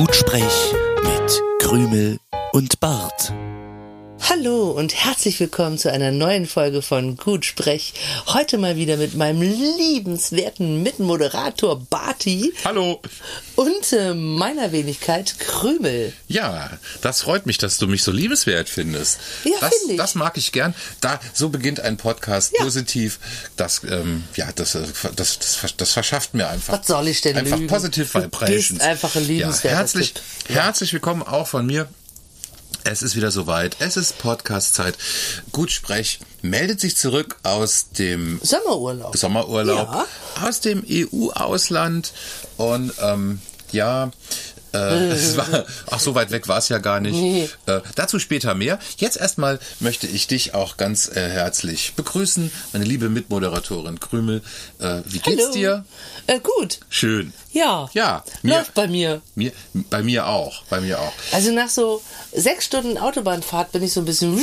Gutsprech 0.00 0.74
mit 1.02 1.42
Krümel 1.60 2.18
und 2.52 2.80
Bart. 2.80 3.34
Hallo 4.30 4.70
und 4.70 4.94
herzlich 4.94 5.40
willkommen 5.40 5.76
zu 5.76 5.90
einer 5.90 6.12
neuen 6.12 6.46
Folge 6.46 6.82
von 6.82 7.16
Gutsprech. 7.16 7.94
Heute 8.28 8.58
mal 8.58 8.76
wieder 8.76 8.96
mit 8.96 9.14
meinem 9.16 9.42
liebenswerten 9.42 10.84
Mitmoderator 10.84 11.80
Barty 11.90 12.52
Hallo. 12.64 13.02
und 13.56 13.92
äh, 13.92 14.14
meiner 14.14 14.70
Wenigkeit 14.70 15.34
Krümel. 15.40 16.12
Ja, 16.28 16.70
das 17.02 17.22
freut 17.22 17.46
mich, 17.46 17.58
dass 17.58 17.78
du 17.78 17.88
mich 17.88 18.04
so 18.04 18.12
liebenswert 18.12 18.68
findest. 18.68 19.18
Ja, 19.42 19.50
das, 19.60 19.74
find 19.74 19.90
ich. 19.92 19.96
das 19.96 20.14
mag 20.14 20.36
ich 20.38 20.52
gern. 20.52 20.74
Da 21.00 21.18
so 21.34 21.48
beginnt 21.48 21.80
ein 21.80 21.96
Podcast 21.96 22.52
Ja. 22.56 22.62
positiv. 22.62 23.18
Das, 23.56 23.82
ähm, 23.82 24.22
ja, 24.36 24.48
das, 24.54 24.76
äh, 24.76 24.82
das, 25.16 25.40
das, 25.40 25.74
das 25.76 25.90
verschafft 25.92 26.34
mir 26.34 26.48
einfach. 26.48 26.78
Was 26.78 26.86
soll 26.86 27.08
ich 27.08 27.20
denn 27.20 27.36
Einfach 27.36 27.56
lügen? 27.56 27.66
positive 27.66 28.06
Du 28.12 28.22
Vibrations. 28.26 28.68
bist 28.68 28.80
einfach 28.82 29.12
ein 29.16 29.22
ja, 29.22 29.28
liebenswerter 29.28 29.76
herzlich, 29.76 30.14
Typ. 30.14 30.22
herzlich 30.54 30.92
willkommen 30.92 31.24
auch 31.24 31.48
von 31.48 31.66
mir. 31.66 31.88
Es 32.84 33.02
ist 33.02 33.14
wieder 33.14 33.30
soweit. 33.30 33.76
Es 33.78 33.96
ist 33.96 34.18
Podcast-Zeit. 34.18 34.96
Gutsprech 35.52 36.18
meldet 36.42 36.80
sich 36.80 36.96
zurück 36.96 37.36
aus 37.42 37.86
dem 37.98 38.40
Sommerurlaub. 38.42 39.16
Sommerurlaub 39.16 39.88
Ja. 39.92 40.06
aus 40.46 40.60
dem 40.60 40.82
EU-Ausland 40.88 42.12
und 42.56 42.92
ähm, 43.00 43.40
ja, 43.72 44.10
äh, 44.72 45.08
es 45.10 45.36
war, 45.36 45.64
ach 45.90 46.00
so 46.00 46.14
weit 46.14 46.30
weg 46.30 46.48
war 46.48 46.58
es 46.58 46.68
ja 46.68 46.78
gar 46.78 47.00
nicht. 47.00 47.14
Nee. 47.16 47.48
Äh, 47.66 47.80
dazu 47.94 48.18
später 48.18 48.54
mehr. 48.54 48.78
Jetzt 48.98 49.16
erstmal 49.16 49.58
möchte 49.80 50.06
ich 50.06 50.26
dich 50.26 50.54
auch 50.54 50.76
ganz 50.76 51.08
äh, 51.08 51.28
herzlich 51.28 51.94
begrüßen, 51.96 52.50
meine 52.72 52.84
liebe 52.84 53.08
Mitmoderatorin 53.08 54.00
Krümel. 54.00 54.42
Äh, 54.78 55.00
wie 55.06 55.18
geht's 55.18 55.42
Hallo. 55.44 55.52
dir? 55.52 55.84
Äh, 56.26 56.40
gut. 56.40 56.80
Schön. 56.88 57.32
Ja. 57.52 57.88
Ja, 57.94 58.24
mir- 58.42 58.56
Läuft 58.58 58.74
bei 58.74 58.86
mir. 58.86 59.22
Mir, 59.34 59.52
bei 59.74 60.02
mir 60.02 60.26
auch, 60.26 60.62
bei 60.64 60.80
mir 60.80 61.00
auch. 61.00 61.12
Also 61.32 61.50
nach 61.52 61.68
so 61.68 62.00
sechs 62.32 62.66
Stunden 62.66 62.96
Autobahnfahrt 62.98 63.72
bin 63.72 63.82
ich 63.82 63.92
so 63.92 64.00
ein 64.00 64.04
bisschen. 64.06 64.36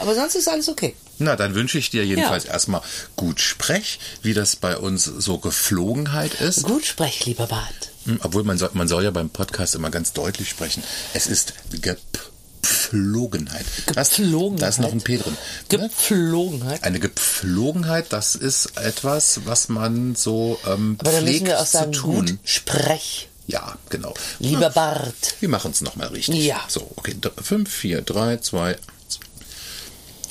Aber 0.00 0.14
sonst 0.14 0.34
ist 0.34 0.48
alles 0.48 0.68
okay. 0.68 0.94
Na, 1.18 1.34
dann 1.36 1.54
wünsche 1.54 1.78
ich 1.78 1.88
dir 1.90 2.04
jedenfalls 2.04 2.44
erstmal 2.44 2.82
gut 3.16 3.40
Sprech, 3.40 3.98
wie 4.22 4.34
das 4.34 4.56
bei 4.56 4.76
uns 4.76 5.04
so 5.04 5.38
Geflogenheit 5.38 6.34
ist. 6.40 6.64
Gut 6.64 6.84
sprech, 6.84 7.24
lieber 7.24 7.46
Bart. 7.46 7.90
Hm, 8.06 8.20
Obwohl 8.22 8.44
man 8.44 8.56
soll, 8.58 8.70
man 8.74 8.88
soll 8.88 9.04
ja 9.04 9.10
beim 9.10 9.30
Podcast 9.30 9.74
immer 9.74 9.90
ganz 9.90 10.12
deutlich 10.12 10.48
sprechen. 10.48 10.82
Es 11.14 11.26
ist 11.26 11.52
Gepflogenheit. 11.70 13.64
Gepflogenheit. 13.86 14.62
Da 14.62 14.68
ist 14.68 14.78
noch 14.80 14.92
ein 14.92 15.00
P 15.02 15.18
drin. 15.18 15.36
Gepflogenheit. 15.68 16.82
Eine 16.84 17.00
Gepflogenheit, 17.00 18.06
das 18.12 18.34
ist 18.34 18.76
etwas, 18.76 19.40
was 19.44 19.68
man 19.68 20.14
so 20.14 20.58
ähm, 20.66 20.96
Aber 21.00 21.12
dann 21.12 21.24
müssen 21.24 21.46
wir 21.46 21.60
auch 21.60 21.66
sagen, 21.66 21.92
zu 21.92 22.00
tun. 22.00 22.26
gut 22.26 22.38
sprech, 22.44 23.28
Ja, 23.46 23.76
genau. 23.90 24.14
lieber 24.38 24.70
Bart. 24.70 25.34
Wir 25.40 25.48
machen 25.48 25.70
es 25.72 25.80
nochmal 25.80 26.08
richtig. 26.08 26.44
Ja. 26.44 26.60
So, 26.68 26.90
okay. 26.96 27.14
5, 27.42 27.70
4, 27.70 28.02
3, 28.02 28.36
2, 28.38 28.68
1. 28.70 28.78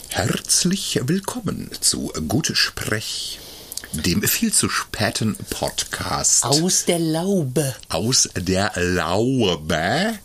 Herzlich 0.09 0.99
willkommen 1.03 1.69
zu 1.81 2.13
Gute 2.27 2.55
Sprech, 2.55 3.39
dem 4.01 4.23
viel 4.23 4.51
zu 4.51 4.69
späten 4.69 5.35
Podcast. 5.49 6.43
Aus 6.43 6.85
der 6.85 6.99
Laube. 6.99 7.75
aus 7.89 8.29
der 8.35 8.71
Laube. 8.75 10.19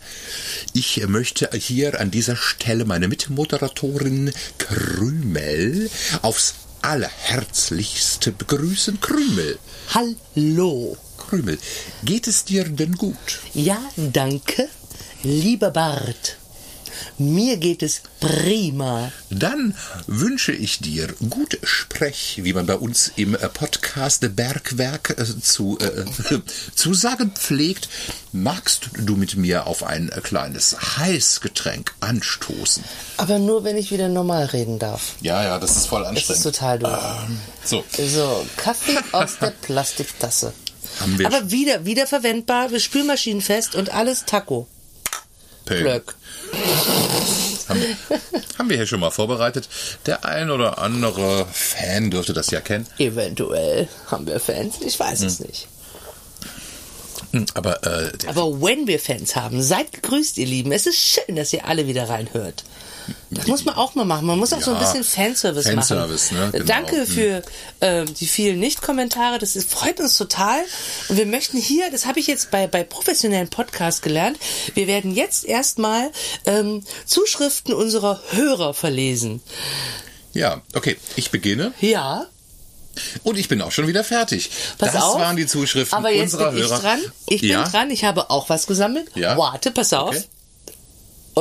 Ich 0.73 1.07
möchte 1.07 1.51
hier 1.57 2.01
an 2.01 2.11
dieser 2.11 2.37
Stelle 2.37 2.85
meine 2.85 3.09
Mitmoderatorin 3.09 4.33
Krümel 4.59 5.91
aufs 6.23 6.55
allerherzlichste 6.83 8.33
begrüßen. 8.33 9.01
Krümel, 9.01 9.59
Hallo. 9.95 10.97
Krümel, 11.19 11.59
geht 12.03 12.27
es 12.27 12.44
dir 12.44 12.65
denn 12.65 12.97
gut? 12.97 13.41
Ja, 13.55 13.78
danke, 13.97 14.69
lieber 15.23 15.71
Bart. 15.71 16.40
Mir 17.19 17.56
geht 17.56 17.83
es 17.83 18.03
prima. 18.21 19.12
Dann 19.31 19.75
wünsche 20.06 20.53
ich 20.53 20.78
dir 20.81 21.09
gut 21.28 21.59
Sprech, 21.62 22.41
wie 22.43 22.53
man 22.53 22.66
bei 22.66 22.75
uns 22.77 23.12
im 23.16 23.34
äh, 23.34 23.49
Podcast 23.49 24.34
Bergwerk 24.37 25.11
äh, 25.19 25.41
zu, 25.41 25.78
äh, 25.78 26.05
zu 26.75 26.94
sagen 26.94 27.33
pflegt. 27.34 27.88
Magst 28.33 28.91
du 28.97 29.16
mit 29.16 29.37
mir 29.37 29.66
auf 29.66 29.83
ein 29.83 30.11
kleines 30.22 30.77
Heißgetränk 30.99 31.94
anstoßen? 32.00 32.84
Aber 33.17 33.38
nur, 33.38 33.65
wenn 33.65 33.77
ich 33.77 33.91
wieder 33.91 34.09
normal 34.09 34.47
reden 34.47 34.78
darf. 34.78 35.17
Ja, 35.21 35.43
ja, 35.43 35.59
das 35.59 35.77
ist 35.77 35.87
voll 35.87 36.03
Das 36.05 36.12
ist 36.12 36.31
anstrengend. 36.31 36.43
total 36.56 36.78
doof. 36.78 36.99
so, 37.65 37.84
So, 37.99 38.47
Kaffee 38.56 38.99
aus 39.12 39.38
der 39.38 39.50
Plastiktasse. 39.50 40.53
haben 41.00 41.19
wir 41.19 41.27
Aber 41.27 41.50
wieder, 41.50 41.84
wieder 41.84 42.06
verwendbar, 42.06 42.71
wir 42.71 42.81
spülmaschinenfest 42.81 43.75
und 43.75 43.91
alles 43.93 44.25
Taco. 44.27 44.69
Peng. 45.65 46.00
Haben, 47.69 47.83
haben 48.59 48.69
wir 48.69 48.77
hier 48.77 48.87
schon 48.87 49.00
mal 49.00 49.11
vorbereitet. 49.11 49.69
Der 50.06 50.25
ein 50.25 50.50
oder 50.50 50.78
andere 50.78 51.47
Fan 51.53 52.11
dürfte 52.11 52.33
das 52.33 52.50
ja 52.50 52.61
kennen. 52.61 52.87
Eventuell 52.99 53.88
haben 54.09 54.27
wir 54.27 54.41
Fans, 54.41 54.77
ich 54.81 54.99
weiß 54.99 55.22
es 55.22 55.41
nicht. 55.41 55.69
Hm, 57.33 57.47
Aber 57.55 57.84
äh, 57.87 58.11
Aber 58.27 58.61
wenn 58.61 58.87
wir 58.87 58.99
Fans 58.99 59.37
haben, 59.37 59.62
seid 59.62 59.93
gegrüßt, 59.93 60.38
ihr 60.38 60.47
Lieben. 60.47 60.72
Es 60.72 60.87
ist 60.87 60.99
schön, 60.99 61.37
dass 61.37 61.53
ihr 61.53 61.65
alle 61.66 61.87
wieder 61.87 62.09
reinhört. 62.09 62.65
Das 63.31 63.47
muss 63.47 63.65
man 63.65 63.77
auch 63.77 63.94
mal 63.94 64.05
machen. 64.05 64.27
Man 64.27 64.38
muss 64.38 64.53
auch 64.53 64.61
so 64.61 64.72
ein 64.72 64.81
Ja, 64.81 64.93
bisschen 64.93 65.05
Fanservice, 65.05 65.69
Fanservice, 65.69 66.33
machen. 66.33 66.44
ne, 66.47 66.50
genau. 66.53 66.65
Danke 66.65 66.97
Hm. 66.97 67.06
für 67.06 67.43
ähm, 67.81 68.15
die 68.15 68.27
vielen 68.27 68.59
Nicht-Kommentare. 68.59 69.38
Das 69.38 69.55
ist, 69.56 69.71
freut 69.71 70.00
uns 70.00 70.16
total. 70.16 70.61
Und 71.09 71.16
wir 71.16 71.27
möchten 71.27 71.56
hier, 71.59 71.91
das 71.91 72.06
habe 72.06 72.19
ich 72.19 72.27
jetzt 72.27 72.50
bei, 72.50 72.66
bei 72.66 72.83
professionellen 72.84 73.49
Podcasts 73.49 74.03
gelernt, 74.03 74.38
wir 74.75 74.87
werden 74.87 75.15
jetzt 75.15 75.44
erstmal 75.44 76.11
ähm, 76.44 76.84
Zuschriften 77.06 77.72
unserer 77.72 78.21
Hörer 78.31 78.75
verlesen. 78.75 79.41
ja, 80.32 80.61
okay, 80.75 80.97
ich 81.17 81.31
beginne 81.31 81.72
Ja, 81.81 82.27
und 83.22 83.38
ich 83.38 83.47
bin 83.49 83.62
auch 83.62 83.71
schon 83.72 83.87
wieder 83.87 84.03
fertig. 84.03 84.50
pass 84.77 84.93
das 84.93 85.03
auf. 85.03 85.21
waren 85.21 85.37
die 85.37 85.47
Zuschriften 85.47 85.97
Aber 85.97 86.11
jetzt 86.11 86.34
unserer 86.34 86.50
bin 86.50 86.65
ich 86.65 86.69
Hörer. 86.69 86.81
dran. 86.81 86.99
Ich 87.28 87.41
ja? 87.43 87.62
bin 87.62 87.71
dran. 87.72 87.91
Ich 87.91 88.05
habe 88.05 88.28
auch 88.31 88.49
was 88.49 88.67
gesammelt. 88.67 89.06
Ja. 89.15 89.38
Warte, 89.38 89.71
pass 89.71 89.93
auf. 89.93 90.09
Okay. 90.09 90.25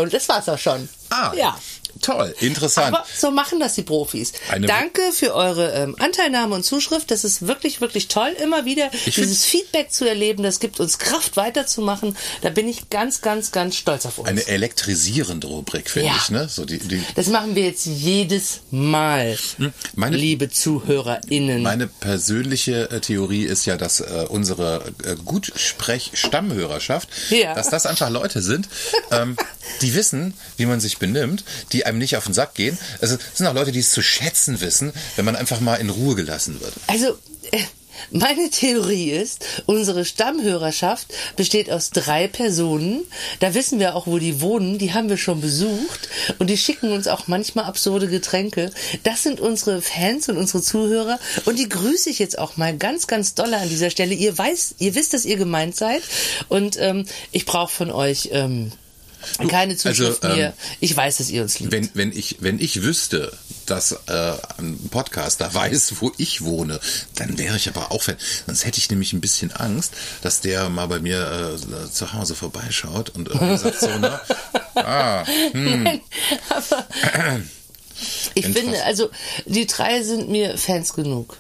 Und 0.02 0.14
das 0.14 0.28
war's 0.30 0.48
auch 0.50 0.58
schon. 0.58 0.88
Ah, 1.10 1.32
Ja. 1.36 1.58
Toll, 2.02 2.34
interessant. 2.40 2.96
Aber 2.96 3.06
so 3.18 3.32
machen 3.32 3.60
das 3.60 3.76
die 3.76 3.84
Profis. 3.84 4.34
Eine- 4.50 4.68
Danke 4.68 5.02
für 5.14 5.34
eure 5.36 5.72
ähm, 5.74 5.96
Anteilnahme 6.00 6.56
und 6.56 6.64
Zuschrift. 6.64 7.12
Das 7.12 7.24
ist 7.24 7.48
wirklich, 7.48 7.82
wirklich 7.82 8.08
toll, 8.08 8.36
immer 8.44 8.66
wieder 8.66 8.90
Ich 9.06 9.16
dieses 9.16 9.46
Feedback 9.46 9.92
zu 9.92 10.08
erleben. 10.08 10.44
Das 10.44 10.60
gibt 10.60 10.80
uns 10.80 10.98
Kraft 11.00 11.38
weiterzumachen. 11.38 12.16
Da 12.42 12.50
bin 12.50 12.68
ich 12.68 12.90
ganz, 12.90 13.22
ganz, 13.22 13.52
ganz 13.52 13.76
stolz 13.76 14.06
auf 14.06 14.18
uns. 14.20 14.28
Eine 14.30 14.48
elektrisierende 14.48 15.48
Rubrik, 15.48 15.90
finde 15.90 16.10
Ja. 16.10 16.16
ich. 16.18 16.30
Ne? 16.30 16.48
So 16.50 16.66
die, 16.66 16.80
die, 16.80 17.02
das 17.16 17.28
machen 17.28 17.56
wir 17.56 17.64
jetzt 17.66 17.86
jedes 17.86 18.62
Mal, 18.72 19.38
Hm, 19.58 19.74
meine- 19.96 20.18
liebe 20.18 20.50
ZuhörerInnen. 20.50 21.62
Meine 21.62 21.88
persönliche 21.88 22.90
äh, 22.92 23.00
Theorie 23.00 23.44
ist 23.44 23.66
ja, 23.66 23.78
dass 23.78 24.00
äh, 24.00 24.26
unsere 24.30 24.94
äh, 25.04 25.16
Gutsprech-Stammhörerschaft, 25.26 27.10
Ja. 27.30 27.54
dass 27.54 27.70
das 27.70 27.86
einfach 27.86 28.10
Leute 28.10 28.42
sind, 28.42 28.68
ähm, 29.12 29.36
die 29.82 29.94
wissen, 29.94 30.34
wie 30.58 30.66
man 30.66 30.80
sich 30.80 30.98
benimmt, 30.98 31.44
die 31.72 31.86
einem 31.90 31.98
nicht 31.98 32.16
auf 32.16 32.26
den 32.26 32.34
Sack 32.34 32.54
gehen. 32.54 32.78
Also 33.02 33.16
es 33.16 33.38
sind 33.38 33.48
auch 33.48 33.54
Leute, 33.54 33.72
die 33.72 33.80
es 33.80 33.92
zu 33.92 34.02
schätzen 34.02 34.62
wissen, 34.62 34.94
wenn 35.16 35.26
man 35.26 35.36
einfach 35.36 35.60
mal 35.60 35.76
in 35.76 35.90
Ruhe 35.90 36.16
gelassen 36.16 36.62
wird. 36.62 36.74
Also, 36.88 37.18
äh, 37.52 37.60
meine 38.12 38.50
Theorie 38.50 39.12
ist, 39.12 39.46
unsere 39.66 40.06
Stammhörerschaft 40.06 41.14
besteht 41.36 41.70
aus 41.70 41.90
drei 41.92 42.28
Personen. 42.28 43.02
Da 43.40 43.54
wissen 43.54 43.80
wir 43.80 43.96
auch, 43.96 44.08
wo 44.08 44.18
die 44.18 44.42
wohnen. 44.42 44.78
Die 44.78 44.94
haben 44.94 45.10
wir 45.10 45.18
schon 45.18 45.42
besucht. 45.42 46.10
Und 46.40 46.50
die 46.50 46.58
schicken 46.58 46.92
uns 46.92 47.08
auch 47.08 47.28
manchmal 47.28 47.66
absurde 47.66 48.08
Getränke. 48.08 48.72
Das 49.04 49.24
sind 49.24 49.40
unsere 49.40 49.82
Fans 49.82 50.30
und 50.30 50.38
unsere 50.38 50.64
Zuhörer. 50.64 51.20
Und 51.46 51.60
die 51.60 51.70
grüße 51.70 52.10
ich 52.10 52.20
jetzt 52.20 52.40
auch 52.40 52.58
mal 52.58 52.76
ganz, 52.78 53.08
ganz 53.08 53.36
doll 53.36 53.54
an 53.54 53.70
dieser 53.70 53.90
Stelle. 53.90 54.16
Ihr 54.16 54.38
weiß, 54.38 54.76
ihr 54.80 54.96
wisst, 54.96 55.14
dass 55.14 55.26
ihr 55.26 55.38
gemeint 55.38 55.76
seid. 55.76 56.02
Und 56.48 56.78
ähm, 56.80 57.06
ich 57.32 57.46
brauche 57.46 57.74
von 57.74 57.92
euch 57.92 58.30
ähm, 58.32 58.72
keine 59.48 59.76
Zuschrift 59.76 60.24
also, 60.24 60.36
ähm, 60.36 60.40
mehr. 60.40 60.54
Ich 60.80 60.96
weiß, 60.96 61.18
dass 61.18 61.30
ihr 61.30 61.42
uns 61.42 61.60
liebt. 61.60 61.72
Wenn, 61.72 61.90
wenn, 61.94 62.12
ich, 62.12 62.38
wenn 62.40 62.60
ich 62.60 62.82
wüsste, 62.82 63.32
dass 63.66 63.92
äh, 64.08 64.34
ein 64.58 64.78
Podcaster 64.90 65.54
weiß, 65.54 65.96
wo 66.00 66.12
ich 66.18 66.42
wohne, 66.42 66.80
dann 67.16 67.38
wäre 67.38 67.56
ich 67.56 67.70
aber 67.70 67.92
auch 67.92 68.04
Fan. 68.04 68.18
Sonst 68.46 68.66
hätte 68.66 68.80
ich 68.80 68.90
nämlich 68.90 69.14
ein 69.14 69.22
bisschen 69.22 69.52
Angst, 69.52 69.94
dass 70.22 70.42
der 70.42 70.70
mal 70.70 70.88
bei 70.88 71.00
mir 71.00 71.58
äh, 71.58 71.92
zu 71.92 72.14
Hause 72.14 72.36
vorbeischaut 72.36 73.10
und 73.10 73.28
irgendwie 73.28 73.58
sagt 73.58 73.80
so, 73.80 73.98
ne? 73.98 74.20
Ah, 74.76 75.26
hm. 75.26 76.00
Aber 76.50 76.88
ich 78.34 78.46
finde, 78.46 78.82
also 78.86 79.10
die 79.46 79.68
drei 79.68 80.04
sind 80.04 80.30
mir 80.30 80.58
Fans 80.58 80.94
genug. 80.94 81.38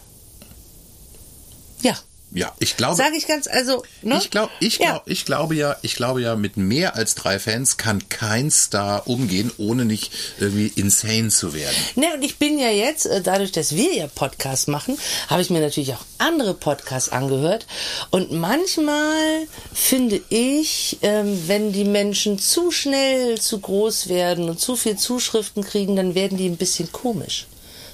Ja, 2.31 2.47
Ja, 2.47 2.53
ich 2.59 2.77
glaube. 2.77 2.95
Sage 2.95 3.15
ich 3.17 3.25
ganz, 3.27 3.47
also, 3.47 3.83
ne? 4.03 4.17
Ich 4.21 4.29
glaube, 4.29 4.51
ich 4.59 4.77
Ja. 4.77 4.91
glaube, 4.91 5.09
ich 5.11 5.25
glaube 5.25 5.55
ja, 5.55 5.75
ich 5.81 5.95
glaube 5.95 6.21
ja, 6.21 6.35
mit 6.35 6.57
mehr 6.57 6.95
als 6.95 7.15
drei 7.15 7.39
Fans 7.39 7.77
kann 7.77 8.07
kein 8.09 8.51
Star 8.51 9.07
umgehen, 9.07 9.51
ohne 9.57 9.83
nicht 9.85 10.11
irgendwie 10.39 10.71
insane 10.75 11.29
zu 11.29 11.53
werden. 11.53 11.75
Ne, 11.95 12.07
und 12.13 12.21
ich 12.23 12.37
bin 12.37 12.59
ja 12.59 12.69
jetzt, 12.69 13.07
äh, 13.07 13.21
dadurch, 13.21 13.51
dass 13.51 13.75
wir 13.75 13.93
ja 13.95 14.07
Podcasts 14.07 14.67
machen, 14.67 14.97
habe 15.27 15.41
ich 15.41 15.49
mir 15.49 15.59
natürlich 15.59 15.93
auch 15.93 16.05
andere 16.19 16.53
Podcasts 16.53 17.09
angehört. 17.09 17.65
Und 18.11 18.31
manchmal 18.31 19.47
finde 19.73 20.21
ich, 20.29 20.99
ähm, 21.01 21.43
wenn 21.47 21.73
die 21.73 21.83
Menschen 21.85 22.37
zu 22.37 22.71
schnell 22.71 23.39
zu 23.41 23.59
groß 23.59 24.07
werden 24.09 24.49
und 24.49 24.59
zu 24.59 24.75
viel 24.75 24.97
Zuschriften 24.97 25.63
kriegen, 25.63 25.95
dann 25.95 26.13
werden 26.15 26.37
die 26.37 26.47
ein 26.47 26.57
bisschen 26.57 26.91
komisch. 26.91 27.47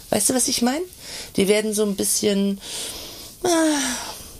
Weißt 0.09 0.29
du, 0.29 0.33
was 0.35 0.47
ich 0.49 0.61
meine? 0.61 0.83
Die 1.37 1.47
werden 1.47 1.73
so 1.73 1.83
ein 1.83 1.95
bisschen, 1.95 2.59
ah, 3.43 3.49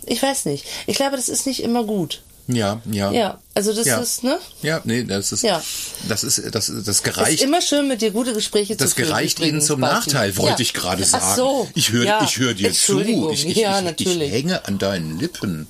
ich 0.08 0.22
weiß 0.22 0.46
nicht. 0.46 0.66
Ich 0.88 0.96
glaube, 0.98 1.16
das 1.16 1.30
ist 1.30 1.46
nicht 1.48 1.62
immer 1.62 1.84
gut. 1.84 2.22
Ja, 2.48 2.80
ja. 2.92 3.12
Ja, 3.12 3.40
also 3.56 3.74
das 3.74 3.88
Ja. 3.88 3.98
ist, 3.98 4.24
ne? 4.24 4.38
Ja, 4.62 4.80
nee, 4.84 5.04
das 5.04 5.32
ist, 5.32 5.42
Ja. 5.42 5.64
das 6.08 6.24
ist, 6.24 6.44
das, 6.54 6.72
das 6.86 7.02
gereicht. 7.02 7.40
ist 7.40 7.44
immer 7.44 7.60
schön, 7.60 7.88
mit 7.88 8.02
dir 8.04 8.12
gute 8.12 8.34
Gespräche 8.34 8.76
Das 8.76 8.92
zu 8.92 8.96
führen. 8.98 9.08
gereicht 9.08 9.40
Ihnen 9.40 9.62
zum 9.62 9.82
Basti. 9.82 10.12
Nachteil, 10.12 10.38
wollte 10.38 10.52
Ja. 10.54 10.60
ich 10.60 10.74
gerade 10.76 11.02
Ach 11.04 11.08
sagen. 11.08 11.36
so. 11.36 11.68
Ich 11.74 11.92
höre 11.92 12.06
Ja. 12.06 12.24
ich 12.24 12.38
hör 12.38 12.54
dir 12.54 12.72
zu. 12.72 13.00
Ich, 13.32 13.46
ich, 13.48 13.56
ja, 13.58 13.80
ich, 13.80 13.86
natürlich. 13.86 14.28
ich 14.28 14.32
hänge 14.32 14.64
an 14.66 14.78
deinen 14.78 15.20
Lippen. 15.20 15.66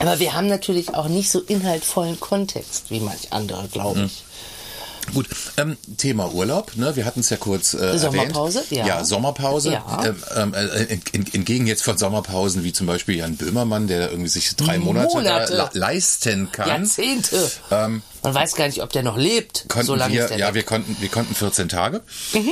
Aber 0.00 0.18
wir 0.18 0.34
haben 0.34 0.48
natürlich 0.48 0.94
auch 0.94 1.08
nicht 1.08 1.30
so 1.30 1.40
inhaltvollen 1.40 2.20
Kontext, 2.20 2.90
wie 2.90 3.00
manch 3.00 3.32
andere, 3.32 3.68
glaube 3.68 4.00
Hm. 4.00 4.10
Gut, 5.14 5.26
ähm, 5.56 5.76
Thema 5.98 6.32
Urlaub, 6.32 6.76
ne? 6.76 6.96
Wir 6.96 7.04
hatten 7.04 7.20
es 7.20 7.30
ja 7.30 7.36
kurz 7.36 7.74
äh, 7.74 7.98
Sommerpause, 7.98 8.60
erwähnt. 8.60 8.86
ja. 8.86 8.86
Ja, 8.98 9.04
Sommerpause. 9.04 9.72
Ja. 9.72 10.04
Ähm, 10.04 10.22
ähm, 10.34 10.54
äh, 10.54 10.84
ent- 10.84 11.14
ent- 11.14 11.34
entgegen 11.34 11.66
jetzt 11.66 11.82
von 11.82 11.98
Sommerpausen 11.98 12.64
wie 12.64 12.72
zum 12.72 12.86
Beispiel 12.86 13.16
Jan 13.16 13.36
Böhmermann, 13.36 13.88
der 13.88 14.10
irgendwie 14.10 14.28
sich 14.30 14.54
drei 14.56 14.78
Monate, 14.78 15.14
Monate. 15.16 15.52
Da, 15.56 15.64
le- 15.64 15.70
leisten 15.78 16.50
kann. 16.52 16.68
Jahrzehnte. 16.68 17.50
Ähm, 17.70 18.02
Man 18.22 18.34
weiß 18.34 18.54
gar 18.54 18.66
nicht, 18.66 18.82
ob 18.82 18.90
der 18.90 19.02
noch 19.02 19.16
lebt. 19.18 19.66
so 19.82 19.94
lange 19.94 20.14
wir, 20.14 20.22
ist 20.24 20.30
der 20.30 20.38
ja, 20.38 20.46
weg. 20.48 20.54
wir 20.54 20.62
konnten, 20.62 20.96
wir 21.00 21.08
konnten 21.08 21.34
14 21.34 21.68
Tage. 21.68 22.00
Mhm. 22.32 22.50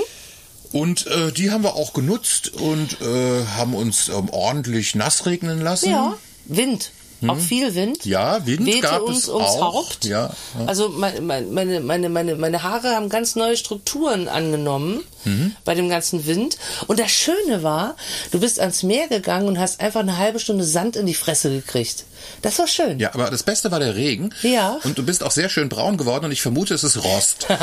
Und 0.73 1.06
äh, 1.08 1.32
die 1.32 1.50
haben 1.50 1.64
wir 1.64 1.75
auch 1.75 1.93
genutzt 1.94 2.49
und 2.55 3.00
äh, 3.00 3.44
haben 3.56 3.75
uns 3.75 4.08
ähm, 4.08 4.29
ordentlich 4.31 4.94
nass 4.94 5.26
regnen 5.26 5.61
lassen. 5.61 5.91
Ja, 5.91 6.14
Wind. 6.47 6.91
Auch 7.28 7.37
viel 7.38 7.75
Wind. 7.75 8.05
Hm? 8.05 8.11
Ja, 8.11 8.46
Wind 8.46 8.67
Wehte 8.67 8.81
gab 8.81 9.02
uns 9.02 9.25
es 9.25 9.28
ums 9.28 9.49
auch. 9.50 9.75
Haupt. 9.75 10.05
Ja, 10.06 10.31
ja. 10.58 10.67
Also 10.67 10.88
mein- 10.88 11.26
mein- 11.26 11.52
meine, 11.52 11.81
meine, 11.81 12.08
meine, 12.08 12.34
meine 12.37 12.62
Haare 12.62 12.94
haben 12.94 13.08
ganz 13.11 13.37
neue 13.37 13.56
Strukturen 13.56 14.26
angenommen 14.28 15.02
Mhm. 15.25 15.55
bei 15.67 15.75
dem 15.75 15.88
ganzen 15.90 16.25
Wind. 16.26 16.56
Und 16.87 16.99
das 16.99 17.11
Schöne 17.11 17.62
war, 17.62 17.94
du 18.31 18.40
bist 18.40 18.58
ans 18.58 18.82
Meer 18.82 19.08
gegangen 19.08 19.49
und 19.49 19.58
hast 19.58 19.81
einfach 19.81 20.00
eine 20.00 20.17
halbe 20.17 20.38
Stunde 20.40 20.64
Sand 20.64 20.96
in 20.96 21.05
die 21.06 21.14
Fresse 21.14 21.50
gekriegt. 21.50 22.05
Das 22.43 22.58
war 22.58 22.67
schön. 22.67 22.99
Ja, 22.99 23.12
aber 23.14 23.31
das 23.31 23.43
Beste 23.43 23.70
war 23.70 23.81
der 23.81 23.96
Regen. 23.96 24.32
Ja. 24.43 24.78
Und 24.84 24.96
du 24.99 25.02
bist 25.05 25.23
auch 25.23 25.31
sehr 25.31 25.49
schön 25.50 25.69
braun 25.69 25.96
geworden 25.99 26.26
und 26.26 26.32
ich 26.32 26.40
vermute, 26.43 26.73
es 26.75 26.84
ist 26.84 27.02
Rost. 27.05 27.46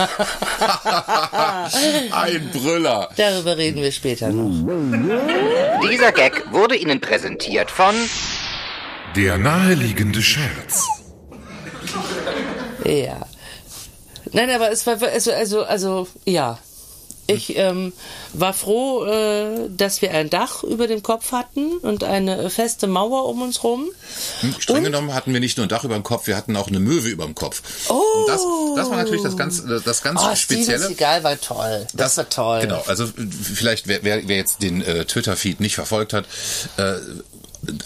Ein 2.12 2.50
Brüller. 2.54 3.10
Darüber 3.18 3.58
reden 3.58 3.82
wir 3.82 3.92
später 3.92 4.30
noch. 4.30 4.52
Dieser 5.90 6.12
Gag 6.12 6.52
wurde 6.52 6.76
Ihnen 6.76 7.00
präsentiert 7.02 7.72
von 7.72 7.96
Der 9.16 9.38
naheliegende 9.38 10.22
Scherz. 10.22 10.86
Ja. 12.86 13.26
Nein, 14.32 14.50
aber 14.52 14.72
es 14.72 14.86
war 14.86 15.02
also 15.02 15.32
also 15.32 15.64
also 15.64 16.08
ja. 16.26 16.60
Ich 17.30 17.58
ähm, 17.58 17.92
war 18.32 18.54
froh, 18.54 19.04
äh, 19.04 19.68
dass 19.70 20.02
wir 20.02 20.12
ein 20.12 20.30
Dach 20.30 20.64
über 20.64 20.88
dem 20.88 21.04
Kopf 21.04 21.34
hatten 21.34 21.76
und 21.80 22.06
eine 22.06 22.50
feste 22.50 22.88
Mauer 22.88 23.26
um 23.26 23.42
uns 23.42 23.66
rum. 23.66 23.90
Streng 24.60 24.78
Und- 24.78 24.84
genommen 24.86 25.14
hatten 25.14 25.34
wir 25.34 25.42
nicht 25.42 25.58
nur 25.58 25.66
ein 25.66 25.70
Dach 25.70 25.84
über 25.84 25.96
dem 25.96 26.04
Kopf, 26.04 26.28
wir 26.28 26.38
hatten 26.38 26.56
auch 26.56 26.70
eine 26.70 26.80
Möwe 26.80 27.10
über 27.10 27.26
dem 27.26 27.36
Kopf. 27.36 27.62
Oh. 27.90 27.96
Und 27.96 28.30
das, 28.30 28.42
das 28.78 28.90
war 28.90 28.96
natürlich 28.96 29.24
das 29.24 29.36
ganz, 29.36 29.62
das 29.84 30.02
ganz 30.04 30.22
Oh, 30.24 30.34
Spezielle. 30.38 30.78
Steven 30.80 30.88
Seagal 30.96 31.24
war 31.26 31.42
toll. 31.42 31.86
Das, 31.94 32.16
war 32.16 32.30
toll. 32.30 32.62
Genau, 32.62 32.82
also 32.88 33.06
vielleicht, 33.44 33.90
wer, 33.90 34.06
wer, 34.06 34.26
wer 34.26 34.38
jetzt 34.38 34.62
den 34.62 34.82
äh, 34.82 35.04
Twitter-Feed 35.04 35.60
nicht 35.60 35.76
verfolgt 35.76 36.14
hat, 36.14 36.24
äh, 36.78 36.94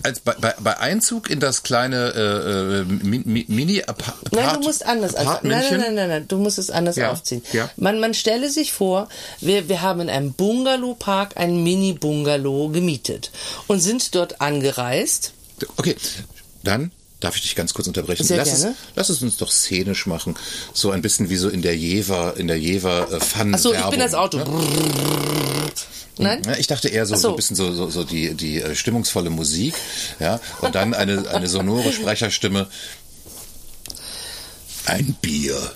als 0.04 0.19
bei, 0.19 0.33
bei, 0.39 0.54
bei 0.60 0.78
Einzug 0.80 1.30
in 1.30 1.39
das 1.39 1.63
kleine 1.63 2.13
äh, 2.16 2.80
äh, 2.81 2.83
Mi- 2.86 3.24
Mi- 3.25 3.45
Mini-Apartment. 3.48 4.33
Nein, 4.33 4.56
du 4.56 4.68
musst 4.68 4.86
anders. 4.86 5.16
Also, 5.16 5.31
nein, 5.44 5.63
nein, 5.69 5.80
nein, 5.80 5.95
nein, 5.95 6.10
nein, 6.10 6.28
du 6.28 6.38
musst 6.38 6.57
es 6.60 6.69
anders 6.69 6.95
Ja, 6.95 7.12
aufziehen. 7.12 7.42
ja. 7.54 7.69
Man, 7.78 8.00
man 8.00 8.13
stelle 8.13 8.50
sich 8.50 8.74
vor, 8.74 9.07
wir, 9.39 9.69
wir 9.69 9.81
haben 9.81 10.01
in 10.01 10.10
einem 10.10 10.33
Bungalow-Park 10.33 11.38
ein 11.38 11.63
Mini-Bungalow 11.63 12.69
gemietet 12.69 13.31
und 13.68 13.80
sind 13.80 14.13
dort 14.16 14.42
angereist. 14.42 15.33
Okay, 15.78 15.95
dann 16.63 16.92
darf 17.21 17.35
ich 17.35 17.44
dich 17.44 17.56
ganz 17.56 17.73
kurz 17.73 17.88
unterbrechen. 17.88 18.25
Sehr 18.25 18.38
lass, 18.38 18.50
gerne. 18.50 18.71
Es, 18.71 18.95
lass 18.95 19.09
es 19.09 19.21
uns 19.21 19.38
doch 19.38 19.51
szenisch 19.51 20.06
machen. 20.06 20.35
So 20.73 20.91
ein 20.91 21.01
bisschen 21.01 21.29
wie 21.29 21.38
so 21.38 21.47
in 21.47 21.62
der 21.62 21.77
Jever, 21.77 22.35
in 22.35 22.47
der 22.47 22.59
Jever 22.59 23.12
äh, 23.12 23.19
Fun 23.21 23.53
Achso, 23.56 23.73
ich 23.73 23.85
bin 23.85 24.00
das 24.00 24.13
Auto. 24.13 24.38
Ne? 26.18 26.39
Nein? 26.44 26.57
Ich 26.59 26.68
dachte 26.68 26.89
eher 26.89 27.06
so, 27.06 27.15
so. 27.15 27.21
so. 27.21 27.29
ein 27.29 27.35
bisschen 27.38 27.56
so, 27.56 27.73
so, 27.73 27.89
so 27.89 28.03
die, 28.03 28.33
die 28.33 28.63
stimmungsvolle 28.73 29.29
Musik, 29.29 29.73
ja, 30.19 30.39
und 30.59 30.75
dann 30.75 30.94
eine, 30.94 31.29
eine 31.29 31.47
sonore 31.47 31.94
Sprecherstimme. 31.94 32.68
Ein 34.85 35.15
Bier. 35.21 35.71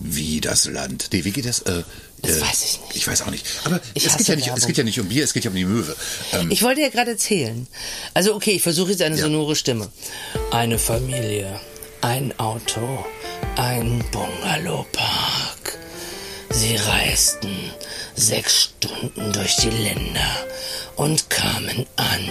Wie 0.00 0.40
das 0.40 0.66
Land. 0.66 1.08
Nee, 1.12 1.24
wie 1.24 1.30
geht 1.30 1.46
das? 1.46 1.60
Äh, 1.60 1.84
Das 2.26 2.38
äh, 2.38 2.40
weiß 2.42 2.64
ich 2.64 2.80
nicht. 2.80 2.96
Ich 2.96 3.06
weiß 3.08 3.22
auch 3.22 3.30
nicht. 3.30 3.46
Aber 3.64 3.80
es 3.94 4.16
geht, 4.16 4.28
ja 4.28 4.36
nicht, 4.36 4.50
es 4.54 4.66
geht 4.66 4.76
ja 4.78 4.84
nicht 4.84 4.98
um 5.00 5.08
Bier, 5.08 5.24
es 5.24 5.32
geht 5.32 5.44
ja 5.44 5.50
um 5.50 5.56
die 5.56 5.64
Möwe. 5.64 5.94
Ähm, 6.32 6.50
Ich 6.50 6.62
wollte 6.62 6.80
ja 6.80 6.88
gerade 6.88 7.12
erzählen. 7.12 7.66
Also 8.14 8.34
okay, 8.34 8.52
ich 8.52 8.62
versuche 8.62 8.90
jetzt 8.90 9.02
eine 9.02 9.16
Ja. 9.16 9.22
sonore 9.22 9.56
Stimme. 9.56 9.90
Eine 10.50 10.78
Familie, 10.78 11.60
ein 12.00 12.38
Auto, 12.38 13.04
ein 13.56 14.04
Bungalowpark. 14.10 15.78
Sie 16.50 16.76
reisten 16.76 17.54
sechs 18.14 18.70
Stunden 18.80 19.32
durch 19.32 19.56
die 19.56 19.70
Länder 19.70 20.46
und 20.96 21.28
kamen 21.30 21.86
an. 21.96 22.28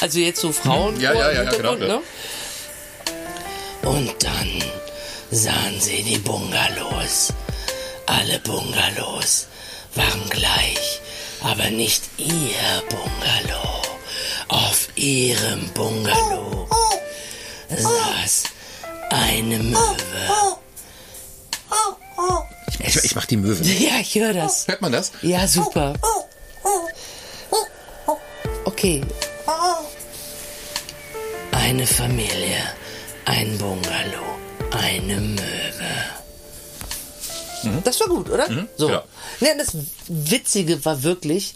Also 0.00 0.18
jetzt 0.18 0.40
so 0.40 0.52
Frauen 0.52 1.00
Ja, 1.00 1.12
ja, 1.14 1.32
ja, 1.32 1.42
ja, 1.44 1.50
genau, 1.50 1.74
ne? 1.74 2.00
Und 3.82 4.14
dann 4.22 4.62
sahen 5.30 5.80
sie 5.80 6.02
die 6.02 6.18
Bungalows. 6.18 7.32
Alle 8.06 8.38
Bungalows 8.40 9.46
waren 9.94 10.28
gleich, 10.30 11.00
aber 11.42 11.70
nicht 11.70 12.02
ihr 12.18 12.82
Bungalow. 12.88 13.82
Auf 14.48 14.88
ihrem 14.94 15.68
Bungalow 15.74 16.68
saß 17.68 18.44
eine 19.10 19.58
Möwe. 19.58 20.56
ich, 22.78 22.96
ich 23.04 23.14
mach 23.14 23.26
die 23.26 23.36
Möwe. 23.36 23.64
Ja, 23.78 23.98
ich 24.00 24.14
höre 24.14 24.32
das. 24.32 24.68
Hört 24.68 24.80
man 24.80 24.92
das? 24.92 25.12
Ja, 25.22 25.46
super. 25.48 25.94
Okay. 28.64 29.02
Eine 31.52 31.86
Familie, 31.86 32.58
ein 33.24 33.58
Bungalow, 33.58 34.35
eine 34.86 35.20
Möwe. 35.20 35.40
Das 37.82 37.98
war 38.00 38.08
gut, 38.08 38.30
oder? 38.30 38.46
So. 38.76 38.88
ja. 38.88 39.04
Ja, 39.40 39.48
das 39.58 39.76
Witzige 40.08 40.84
war 40.84 41.02
wirklich, 41.02 41.54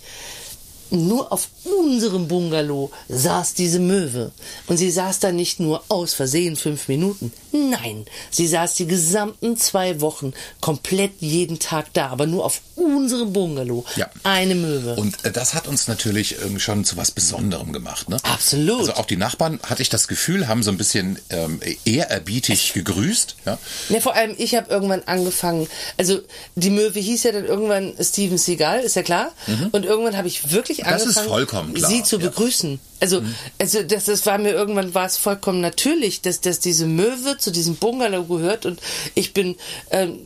nur 0.91 1.33
auf 1.33 1.49
unserem 1.65 2.27
Bungalow 2.27 2.91
saß 3.09 3.55
diese 3.55 3.79
Möwe. 3.79 4.33
Und 4.67 4.77
sie 4.77 4.91
saß 4.91 5.21
da 5.21 5.31
nicht 5.31 5.61
nur 5.61 5.85
aus 5.89 6.15
Versehen 6.15 6.57
fünf 6.57 6.89
Minuten. 6.89 7.33
Nein, 7.53 8.07
sie 8.31 8.47
saß 8.47 8.75
die 8.75 8.87
gesamten 8.87 9.57
zwei 9.57 10.01
Wochen 10.01 10.33
komplett 10.61 11.13
jeden 11.21 11.59
Tag 11.59 11.93
da, 11.93 12.09
aber 12.09 12.27
nur 12.27 12.45
auf 12.45 12.61
unserem 12.77 13.33
Bungalow. 13.33 13.85
Ja. 13.97 14.09
Eine 14.23 14.55
Möwe. 14.55 14.95
Und 14.95 15.25
äh, 15.25 15.33
das 15.33 15.55
hat 15.55 15.67
uns 15.69 15.89
natürlich 15.89 16.39
irgendwie 16.39 16.61
schon 16.61 16.85
zu 16.85 16.97
was 16.97 17.11
Besonderem 17.11 17.73
gemacht. 17.73 18.09
Ne? 18.09 18.19
Absolut. 18.23 18.81
Also 18.81 18.95
auch 18.95 19.07
die 19.07 19.17
Nachbarn, 19.17 19.61
hatte 19.63 19.83
ich 19.83 19.89
das 19.89 20.09
Gefühl, 20.09 20.49
haben 20.49 20.63
so 20.63 20.71
ein 20.71 20.77
bisschen 20.77 21.19
ähm, 21.31 21.61
ehrerbietig 21.85 22.73
gegrüßt. 22.73 23.37
Ja? 23.47 23.59
Ne, 23.89 24.01
vor 24.01 24.15
allem, 24.15 24.35
ich 24.39 24.55
habe 24.55 24.71
irgendwann 24.71 25.03
angefangen, 25.05 25.69
also 25.97 26.21
die 26.55 26.71
Möwe 26.71 27.01
hieß 27.01 27.23
ja 27.25 27.33
dann 27.33 27.45
irgendwann 27.45 27.95
Steven 28.01 28.39
Seagal, 28.39 28.81
ist 28.81 28.97
ja 28.97 29.03
klar. 29.03 29.33
Und 29.73 29.85
irgendwann 29.85 30.17
habe 30.17 30.29
ich 30.29 30.51
wirklich 30.53 30.81
Mhm. 30.81 30.85
Das 30.91 31.07
ist 31.07 31.19
angefangen, 31.29 31.75
sie 31.77 32.03
zu 32.03 32.17
ja. 32.19 32.23
Mhm. 33.01 33.03
Also, 33.03 33.23
also 33.59 33.83
das, 33.83 34.05
das 34.05 34.27
war 34.27 34.39
mir 34.39 34.53
irgendwann 34.53 34.95
war 34.95 35.07
es 35.07 35.17
vollkommen 35.17 35.61
natürlich, 35.61 36.21
dass, 36.23 36.41
dass 36.41 36.61
diese 36.61 36.87
Möwe 36.87 37.39
zu 37.39 37.51
diesem 37.51 37.77
Bungalow 37.77 38.25
gehört 38.25 38.67
und 38.67 38.81
ich 39.15 39.33
bin 39.33 39.57
ähm, 39.91 40.21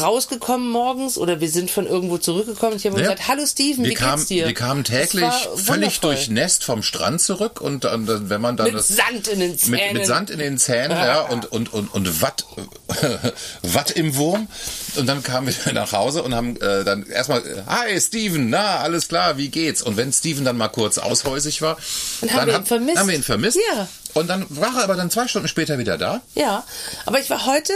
rausgekommen 0.00 0.70
morgens 0.70 1.18
oder 1.18 1.40
wir 1.40 1.48
sind 1.50 1.70
von 1.70 1.86
irgendwo 1.86 2.18
zurückgekommen. 2.18 2.76
Ich 2.76 2.86
habe 2.86 2.96
Ja. 2.96 3.02
gesagt, 3.02 3.28
hallo 3.28 3.44
Steven, 3.46 3.84
wir 3.84 3.90
wie 3.90 3.94
kamen, 3.94 4.16
geht's 4.16 4.28
dir? 4.28 4.46
Wir 4.46 4.54
kamen 4.54 4.84
Das 4.84 5.10
täglich 5.10 5.32
völlig 5.56 6.00
durchnässt 6.00 6.64
vom 6.64 6.82
Strand 6.82 7.20
zurück 7.20 7.60
und 7.60 7.84
dann, 7.84 8.06
dann, 8.06 8.30
wenn 8.30 8.40
man 8.40 8.56
dann 8.56 8.72
Mit 8.72 8.82
Sand 8.82 9.28
in 9.28 9.40
den 9.40 9.58
Zähnen. 9.58 9.80
mit, 9.80 9.92
mit 9.94 10.06
Sand 10.06 10.30
in 10.30 10.38
den 10.38 10.58
Zähnen 10.58 10.90
ja, 10.96 11.20
und, 11.30 11.50
und, 11.52 11.72
und, 11.72 11.92
und 11.92 12.22
Watt, 12.22 12.44
Watt 13.62 13.90
im 13.90 14.16
Wurm. 14.16 14.48
Und 14.96 15.06
dann 15.06 15.22
kamen 15.22 15.48
wir 15.64 15.72
nach 15.72 15.92
Hause 15.92 16.22
und 16.22 16.34
haben 16.34 16.56
äh, 16.60 16.84
dann 16.84 17.06
erstmal, 17.06 17.40
äh, 17.40 17.62
hi 17.66 18.00
Steven, 18.00 18.48
na, 18.50 18.78
alles 18.78 19.08
klar, 19.08 19.36
wie 19.36 19.48
geht's? 19.48 19.82
Und 19.82 19.96
wenn 19.96 20.12
Steven 20.12 20.44
dann 20.44 20.56
mal 20.56 20.68
kurz 20.68 20.98
aushäusig 20.98 21.60
war, 21.62 21.76
Dann 22.20 22.32
haben 22.32 22.46
wir 22.46 22.56
ihn 22.58 22.66
vermisst. 22.66 22.98
haben 22.98 23.08
wir 23.08 23.14
ihn 23.16 23.22
vermisst. 23.22 23.58
Ja. 23.74 23.88
Und 24.14 24.28
dann 24.28 24.46
war 24.48 24.74
er 24.78 24.84
aber 24.84 24.94
dann 24.96 25.10
zwei 25.10 25.28
Stunden 25.28 25.48
später 25.48 25.78
wieder 25.78 25.98
da. 25.98 26.22
Ja, 26.34 26.64
aber 27.04 27.20
ich 27.20 27.28
war 27.28 27.44
heute 27.46 27.72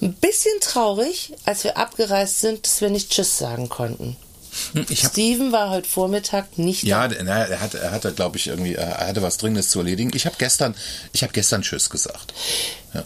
ein 0.00 0.14
bisschen 0.14 0.58
traurig, 0.60 1.32
als 1.44 1.64
wir 1.64 1.76
abgereist 1.76 2.40
sind, 2.40 2.66
dass 2.66 2.80
wir 2.80 2.90
nicht 2.90 3.10
Tschüss 3.10 3.38
sagen 3.38 3.68
konnten. 3.68 4.16
Hm, 4.72 4.86
Ich 4.88 5.04
hab, 5.04 5.12
Steven 5.12 5.52
war 5.52 5.70
heute 5.70 5.88
Vormittag 5.88 6.58
nicht 6.58 6.82
ja, 6.84 7.06
da. 7.08 7.16
na, 7.22 7.44
er 7.44 7.60
hatte, 7.60 7.78
er 7.78 7.90
hatte, 7.90 8.12
glaube 8.12 8.36
ich, 8.36 8.46
irgendwie, 8.48 8.74
er 8.74 9.06
hatte 9.08 9.22
was 9.22 9.36
Dringendes 9.36 9.70
zu 9.70 9.78
erledigen. 9.80 10.10
Ich 10.14 10.26
habe 10.26 10.36
gestern, 10.38 10.74
ich 11.12 11.22
habe 11.22 11.32
gestern 11.32 11.62
Tschüss 11.62 11.90
gesagt. 11.90 12.32
Ja. 12.94 13.04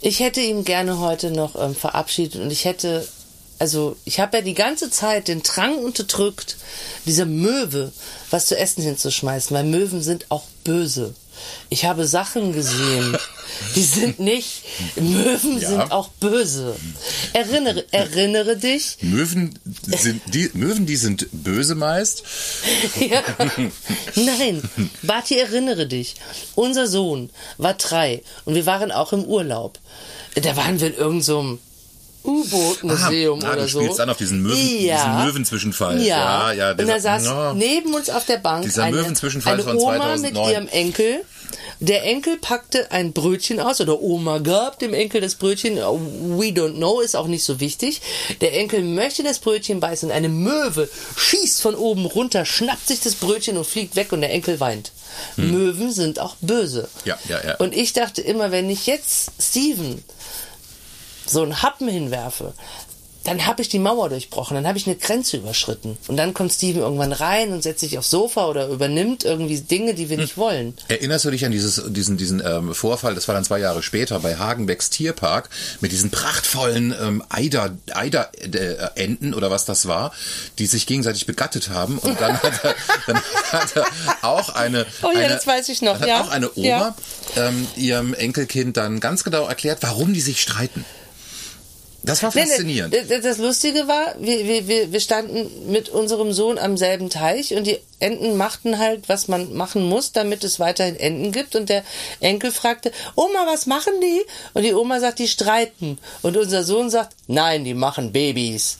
Ich 0.00 0.20
hätte 0.20 0.40
ihn 0.40 0.64
gerne 0.64 0.98
heute 0.98 1.30
noch 1.30 1.56
ähm, 1.56 1.74
verabschiedet 1.74 2.40
und 2.42 2.50
ich 2.50 2.64
hätte, 2.64 3.06
also 3.64 3.96
ich 4.04 4.20
habe 4.20 4.36
ja 4.36 4.42
die 4.42 4.52
ganze 4.52 4.90
Zeit 4.90 5.28
den 5.28 5.42
Drang 5.42 5.78
unterdrückt, 5.78 6.58
dieser 7.06 7.24
Möwe 7.24 7.92
was 8.30 8.44
zu 8.44 8.58
essen 8.58 8.82
hinzuschmeißen, 8.82 9.56
weil 9.56 9.64
Möwen 9.64 10.02
sind 10.02 10.26
auch 10.30 10.44
böse. 10.64 11.14
Ich 11.70 11.86
habe 11.86 12.06
Sachen 12.06 12.52
gesehen, 12.52 13.16
die 13.74 13.82
sind 13.82 14.20
nicht, 14.20 14.64
Möwen 14.96 15.58
Ja. 15.60 15.68
sind 15.70 15.92
auch 15.92 16.08
böse. 16.20 16.76
Erinnere, 17.32 17.86
erinnere 17.90 18.58
dich, 18.58 18.98
Möwen 19.00 19.58
sind 19.86 20.20
die 20.26 20.50
Möwen, 20.52 20.84
die 20.84 20.96
sind 20.96 21.26
böse 21.32 21.74
meist. 21.74 22.22
Ja. 23.00 23.22
Nein, 24.14 24.62
Barty, 25.02 25.38
erinnere 25.38 25.86
dich. 25.86 26.16
Unser 26.54 26.86
Sohn 26.86 27.30
war 27.56 27.72
drei 27.74 28.22
und 28.44 28.54
wir 28.56 28.66
waren 28.66 28.92
auch 28.92 29.14
im 29.14 29.24
Urlaub. 29.24 29.78
Da 30.34 30.54
waren 30.54 30.80
wir 30.80 30.88
in 30.88 30.94
irgendeinem 30.94 31.22
so 31.22 31.58
U-Boot-Museum 32.24 33.40
Ah, 33.44 33.52
oder 33.52 33.62
du 33.62 33.68
so. 33.68 33.80
spielst 33.80 34.00
an 34.00 34.10
auf 34.10 34.16
diesen 34.16 34.42
Möwen- 34.42 34.56
diesen 34.56 35.24
Möwenzwischenfall. 35.24 36.00
Ja, 36.02 36.04
Ja, 36.04 36.52
ja, 36.52 36.70
und 36.72 36.80
da 36.80 36.84
dieser- 36.84 37.00
saß 37.00 37.24
ja. 37.26 37.54
neben 37.54 37.94
uns 37.94 38.10
auf 38.10 38.24
der 38.26 38.38
Bank 38.38 38.64
Dieser 38.64 38.84
eine, 38.84 38.96
Möwenzwischenfall 38.96 39.54
eine 39.54 39.62
von 39.62 39.76
Oma 39.76 39.96
2009. 39.96 40.22
mit 40.22 40.52
ihrem 40.52 40.68
Enkel. 40.68 41.24
Der 41.80 42.04
Enkel 42.04 42.36
packte 42.38 42.90
ein 42.92 43.12
Brötchen 43.12 43.58
aus 43.60 43.80
oder 43.80 44.00
Oma 44.00 44.38
gab 44.38 44.78
dem 44.78 44.94
Enkel 44.94 45.20
das 45.20 45.34
Brötchen. 45.34 45.76
We 45.76 46.48
don't 46.52 46.76
know, 46.76 47.00
ist 47.00 47.16
auch 47.16 47.26
nicht 47.26 47.44
so 47.44 47.60
wichtig. 47.60 48.00
Der 48.40 48.54
Enkel 48.56 48.82
möchte 48.82 49.22
das 49.22 49.38
Brötchen 49.40 49.80
beißen. 49.80 50.10
Eine 50.10 50.28
Möwe 50.28 50.88
schießt 51.16 51.60
von 51.60 51.74
oben 51.74 52.06
runter, 52.06 52.44
schnappt 52.44 52.86
sich 52.88 53.00
das 53.00 53.14
Brötchen 53.16 53.56
und 53.58 53.66
fliegt 53.66 53.96
weg 53.96 54.12
und 54.12 54.20
der 54.20 54.32
Enkel 54.32 54.60
weint. 54.60 54.92
Möwen 55.36 55.92
sind 55.92 56.20
auch 56.20 56.36
böse. 56.40 56.82
Hm. 56.82 56.88
Ja, 57.04 57.18
ja, 57.28 57.40
ja. 57.44 57.56
Und 57.56 57.74
ich 57.74 57.92
dachte 57.92 58.20
immer, 58.22 58.50
wenn 58.50 58.70
ich 58.70 58.86
jetzt 58.86 59.30
Steven 59.40 60.02
so 61.26 61.42
einen 61.42 61.62
Happen 61.62 61.88
hinwerfe, 61.88 62.54
dann 63.24 63.46
habe 63.46 63.62
ich 63.62 63.70
die 63.70 63.78
Mauer 63.78 64.10
durchbrochen, 64.10 64.54
dann 64.54 64.66
habe 64.68 64.76
ich 64.76 64.86
eine 64.86 64.96
Grenze 64.96 65.38
überschritten. 65.38 65.96
Und 66.08 66.18
dann 66.18 66.34
kommt 66.34 66.52
Steven 66.52 66.82
irgendwann 66.82 67.12
rein 67.12 67.54
und 67.54 67.62
setzt 67.62 67.80
sich 67.80 67.96
aufs 67.96 68.10
Sofa 68.10 68.48
oder 68.48 68.68
übernimmt 68.68 69.24
irgendwie 69.24 69.58
Dinge, 69.62 69.94
die 69.94 70.10
wir 70.10 70.18
nicht 70.18 70.36
wollen. 70.36 70.76
Erinnerst 70.88 71.24
du 71.24 71.30
dich 71.30 71.46
an 71.46 71.50
dieses, 71.50 71.82
diesen, 71.86 72.18
diesen 72.18 72.42
ähm, 72.44 72.74
Vorfall, 72.74 73.14
das 73.14 73.26
war 73.26 73.34
dann 73.34 73.42
zwei 73.44 73.60
Jahre 73.60 73.82
später 73.82 74.20
bei 74.20 74.36
Hagenbecks 74.36 74.90
Tierpark, 74.90 75.48
mit 75.80 75.90
diesen 75.90 76.10
prachtvollen 76.10 76.94
ähm, 77.00 77.24
Eider, 77.30 77.74
Eiderenten 77.94 79.32
oder 79.32 79.50
was 79.50 79.64
das 79.64 79.88
war, 79.88 80.12
die 80.58 80.66
sich 80.66 80.86
gegenseitig 80.86 81.24
begattet 81.24 81.70
haben 81.70 81.96
und 81.96 82.20
dann 82.20 82.42
hat 82.42 82.62
er, 82.62 82.74
dann 83.06 83.22
hat 83.52 83.74
er 83.74 83.86
auch 84.20 84.50
eine, 84.50 84.84
Oh 85.02 85.06
ja, 85.14 85.20
eine 85.20 85.28
das 85.28 85.46
weiß 85.46 85.70
ich 85.70 85.80
noch, 85.80 86.04
ja. 86.06 86.20
auch 86.20 86.28
eine 86.28 86.50
Oma 86.56 86.66
Ja. 86.66 86.94
ähm, 87.36 87.66
ihrem 87.76 88.12
Enkelkind 88.12 88.76
dann 88.76 89.00
ganz 89.00 89.24
genau 89.24 89.46
erklärt, 89.46 89.78
warum 89.80 90.12
die 90.12 90.20
sich 90.20 90.42
streiten. 90.42 90.84
Das 92.06 92.22
war 92.22 92.30
Nee, 92.34 92.42
nee, 92.42 92.46
faszinierend. 92.50 92.92
d- 92.94 93.20
Das 93.20 93.38
Lustige 93.38 93.88
war, 93.88 94.14
wir, 94.20 94.68
wir, 94.68 94.92
wir, 94.92 95.00
standen 95.00 95.70
mit 95.72 95.88
unserem 95.88 96.32
Sohn 96.34 96.58
am 96.58 96.76
selben 96.76 97.08
Teich 97.08 97.54
und 97.54 97.66
die 97.66 97.78
Enten 97.98 98.36
machten 98.36 98.78
halt, 98.78 99.08
was 99.08 99.26
man 99.26 99.54
machen 99.54 99.88
muss, 99.88 100.12
damit 100.12 100.44
es 100.44 100.60
weiterhin 100.60 100.96
Enten 100.96 101.32
gibt. 101.32 101.56
Und 101.56 101.70
der 101.70 101.82
Enkel 102.20 102.52
fragte, 102.52 102.92
Oma, 103.16 103.46
was 103.46 103.64
machen 103.66 103.94
die? 104.02 104.20
Und 104.52 104.62
die 104.64 104.74
Oma 104.74 105.00
sagt, 105.00 105.18
die 105.18 105.28
streiten. 105.28 105.98
Und 106.20 106.36
unser 106.36 106.62
Sohn 106.62 106.90
sagt, 106.90 107.16
nein, 107.26 107.64
die 107.64 107.74
machen 107.74 108.12
Babys. 108.12 108.76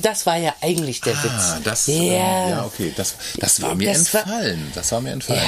Das 0.00 0.26
war 0.26 0.36
ja 0.36 0.52
eigentlich 0.60 1.00
der 1.02 1.14
Ah, 1.14 1.22
Witz. 1.24 1.62
das, 1.64 1.86
ja. 1.86 1.94
ähm, 1.94 2.10
ja, 2.50 2.64
okay, 2.66 2.92
das, 2.96 3.14
das 3.38 3.62
war 3.62 3.76
mir 3.76 3.92
Das 3.92 4.12
war- 4.12 4.22
entfallen. 4.22 4.72
das 4.74 4.90
war 4.90 5.00
mir 5.00 5.12
entfallen. 5.12 5.40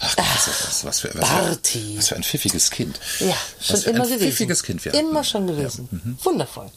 Ach, 0.00 0.16
Gott, 0.16 0.26
was, 0.26 0.48
was, 0.48 0.80
für, 0.80 0.86
was, 0.86 1.00
für, 1.00 1.08
Barty. 1.18 1.94
was 1.98 2.08
für 2.08 2.16
ein 2.16 2.22
pfiffiges 2.22 2.70
Kind. 2.70 2.98
Ja, 3.20 3.34
schon 3.60 3.74
was 3.74 3.84
für 3.84 3.90
immer 3.90 4.04
ein 4.04 4.08
gewesen. 4.08 4.30
pfiffiges 4.30 4.62
Kind 4.62 4.84
wir 4.84 4.92
hatten. 4.92 5.08
Immer 5.08 5.24
schon 5.24 5.46
gewesen. 5.46 6.18
Wundervoll. 6.22 6.70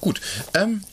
Gut, 0.00 0.20
ähm, 0.54 0.84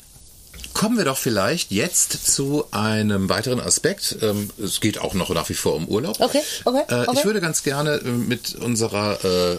kommen 0.75 0.97
wir 0.97 1.05
doch 1.05 1.17
vielleicht 1.17 1.71
jetzt 1.71 2.31
zu 2.31 2.65
einem 2.71 3.29
weiteren 3.29 3.59
Aspekt. 3.59 4.17
Ähm, 4.21 4.51
es 4.63 4.79
geht 4.81 4.99
auch 4.99 5.15
noch 5.15 5.29
nach 5.29 5.49
wie 5.49 5.53
vor 5.55 5.73
um 5.73 5.87
Urlaub. 5.87 6.19
Okay, 6.19 6.41
okay, 6.65 6.83
Äh, 6.89 6.93
okay. 7.07 7.11
Ich 7.17 7.25
würde 7.25 7.41
ganz 7.41 7.63
gerne 7.63 7.93
äh, 7.95 8.09
mit 8.11 8.53
unserer 8.55 9.17
äh, 9.25 9.57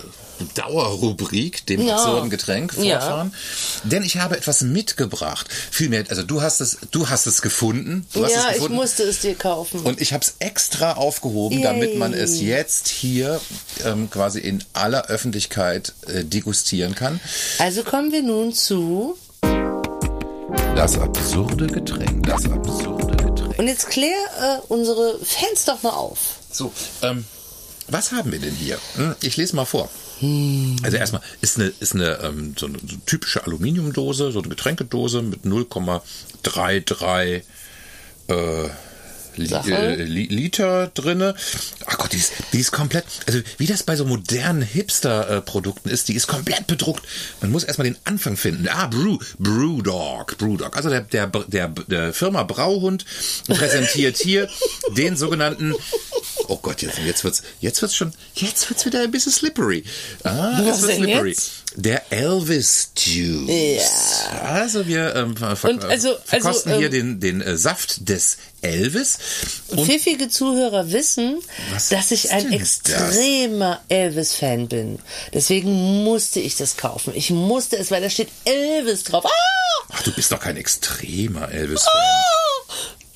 Dauerrubrik, 0.54 1.64
dem 1.66 1.80
Ja. 1.86 1.96
absurden 1.96 2.28
Getränk, 2.28 2.74
Ja. 2.78 3.00
fortfahren. 3.00 3.34
Denn 3.84 4.02
ich 4.02 4.18
habe 4.18 4.36
etwas 4.36 4.60
mitgebracht. 4.60 5.46
Vielmehr, 5.70 6.04
also 6.10 6.22
du 6.22 6.42
hast 6.42 6.60
es, 6.60 6.76
du 6.90 7.08
hast 7.08 7.26
es 7.26 7.40
gefunden. 7.40 8.06
Du 8.12 8.22
hast 8.22 8.32
ja, 8.32 8.40
es 8.40 8.46
ich 8.48 8.52
gefunden. 8.56 8.74
musste 8.76 9.02
es 9.04 9.20
dir 9.20 9.34
kaufen. 9.34 9.80
Und 9.80 10.00
ich 10.02 10.12
habe 10.12 10.22
es 10.22 10.34
extra 10.40 10.92
aufgehoben, 10.92 11.56
Yay. 11.58 11.62
damit 11.64 11.96
man 11.96 12.12
es 12.12 12.40
jetzt 12.40 12.88
hier 12.88 13.40
ähm, 13.84 14.10
quasi 14.10 14.40
in 14.40 14.62
aller 14.74 15.06
Öffentlichkeit 15.06 15.94
äh, 16.06 16.24
degustieren 16.24 16.94
kann. 16.94 17.20
also 17.58 17.82
kommen 17.82 18.12
wir 18.12 18.22
nun 18.22 18.52
zu 18.52 19.16
Das 20.74 20.98
absurde 20.98 21.66
Getränk. 21.66 22.26
Das 22.26 22.44
absurde 22.50 23.16
Getränk. 23.16 23.58
Und 23.58 23.66
jetzt 23.66 23.88
klär 23.90 24.16
äh, 24.40 24.58
unsere 24.68 25.18
Fans 25.24 25.64
doch 25.64 25.82
mal 25.82 25.90
auf. 25.90 26.36
So, 26.50 26.72
ähm, 27.02 27.24
was 27.88 28.12
haben 28.12 28.30
wir 28.32 28.38
denn 28.38 28.54
hier? 28.54 28.78
Hm, 28.96 29.14
Ich 29.22 29.36
lese 29.36 29.56
mal 29.56 29.64
vor. 29.64 29.88
Also 30.82 30.96
erstmal 30.96 31.20
ist 31.42 31.58
eine, 31.58 31.72
ist 31.78 31.94
eine 31.94 32.18
ähm, 32.22 32.54
so 32.58 32.64
eine 32.66 32.78
so 32.78 32.96
typische 33.04 33.44
Aluminiumdose, 33.44 34.32
so 34.32 34.38
eine 34.38 34.48
Getränkedose 34.48 35.20
mit 35.20 35.44
0,33 35.44 37.42
äh, 38.28 38.68
Sache. 39.44 39.70
äh, 39.74 40.02
Li 40.04 40.26
Liter 40.26 40.90
drinne. 40.94 41.34
Ach 41.84 41.98
Gott, 41.98 42.12
die 42.12 42.16
ist, 42.16 42.32
die 42.54 42.60
ist 42.60 42.72
komplett, 42.72 43.04
also 43.26 43.40
wie 43.58 43.66
das 43.66 43.82
bei 43.82 43.96
so 43.96 44.06
modernen 44.06 44.62
Hipster-Produkten 44.62 45.90
ist, 45.90 46.08
die 46.08 46.14
ist 46.14 46.26
komplett 46.26 46.66
bedruckt. 46.66 47.02
Man 47.42 47.50
muss 47.50 47.64
erstmal 47.64 47.86
den 47.86 47.98
Anfang 48.04 48.36
finden. 48.36 48.66
Ah, 48.68 48.86
Brew, 48.86 49.18
Brewdog, 49.38 50.38
Brewdog. 50.38 50.76
Also 50.76 50.88
der, 50.88 51.02
der, 51.02 51.26
der, 51.26 51.68
der 51.68 52.12
Firma 52.14 52.42
Brauhund 52.44 53.04
präsentiert 53.48 54.16
hier 54.16 54.48
den 54.96 55.16
sogenannten 55.16 55.74
Oh 56.48 56.58
Gott, 56.62 56.82
jetzt, 56.82 56.98
jetzt 56.98 57.24
wird's, 57.24 57.42
jetzt 57.60 57.80
wird's 57.82 57.94
schon, 57.96 58.12
jetzt 58.34 58.68
wird's 58.68 58.84
wieder 58.84 59.00
ein 59.02 59.10
bisschen 59.10 59.32
slippery. 59.32 59.82
Ah, 60.22 60.60
Was 60.64 60.76
es 60.78 60.82
wird 60.82 60.90
denn 60.98 61.04
slippery. 61.04 61.30
jetzt? 61.30 61.50
Der 61.76 62.10
Elvis 62.12 62.90
Juice. 62.96 64.28
Also 64.42 64.86
wir 64.86 65.14
ähm, 65.14 65.36
ver 65.36 65.56
Und 65.68 65.84
also- 65.84 66.16
verkosten 66.24 66.72
also, 66.72 66.80
hier 66.80 66.92
ähm, 66.92 67.20
den, 67.20 67.40
den 67.40 67.40
äh, 67.42 67.56
Saft 67.56 68.08
des 68.08 68.38
Elvis. 68.62 69.18
Und 69.68 69.86
Pfiffige 69.86 70.28
Zuhörer 70.28 70.90
wissen, 70.92 71.40
dass 71.90 72.10
ich 72.10 72.30
ein 72.32 72.52
extremer 72.52 73.80
Elvis-Fan 73.88 74.68
bin. 74.68 74.98
Deswegen 75.34 76.04
musste 76.04 76.40
ich 76.40 76.56
das 76.56 76.76
kaufen. 76.76 77.12
Ich 77.14 77.30
musste 77.30 77.76
es, 77.76 77.90
weil 77.90 78.00
da 78.02 78.10
steht 78.10 78.28
Elvis 78.44 79.04
drauf. 79.04 79.24
Ah! 79.26 79.30
ach, 79.92 80.02
du 80.02 80.12
bist 80.12 80.32
doch 80.32 80.40
kein 80.40 80.56
extremer 80.56 81.50
Elvis-Fan. 81.50 81.92
Du 81.92 82.45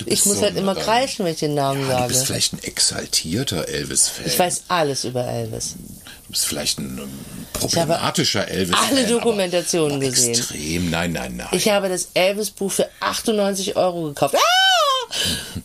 Ich 0.06 0.24
muss 0.26 0.36
so 0.36 0.42
halt 0.42 0.56
immer 0.56 0.74
kreischen, 0.74 1.24
wenn 1.24 1.32
ich 1.32 1.40
den 1.40 1.54
Namen 1.54 1.88
Ja, 1.88 2.02
du 2.02 2.08
bist 2.08 2.20
sage. 2.20 2.26
vielleicht 2.32 2.52
ein 2.54 2.62
exaltierter 2.62 3.68
Elvis-Fan. 3.68 4.26
Ich 4.26 4.38
weiß 4.38 4.62
alles 4.68 5.04
über 5.04 5.24
Elvis. 5.26 5.74
Du 6.26 6.32
bist 6.32 6.46
vielleicht 6.46 6.78
ein 6.78 6.98
ähm, 6.98 7.08
problematischer 7.52 8.46
Elvis-Fan. 8.48 8.88
alle 8.90 9.00
aber- 9.00 9.08
Dokumentationen 9.10 9.96
aber 9.96 10.04
gesehen. 10.10 10.34
Extrem, 10.34 10.90
nein, 10.90 11.12
nein, 11.12 11.36
nein. 11.36 11.48
Ich 11.52 11.68
habe 11.68 11.88
das 11.88 12.08
Elvis-Buch 12.14 12.70
für 12.72 12.88
98 13.00 13.76
Euro 13.76 14.02
gekauft. 14.08 14.34
Ah! 14.36 14.40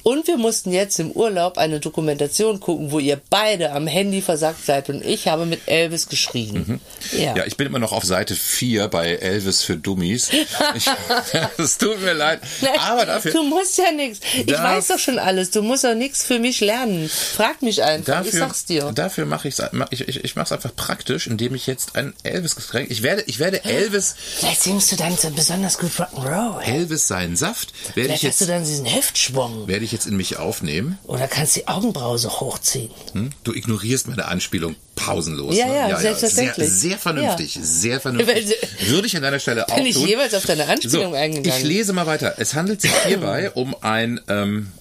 Und 0.04 0.28
wir 0.28 0.38
mussten 0.38 0.72
jetzt 0.72 1.00
im 1.00 1.12
Urlaub 1.12 1.58
eine 1.58 1.80
Dokumentation 1.80 2.60
gucken, 2.60 2.92
wo 2.92 3.00
ihr 3.00 3.20
beide 3.30 3.72
am 3.72 3.88
Handy 3.88 4.22
versagt 4.22 4.66
seid 4.66 4.90
und 4.90 5.04
ich 5.06 5.28
habe 5.28 5.46
mit 5.46 5.62
Elvis 5.68 6.08
geschrien. 6.10 6.80
Ja. 7.18 7.36
Ja, 7.36 7.46
ich 7.46 7.58
bin 7.58 7.68
immer 7.68 7.80
noch 7.80 7.92
auf 7.92 8.04
Seite 8.04 8.36
4 8.36 8.88
bei 8.88 9.16
Elvis 9.16 9.64
für 9.64 9.78
Dummies. 9.78 10.30
Ich, 10.76 10.86
es 11.58 11.78
tut 11.78 12.02
mir 12.02 12.14
leid. 12.14 12.42
Nein, 12.62 12.80
Aber 12.80 13.06
dafür, 13.06 13.32
du 13.34 13.44
musst 13.44 13.78
ja 13.78 13.92
nichts. 13.92 14.20
Ich 14.34 14.48
weiß 14.52 14.88
doch 14.88 15.00
schon 15.00 15.20
alles. 15.20 15.52
Du 15.52 15.62
musst 15.62 15.84
doch 15.84 15.96
nichts 15.96 16.24
für 16.24 16.40
mich 16.40 16.60
lernen. 16.62 17.10
Frag 17.10 17.62
mich 17.62 17.84
einfach. 17.84 18.22
ich 18.24 18.32
dafür, 18.32 18.40
sag's 18.40 18.66
dir. 18.66 18.92
dafür 18.94 19.26
mache 19.26 19.48
ich's- 19.48 19.62
ich 19.92 20.08
ich, 20.08 20.24
ich 20.24 20.36
mache 20.36 20.46
es 20.46 20.52
einfach 20.52 20.76
praktisch, 20.76 21.28
indem 21.28 21.56
ich 21.56 21.68
jetzt 21.68 21.96
ein 21.96 22.14
Elvis-Getränk. 22.24 22.90
Ich 22.92 23.02
werde, 23.04 23.24
ich 23.28 23.40
werde 23.40 23.64
Elvis, 23.66 24.16
Vielleicht 24.40 24.62
singst 24.64 24.92
du 24.92 24.96
dann 24.96 25.16
so 25.18 25.30
besonders 25.32 25.78
gut 25.78 25.92
Rock'n'Roll. 25.92 26.62
Elvis 26.62 27.08
seinen 27.08 27.36
Saft, 27.36 27.74
werde 27.96 28.14
ich 28.14 28.20
Vielleicht 28.22 28.24
hast 28.24 28.42
du 28.42 28.46
jetzt, 28.46 28.50
dann 28.54 28.64
diesen 28.64 28.86
Heftschwung. 28.86 29.35
Werde 29.68 29.86
ich 29.86 29.92
jetzt 29.92 30.08
in 30.08 30.18
mich 30.18 30.38
aufnehmen. 30.38 30.98
Oder 31.06 31.28
kannst 31.28 31.56
die 31.56 31.68
Augenbrause 31.68 32.30
hochziehen. 32.40 32.90
Hm? 33.14 33.30
Du 33.44 33.54
ignorierst 33.54 34.08
meine 34.08 34.26
Anspielung 34.26 34.76
pausenlos. 34.96 35.56
Ja, 35.58 35.66
ne? 35.68 35.76
ja, 35.90 36.00
selbstverständlich. 36.00 36.70
Sehr, 36.70 36.90
sehr 36.92 36.98
vernünftig, 36.98 37.56
Ja. 37.56 37.62
sehr 37.64 38.00
vernünftig. 38.02 38.56
Würde 38.88 39.08
ich 39.08 39.16
an 39.16 39.22
deiner 39.24 39.40
Stelle 39.40 39.68
auch 39.70 39.76
Bin 39.76 39.86
ich 39.86 39.98
jeweils 39.98 40.34
auf 40.34 40.46
deine 40.46 40.68
Anspielung 40.68 41.12
so, 41.12 41.18
eingegangen? 41.18 41.58
Ich 41.60 41.64
lese 41.64 41.94
mal 41.94 42.08
weiter. 42.08 42.36
Es 42.38 42.54
handelt 42.54 42.82
sich 42.82 42.92
hierbei 43.08 43.52
um 43.56 43.76
ein 43.82 44.22
ähm, 44.28 44.72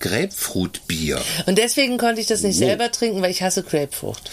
Grapefruitbier. 0.00 1.20
Und 1.46 1.58
deswegen 1.58 1.98
konnte 1.98 2.20
ich 2.20 2.26
das 2.26 2.42
nicht 2.42 2.56
selber 2.56 2.90
trinken, 2.92 3.22
weil 3.22 3.30
ich 3.30 3.42
hasse 3.42 3.62
Grapefrucht. 3.62 4.30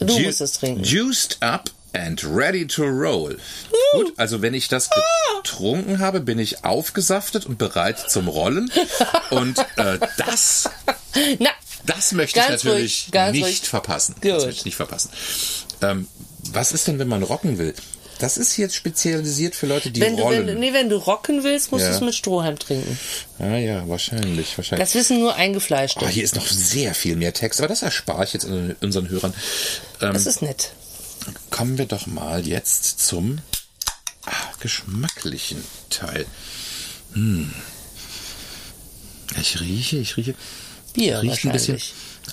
Du 0.00 0.06
Ju- 0.14 0.26
musst 0.26 0.40
das 0.40 0.52
trinken. 0.54 0.82
Juiced 0.84 1.38
up 1.40 1.70
and 1.92 2.22
ready 2.24 2.66
to 2.66 2.82
roll. 2.84 3.36
Gut, 3.92 4.12
also 4.16 4.42
wenn 4.42 4.54
ich 4.54 4.68
das 4.68 4.90
getrunken 5.42 5.98
habe, 5.98 6.20
bin 6.20 6.38
ich 6.38 6.64
aufgesaftet 6.64 7.46
und 7.46 7.58
bereit 7.58 7.98
zum 8.10 8.28
Rollen. 8.28 8.70
Und 9.30 9.58
äh, 9.76 9.98
das, 10.18 10.68
Na, 11.38 11.50
das 11.86 12.12
möchte 12.12 12.40
ich 12.40 12.48
natürlich 12.48 13.10
ruhig, 13.14 13.32
nicht 13.32 13.44
ruhig. 13.44 13.60
verpassen. 13.62 14.14
Gut. 14.20 14.32
Das 14.32 14.44
möchte 14.44 14.58
ich 14.60 14.64
nicht 14.66 14.76
verpassen. 14.76 15.10
Ähm, 15.82 16.08
was 16.52 16.72
ist 16.72 16.86
denn, 16.88 16.98
wenn 16.98 17.08
man 17.08 17.22
rocken 17.22 17.58
will? 17.58 17.74
Das 18.18 18.38
ist 18.38 18.56
jetzt 18.56 18.74
spezialisiert 18.74 19.54
für 19.54 19.66
Leute, 19.66 19.90
die 19.90 20.00
wenn 20.00 20.16
du, 20.16 20.22
rollen. 20.22 20.46
wenn, 20.46 20.58
nee, 20.58 20.72
wenn 20.72 20.88
du 20.88 20.96
rocken 20.96 21.44
willst, 21.44 21.70
musst 21.70 21.84
Ja. 21.84 21.90
du 21.90 21.96
es 21.96 22.00
mit 22.00 22.14
Strohhalm 22.14 22.58
trinken. 22.58 22.98
Ah 23.38 23.56
ja, 23.56 23.86
wahrscheinlich, 23.88 24.56
wahrscheinlich. 24.56 24.86
Das 24.88 24.94
wissen 24.94 25.18
nur 25.20 25.34
Eingefleischte. 25.34 26.00
Ah, 26.04 26.08
hier 26.08 26.24
ist 26.24 26.34
noch 26.34 26.46
sehr 26.46 26.94
viel 26.94 27.16
mehr 27.16 27.34
Text, 27.34 27.60
aber 27.60 27.68
das 27.68 27.82
erspare 27.82 28.24
ich 28.24 28.32
jetzt 28.32 28.46
unseren 28.46 29.10
Hörern. 29.10 29.34
Ähm, 30.00 30.14
das 30.14 30.24
ist 30.24 30.40
nett. 30.40 30.70
Kommen 31.50 31.78
wir 31.78 31.86
doch 31.86 32.06
mal 32.06 32.46
jetzt 32.46 33.00
zum 33.06 33.38
ah, 34.24 34.30
geschmacklichen 34.60 35.62
Teil. 35.90 36.26
Hm. 37.12 37.52
Ich 39.40 39.60
rieche, 39.60 39.98
ich 39.98 40.16
rieche. 40.16 40.34
Bier 40.94 41.22
riecht 41.22 41.44
ein 41.44 41.52
bisschen. 41.52 41.80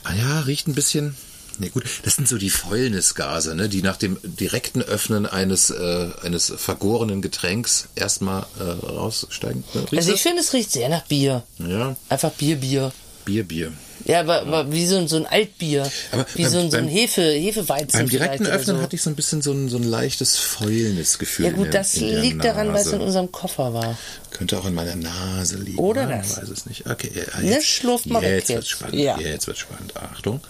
Ah 0.03 0.13
ja, 0.13 0.39
riecht 0.41 0.67
ein 0.67 0.75
bisschen. 0.75 1.15
Ne, 1.59 1.69
gut, 1.69 1.83
das 2.03 2.15
sind 2.15 2.27
so 2.27 2.37
die 2.37 2.49
Fäulnisgase, 2.49 3.53
ne, 3.53 3.69
die 3.69 3.83
nach 3.83 3.97
dem 3.97 4.17
direkten 4.23 4.81
Öffnen 4.81 5.27
eines 5.27 5.69
äh, 5.69 6.09
eines 6.23 6.51
vergorenen 6.55 7.21
Getränks 7.21 7.89
erstmal 7.93 8.45
äh, 8.59 8.63
raussteigen. 8.63 9.63
Ne? 9.73 9.85
Also 9.95 10.13
ich 10.13 10.21
finde, 10.21 10.41
es 10.41 10.53
riecht 10.53 10.71
sehr 10.71 10.89
nach 10.89 11.03
Bier. 11.03 11.43
ja, 11.59 11.95
Einfach 12.09 12.31
Bier, 12.31 12.55
Bier. 12.55 12.91
Bier, 13.25 13.43
Bier. 13.47 13.71
Ja, 14.05 14.19
aber, 14.19 14.41
aber 14.41 14.71
wie 14.71 14.85
so 14.85 14.97
ein, 14.97 15.07
so 15.07 15.15
ein 15.15 15.25
Altbier. 15.25 15.89
Aber 16.11 16.25
wie 16.35 16.43
beim- 16.43 16.51
so 16.51 16.59
ein, 16.59 16.71
so 16.71 16.77
ein 16.77 16.87
Hefe, 16.89 17.21
Hefeweizen. 17.21 17.99
Beim 17.99 18.09
direkten 18.09 18.45
Öffnen 18.47 18.77
so. 18.77 18.81
hatte 18.81 18.95
ich 18.97 19.01
so 19.01 19.09
ein 19.09 19.15
bisschen 19.15 19.41
so 19.41 19.53
ein, 19.53 19.69
so 19.69 19.77
ein 19.77 19.83
leichtes 19.83 20.35
Fäulnisgefühl. 20.37 21.45
Ja 21.45 21.51
in 21.51 21.57
gut, 21.57 21.65
der- 21.67 21.81
das 21.81 21.93
in 21.95 22.07
der 22.11 22.19
liegt 22.21 22.43
daran, 22.43 22.67
weil 22.73 22.79
es 22.81 22.85
Nase. 22.85 22.95
in 22.97 23.01
unserem 23.01 23.31
Koffer 23.31 23.73
war. 23.73 23.97
Könnte 24.31 24.59
auch 24.59 24.65
in 24.65 24.73
meiner 24.73 24.95
Nase 24.97 25.57
liegen. 25.57 25.77
Oder 25.79 26.05
das. 26.07 26.37
weiß 26.37 26.49
es 26.49 26.65
nicht. 26.65 26.85
Okay, 26.89 27.11
ja, 27.15 27.39
Ne, 27.39 27.51
jetzt, 27.51 27.65
schlurft 27.67 28.07
mal 28.07 28.21
weg 28.21 28.31
jetzt 28.39 28.49
wird's 28.49 28.61
jetzt. 28.65 28.69
spannend. 28.71 28.95
Ja. 28.99 29.17
Jetzt 29.19 29.47
wird 29.47 29.57
spannend. 29.57 29.95
Achtung. 29.95 30.41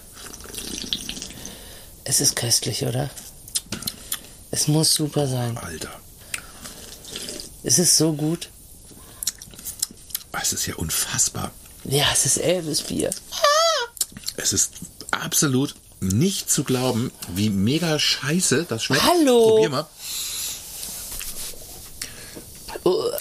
Es 2.04 2.20
ist 2.20 2.34
köstlich, 2.34 2.84
oder? 2.84 3.08
Es 4.50 4.66
muss 4.68 4.92
super 4.94 5.26
sein. 5.28 5.56
Alter. 5.58 5.90
Es 7.62 7.78
ist 7.78 7.96
so 7.96 8.12
gut. 8.12 8.48
Es 10.42 10.52
ist 10.52 10.66
ja 10.66 10.74
unfassbar. 10.74 11.52
Ja, 11.84 12.06
es 12.12 12.26
ist 12.26 12.38
Elvis-Bier. 12.38 13.10
Es 14.36 14.52
ist 14.52 14.72
absolut 15.10 15.74
nicht 16.00 16.50
zu 16.50 16.64
glauben, 16.64 17.12
wie 17.28 17.50
mega 17.50 17.98
scheiße 17.98 18.66
das 18.68 18.84
schmeckt. 18.84 19.02
Hallo. 19.04 19.50
Probier 19.50 19.70
mal. 19.70 19.86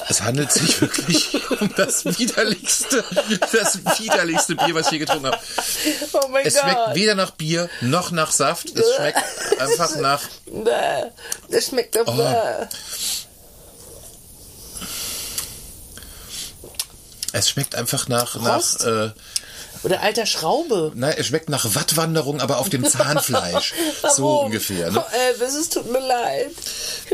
Es 0.10 0.22
handelt 0.22 0.52
sich 0.52 0.82
wirklich 0.82 1.50
um 1.62 1.74
das 1.78 2.04
widerlichste, 2.04 3.04
das 3.54 3.80
widerlichste 4.00 4.56
Bier, 4.56 4.76
was 4.76 4.88
ich 4.88 4.94
je 4.94 5.00
getrunken 5.00 5.28
habe. 5.28 5.40
Oh 6.14 6.28
mein 6.28 6.46
Es 6.46 6.60
schmeckt 6.60 6.96
weder 6.96 7.16
nach 7.16 7.32
Bier 7.32 7.70
noch 7.82 8.12
nach 8.12 8.32
Saft. 8.32 8.78
Es 8.78 8.96
schmeckt 8.96 9.20
einfach 9.60 9.96
nach. 9.98 10.22
Das 11.50 11.68
schmeckt 11.68 11.96
doch. 11.96 12.08
Oh. 12.08 12.68
Es 17.34 17.50
schmeckt 17.50 17.76
einfach 17.76 18.08
nach, 18.08 18.36
nach 18.36 18.80
äh, 18.82 19.12
Oder 19.84 20.02
alter 20.02 20.26
Schraube. 20.26 20.92
nein, 20.96 21.16
es 21.18 21.28
schmeckt 21.28 21.50
nach 21.50 21.76
Wattwanderung, 21.76 22.40
aber 22.42 22.60
auf 22.60 22.70
dem 22.70 22.86
Zahnfleisch. 22.86 23.74
so 24.16 24.42
ungefähr. 24.42 24.92
Ne? 24.92 25.04
Oh, 25.06 25.16
Elvis, 25.30 25.56
es 25.56 25.70
tut 25.70 25.92
mir 25.92 26.00
leid. 26.00 26.52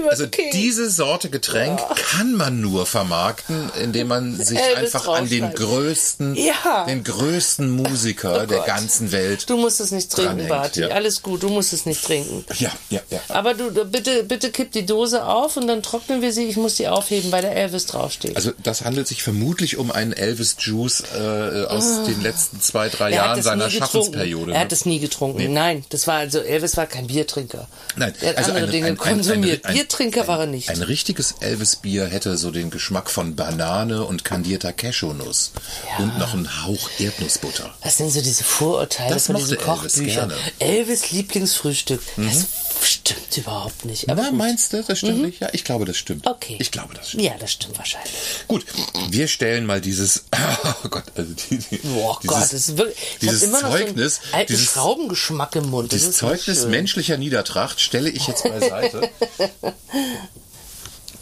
Also 0.10 0.28
king. 0.30 0.52
diese 0.54 0.90
Sorte 0.90 1.30
Getränk 1.30 1.80
kann 1.96 2.36
man 2.36 2.62
nur 2.62 2.86
vermarkten, 2.86 3.70
indem 3.82 4.08
man 4.08 4.38
sich 4.38 4.58
Elvis 4.58 4.96
einfach 4.96 5.08
an 5.14 5.28
den 5.28 5.54
größten, 5.54 6.36
Ja. 6.36 6.86
den 6.86 7.04
größten 7.04 7.70
Musiker 7.70 8.44
Oh 8.44 8.46
der 8.46 8.60
ganzen 8.62 9.12
Welt. 9.12 9.50
Du 9.50 9.58
musst 9.58 9.80
es 9.82 9.92
nicht 9.92 10.12
trinken, 10.12 10.48
Barty. 10.48 10.82
ja. 10.82 10.88
Alles 10.90 11.22
gut, 11.22 11.44
du 11.44 11.50
musst 11.50 11.74
es 11.74 11.86
nicht 11.86 12.04
trinken. 12.06 12.46
Ja, 12.60 12.72
ja, 12.90 13.02
ja. 13.10 13.20
Aber 13.30 13.54
du, 13.56 13.72
bitte, 13.86 14.24
bitte 14.24 14.52
kipp 14.52 14.72
die 14.72 14.86
Dose 14.86 15.26
auf 15.26 15.58
und 15.58 15.68
dann 15.68 15.82
trocknen 15.84 16.22
wir 16.22 16.32
sie. 16.32 16.46
Ich 16.46 16.56
muss 16.56 16.76
die 16.76 16.88
aufheben, 16.88 17.32
weil 17.32 17.42
der 17.42 17.56
Elvis 17.56 17.86
draufsteht. 17.88 18.36
Also 18.36 18.52
das 18.64 18.86
handelt 18.86 19.08
sich 19.08 19.22
vermutlich 19.24 19.78
um 19.78 19.92
einen 19.92 20.14
Elvis 20.14 20.56
Juice 20.60 21.04
äh, 21.16 21.66
aus 21.66 22.04
den 22.06 22.22
letzten 22.22 22.59
zwei, 22.60 22.90
drei. 22.90 23.10
Er 23.12 23.16
Jahren 23.18 23.42
seiner. 23.42 23.70
Schaffensperiode. 23.70 24.52
Er 24.52 24.58
ne? 24.58 24.64
hat 24.64 24.72
es 24.72 24.86
nie 24.86 25.00
getrunken. 25.00 25.54
Nein, 25.54 25.86
das 25.90 26.08
war 26.08 26.16
also 26.16 26.40
Elvis 26.40 26.76
war 26.78 26.86
kein 26.88 27.08
Biertrinker. 27.08 27.68
Nein, 27.96 28.14
er 28.22 28.30
hat 28.30 28.38
also 28.40 28.52
andere 28.52 28.66
ein- 28.66 28.72
Dinge 28.72 28.88
ein- 28.88 28.98
konsumiert. 28.98 29.66
ein- 29.66 29.74
Biertrinker 29.74 30.28
war 30.28 30.42
er 30.42 30.46
nicht. 30.48 30.70
Ein 30.70 30.82
richtiges 30.82 31.36
Elvis-Bier 31.40 32.06
hätte 32.08 32.38
so 32.38 32.52
den 32.52 32.70
Geschmack 32.70 33.10
von 33.10 33.36
Banane 33.36 34.04
und 34.04 34.26
kandierter 34.26 34.74
Cashewnuss 34.74 35.52
und 36.00 36.18
noch 36.18 36.34
einen 36.34 36.66
Hauch 36.66 36.90
Erdnussbutter. 37.00 37.74
Was 37.84 37.98
sind 37.98 38.12
so 38.12 38.22
diese 38.22 38.44
Vorurteile 38.44 39.14
Das 39.14 39.28
von 39.28 39.36
diesen 39.36 39.58
Elvis 39.58 39.66
Kochbüchern? 39.66 40.30
gerne. 40.30 40.34
Elvis 40.60 41.12
Lieblingsfrühstück. 41.12 42.02
Das 42.18 42.46
stimmt 42.86 43.38
überhaupt 43.38 43.86
nicht. 43.86 44.10
Aber 44.10 44.22
Na, 44.22 44.30
gut. 44.30 44.38
meinst 44.38 44.74
du, 44.74 44.84
das 44.84 45.00
stimmt 45.00 45.22
nicht? 45.22 45.40
Ja, 45.40 45.50
ich 45.54 45.64
glaube, 45.64 45.86
das 45.86 45.98
stimmt. 45.98 46.28
Okay. 46.28 46.58
Ich 46.60 46.72
glaube, 46.72 46.94
das 46.94 47.10
stimmt. 47.10 47.24
Ja, 47.24 47.34
das 47.40 47.52
stimmt 47.52 47.78
wahrscheinlich. 47.78 48.14
Gut, 48.48 48.66
wir 49.10 49.28
stellen 49.28 49.66
mal 49.66 49.82
dieses, 49.82 50.26
oh 50.84 50.90
Gott, 50.90 51.06
also 51.16 51.34
die, 51.34 51.58
die, 51.58 51.78
Boah 51.78 52.20
dieses, 52.22 52.36
Gott, 52.36 52.44
das 52.44 52.54
ist 52.54 52.78
wirklich, 52.78 52.98
dieses 53.22 53.44
immer 53.44 53.62
noch 53.62 53.72
Zeugnis, 53.72 54.16
so 54.16 54.46
dieses, 54.48 54.66
Schraubengeschmack 54.66 55.56
im 55.56 55.70
Mund. 55.70 55.92
Das 55.92 56.00
dieses 56.00 56.18
Zeugnis 56.18 56.66
menschlicher 56.66 57.18
Niedertracht 57.18 57.80
stelle 57.80 58.10
ich 58.10 58.28
jetzt 58.28 58.44
beiseite. 58.44 59.10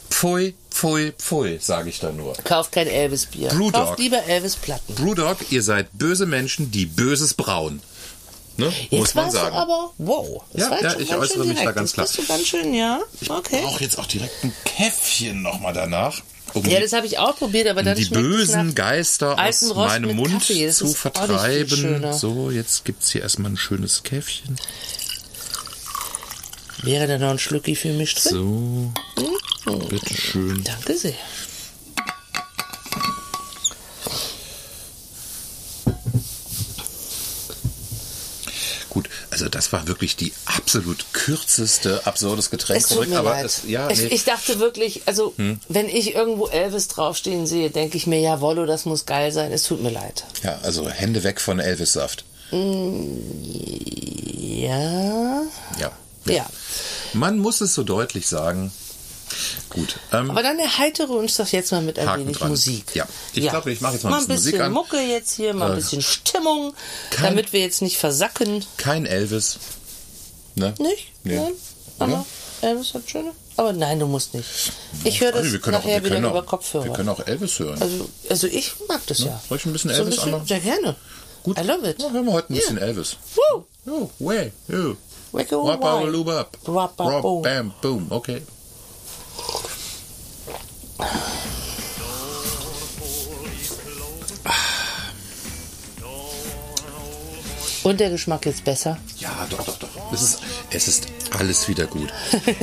pfui, 0.10 0.56
pfui, 0.72 1.14
pfui, 1.18 1.60
sage 1.62 1.90
ich 1.90 2.00
da 2.00 2.12
nur. 2.12 2.34
Kauft 2.44 2.72
kein 2.72 2.88
Elvis-Bier. 2.88 3.50
Kauft 3.72 4.00
lieber 4.00 4.24
Elvis-Platten. 4.24 4.96
Brewdog, 4.96 5.38
ihr 5.52 5.62
seid 5.62 5.90
böse 5.94 6.26
Menschen, 6.26 6.72
die 6.72 6.86
Böses 6.86 7.34
brauen. 7.34 7.82
Ne? 8.58 8.74
Jetzt 8.90 8.92
Muss 8.92 9.14
man 9.16 9.26
warst 9.26 9.36
sagen. 9.36 9.56
du 9.56 9.62
aber, 9.62 9.94
wow. 10.00 10.44
Das 10.54 10.62
Ja, 10.64 10.70
war 10.72 10.78
jetzt 10.78 10.84
ja, 10.84 10.92
schon 10.92 11.02
ich 11.04 11.10
ganz 11.10 11.22
äußere 11.24 11.38
schön 11.40 11.48
mich 11.48 11.58
da 11.58 11.62
direkt. 11.62 11.78
ganz 11.78 11.92
das 11.92 11.94
klar. 11.94 12.06
bist 12.08 12.18
du 12.30 12.34
ganz 12.34 12.48
schön, 12.48 12.74
ja. 12.74 13.00
Okay. 13.30 13.56
Ich 13.58 13.62
brauche 13.64 13.84
jetzt 13.84 14.00
auch 14.00 14.06
direkt 14.08 14.44
ein 14.44 14.54
Käffchen 14.66 15.42
nochmal 15.44 15.74
danach, 15.74 16.22
um 16.54 16.64
Ja, 16.66 16.78
die- 16.78 16.84
das 16.84 16.94
habe 16.94 17.06
ich 17.06 17.20
auch 17.20 17.36
probiert, 17.38 17.68
aber 17.68 17.84
dann 17.84 17.96
die 17.96 18.04
es 18.04 18.10
bösen 18.10 18.74
Geister 18.74 19.38
aus 19.38 19.62
meinem 19.76 20.16
Mund. 20.16 20.34
Das 20.50 20.78
zu 20.78 20.88
vertreiben. 20.88 22.14
So, 22.14 22.50
jetzt 22.52 22.84
gibt's 22.86 23.12
hier 23.12 23.22
erstmal 23.22 23.52
ein 23.52 23.58
schönes 23.58 24.02
Käffchen. 24.04 24.56
Wäre 26.84 27.08
da 27.08 27.18
noch 27.18 27.32
ein 27.32 27.40
Schlücki 27.40 27.76
für 27.76 27.90
mich 27.94 28.14
drin? 28.16 28.94
So, 29.66 29.80
bitteschön. 29.90 30.64
Danke 30.64 30.96
sehr. 30.98 31.14
Gut, 38.98 39.10
also 39.30 39.48
das 39.48 39.72
war 39.74 39.88
wirklich 39.88 40.16
die 40.16 40.34
absolut 40.46 41.06
kürzeste 41.14 42.08
absurdes 42.08 42.50
Getränk. 42.50 42.82
Es 42.82 42.90
tut 42.90 43.08
mir 43.08 43.20
aber 43.20 43.30
leid. 43.30 43.46
es, 43.46 43.62
ja, 43.68 43.92
ich, 43.92 44.00
nee. 44.00 44.06
Hm? 44.06 44.12
ich 44.12 44.24
dachte 44.24 44.58
wirklich, 44.58 45.04
also 45.06 45.36
wenn 45.70 45.88
ich 45.88 46.16
irgendwo 46.16 46.48
Elvis 46.48 46.88
draufstehen 46.88 47.46
sehe, 47.46 47.70
denke 47.70 47.96
ich 47.96 48.08
mir, 48.08 48.20
ja, 48.20 48.42
Wollo, 48.42 48.66
das 48.66 48.86
muss 48.86 49.06
geil 49.06 49.32
sein. 49.32 49.52
Es 49.52 49.62
tut 49.62 49.84
mir 49.84 49.92
leid. 49.92 50.24
ja, 50.42 50.58
also 50.64 50.90
Hände 50.90 51.24
weg 51.24 51.40
von 51.40 51.60
Elvis 51.60 51.94
Saft. 51.94 52.26
Ja. 52.50 52.58
Ja. 55.80 55.92
Ja. 56.26 56.46
Man 57.14 57.38
muss 57.38 57.62
es 57.62 57.76
so 57.76 57.84
deutlich 57.84 58.28
sagen. 58.28 58.72
Gut. 59.70 59.96
Ähm, 60.12 60.32
Aber 60.32 60.44
dann 60.44 60.60
erheitere 60.60 61.12
uns 61.14 61.38
doch 61.38 61.48
jetzt 61.48 61.72
mal 61.72 61.82
mit 61.82 61.98
ein 62.00 62.08
Haken 62.08 62.22
wenig 62.26 62.38
dran. 62.38 62.50
Musik. 62.50 62.96
Ja, 62.96 63.08
ich 63.34 63.48
glaube, 63.50 63.72
ich 63.72 63.82
mache 63.82 63.94
jetzt 63.94 64.04
mal 64.04 64.10
ein 64.14 64.16
ein 64.16 64.28
bisschen 64.28 64.36
bisschen 64.38 64.52
Musik 64.52 64.62
an. 64.62 64.72
Mucke 64.74 65.00
jetzt 65.02 65.34
hier, 65.36 65.54
mal 65.54 65.68
ein 65.68 65.74
Äh, 65.74 65.76
bisschen 65.78 66.02
Stimmung, 66.02 66.74
kein- 67.12 67.26
damit 67.36 67.54
wir 67.54 67.60
jetzt 67.62 67.82
nicht 67.82 67.98
versacken. 67.98 68.64
kein 68.78 69.06
Elvis. 69.06 69.58
Ne? 70.56 70.74
Nicht? 70.80 71.12
Nee. 71.24 71.36
Nein? 71.38 71.54
Aber 72.00 72.26
Elvis 72.62 72.94
hat 72.94 73.10
schöne. 73.10 73.32
Aber 73.58 73.74
nein, 73.74 74.00
du 74.00 74.06
musst 74.08 74.34
nicht. 74.36 74.48
Ich 75.04 75.20
höre 75.22 75.32
das 75.32 75.42
Also, 75.42 75.54
wir 75.54 75.60
können 75.60 75.76
auch, 75.78 75.80
nachher 75.84 75.96
wir 75.96 76.04
wieder 76.06 76.16
können 76.16 76.30
über 76.30 76.40
auch, 76.42 76.46
Kopfhörer. 76.46 76.86
Wir 76.86 76.94
können 76.94 77.10
auch 77.10 77.26
Elvis 77.26 77.58
hören. 77.60 77.82
also, 77.82 78.08
also 78.30 78.48
ich 78.48 78.74
mag 78.88 79.02
das 79.08 79.20
ja. 79.20 79.42
Soll 79.50 79.58
ich 79.58 79.66
ein 79.66 79.74
bisschen 79.74 79.92
So 79.92 80.02
Elvis 80.04 80.20
anmachen? 80.20 80.48
Sehr 80.48 80.60
gerne. 80.60 80.96
Gut. 81.44 81.58
I 81.58 81.62
love 81.64 81.90
it. 81.90 82.02
Ja, 82.02 82.12
hören 82.12 82.26
wir 82.26 82.34
heute 82.34 82.54
ein 82.54 82.56
bisschen 82.56 82.78
Elvis. 82.78 83.18
Woo! 83.36 83.64
Oh, 83.90 84.10
way, 84.20 84.52
oh. 84.72 84.96
Wacka 85.32 85.56
Wap, 85.58 85.84
up. 86.34 87.00
Rob, 87.00 87.22
boom. 87.22 87.42
bam, 87.42 87.74
boom. 87.82 88.08
Okay. 88.12 88.42
Und 97.84 98.00
der 98.02 98.10
Geschmack 98.10 98.46
jetzt 98.46 98.66
besser? 98.66 98.98
Ja, 99.20 99.48
doch, 99.50 99.64
doch, 99.64 99.78
doch. 99.80 99.88
Es 100.12 100.22
ist, 100.22 100.40
es 100.72 100.88
ist 100.90 101.08
alles 101.32 101.70
wieder 101.70 101.86
gut. 101.86 102.10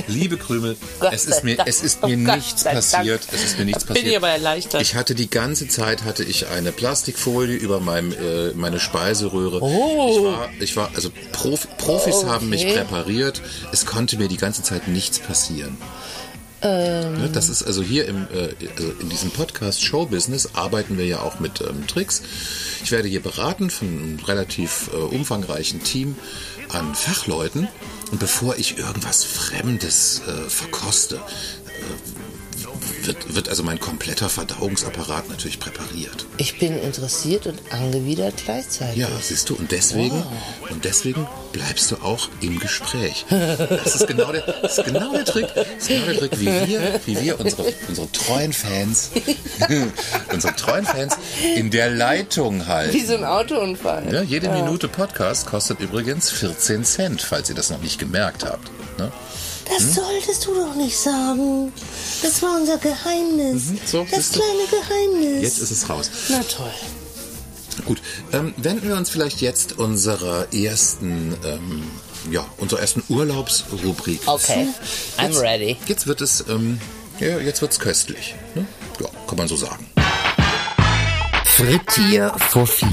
Liebe 0.07 0.37
Krümel, 0.37 0.77
es 1.13 1.25
ist 1.25 1.45
mir, 1.45 1.57
es 1.65 1.81
ist 1.83 2.01
Oh 2.03 2.09
mir 2.09 2.17
Gott 2.27 2.37
nichts 2.37 2.63
sei 2.63 2.75
Dank. 2.75 2.91
passiert. 2.91 3.23
Es 3.33 3.43
ist 3.45 3.59
mir 3.59 3.65
nichts 3.65 3.85
Da 3.87 3.95
bin 3.95 4.03
passiert. 4.03 4.11
ich 4.13 4.17
aber 4.19 4.29
erleichtert. 4.31 4.83
Ich 4.83 4.95
hatte 4.97 5.15
die 5.15 5.31
ganze 5.31 5.67
Zeit 5.69 6.03
hatte 6.05 6.25
ich 6.25 6.49
eine 6.49 6.73
Plastikfolie 6.73 7.57
über 7.57 7.81
meinem, 7.81 8.13
äh, 8.13 8.53
meine 8.55 8.81
Speiseröhre. 8.81 9.57
Ich 9.59 10.23
war, 10.25 10.49
ich 10.61 10.77
war, 10.77 10.91
also 10.95 11.11
Prof, 11.33 11.69
Profis 11.79 12.25
haben 12.25 12.51
mich 12.51 12.65
Oh. 12.65 12.69
Okay. 12.69 12.79
präpariert. 12.81 13.41
Es 13.73 13.87
konnte 13.87 14.19
mir 14.19 14.29
die 14.29 14.37
ganze 14.37 14.63
Zeit 14.63 14.89
nichts 14.89 15.21
passieren. 15.21 15.79
Ähm. 16.65 17.19
Ne, 17.19 17.31
Das 17.33 17.49
ist 17.51 17.63
also 17.63 17.83
hier 17.83 18.09
im, 18.09 18.27
äh, 18.33 18.55
also 18.77 18.93
in 19.01 19.11
diesem 19.11 19.31
Podcast 19.31 19.85
Showbusiness 19.85 20.51
arbeiten 20.55 20.97
wir 20.97 21.07
ja 21.07 21.21
auch 21.21 21.39
mit 21.39 21.61
ähm, 21.61 21.87
Tricks. 21.87 22.23
Ich 22.83 22.91
werde 22.91 23.07
hier 23.07 23.23
beraten 23.23 23.71
von 23.71 23.87
einem 23.89 24.19
relativ 24.25 24.91
äh, 24.93 24.97
umfangreichen 24.97 25.83
Team 25.83 26.17
an 26.71 26.95
Fachleuten. 26.95 27.69
Und 28.11 28.19
bevor 28.19 28.57
ich 28.57 28.79
irgendwas 28.79 29.25
Fremdes 29.25 30.23
äh, 30.27 30.49
verkoste, 30.49 31.17
äh, 31.17 32.14
wird, 33.03 33.35
wird 33.35 33.49
also 33.49 33.63
mein 33.63 33.81
kompletter 33.81 34.29
Verdauungsapparat 34.29 35.29
natürlich 35.29 35.59
präpariert. 35.59 36.27
Ich 36.37 36.59
bin 36.59 36.79
interessiert 36.79 37.47
und 37.47 37.61
angewidert 37.71 38.35
gleichzeitig. 38.45 38.97
Ja, 38.97 39.09
siehst 39.21 39.51
du, 39.51 39.55
und 39.55 39.71
deswegen, 39.71 40.23
und 40.71 40.85
deswegen 40.85 41.27
bleibst 41.53 41.91
du 41.91 41.97
auch 41.97 42.29
im 42.41 42.59
Gespräch. 42.59 43.27
Das 43.31 43.95
ist 43.95 44.07
genau 44.07 44.33
der, 44.33 44.43
das 44.63 44.79
ist 44.79 44.85
genau 44.85 45.13
der 45.13 45.25
Trick, 45.25 45.49
das 45.55 45.67
ist 45.79 45.89
genau 45.89 46.07
der 46.07 46.19
Trick, 46.19 46.41
wie 46.41 46.47
wir, 46.47 47.01
wie 47.07 47.21
wir 47.21 47.41
unsere, 47.41 47.73
unsere 47.89 48.11
treuen 48.13 48.53
Fans, 48.53 49.11
unsere 50.33 50.55
treuen 50.57 50.85
Fans 50.85 51.17
in 51.57 51.71
der 51.71 51.91
Leitung 51.91 52.67
halten. 52.67 52.95
Wie 52.95 53.05
so 53.05 53.15
ein 53.15 53.25
Autounfall. 53.25 54.13
Ja, 54.13 54.23
jede 54.23 54.49
Minute 54.49 54.89
Podcast 54.89 55.47
kostet 55.47 55.81
übrigens 55.81 56.31
14 56.31 56.85
Cent, 56.85 57.23
falls 57.23 57.49
ihr 57.49 57.55
das 57.55 57.71
noch 57.71 57.81
nicht 57.81 57.99
gemerkt 57.99 58.45
habt. 58.45 58.71
Ne? 58.99 59.13
Das 59.69 59.95
solltest 59.95 60.47
du 60.47 60.55
doch 60.55 60.75
nicht 60.75 60.97
sagen. 60.97 61.73
Das 62.23 62.43
war 62.43 62.57
unser 62.61 62.79
Geheimnis. 62.79 63.63
so, 63.87 64.07
das 64.11 64.31
kleine 64.33 64.65
Geheimnis. 64.71 65.43
Jetzt 65.43 65.59
ist 65.59 65.71
es 65.71 65.89
raus. 65.89 66.11
Na 66.29 66.41
toll. 66.43 66.71
Gut, 67.87 68.01
ähm, 68.33 68.55
wenden 68.57 68.87
wir 68.89 68.97
uns 68.97 69.11
vielleicht 69.11 69.41
jetzt 69.41 69.79
unserer 69.79 70.53
ersten, 70.55 71.35
ähm, 71.45 71.83
ja, 72.31 72.45
unserer 72.59 72.81
ersten 72.81 73.03
Urlaubsrubrik 73.09 74.21
Okay, 74.27 74.69
zu. 75.17 75.21
I'm 75.21 75.29
Jetzt- 75.31 75.41
ready. 75.41 75.77
Jetzt 75.87 76.07
wird 76.07 76.21
es, 76.21 76.45
ähm, 76.49 76.81
ja, 77.19 77.39
jetzt 77.41 77.63
wird's 77.63 77.81
köstlich. 77.81 78.37
Ne? 78.55 78.67
Ja, 79.01 79.09
kann 79.27 79.39
man 79.39 79.49
so 79.49 79.57
sagen. 79.57 79.87
Frittier 81.45 82.33
vor 82.51 82.67
vier. 82.67 82.89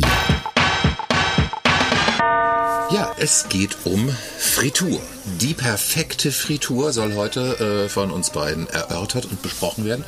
Ja, 2.91 3.13
es 3.19 3.45
geht 3.49 3.77
um 3.86 4.13
Fritur. 4.43 4.99
Die 5.39 5.54
perfekte 5.54 6.32
Fritur 6.32 6.91
soll 6.93 7.13
heute 7.13 7.84
äh, 7.86 7.89
von 7.89 8.10
uns 8.10 8.32
beiden 8.32 8.67
erörtert 8.69 9.25
und 9.25 9.43
besprochen 9.43 9.86
werden. 9.86 10.04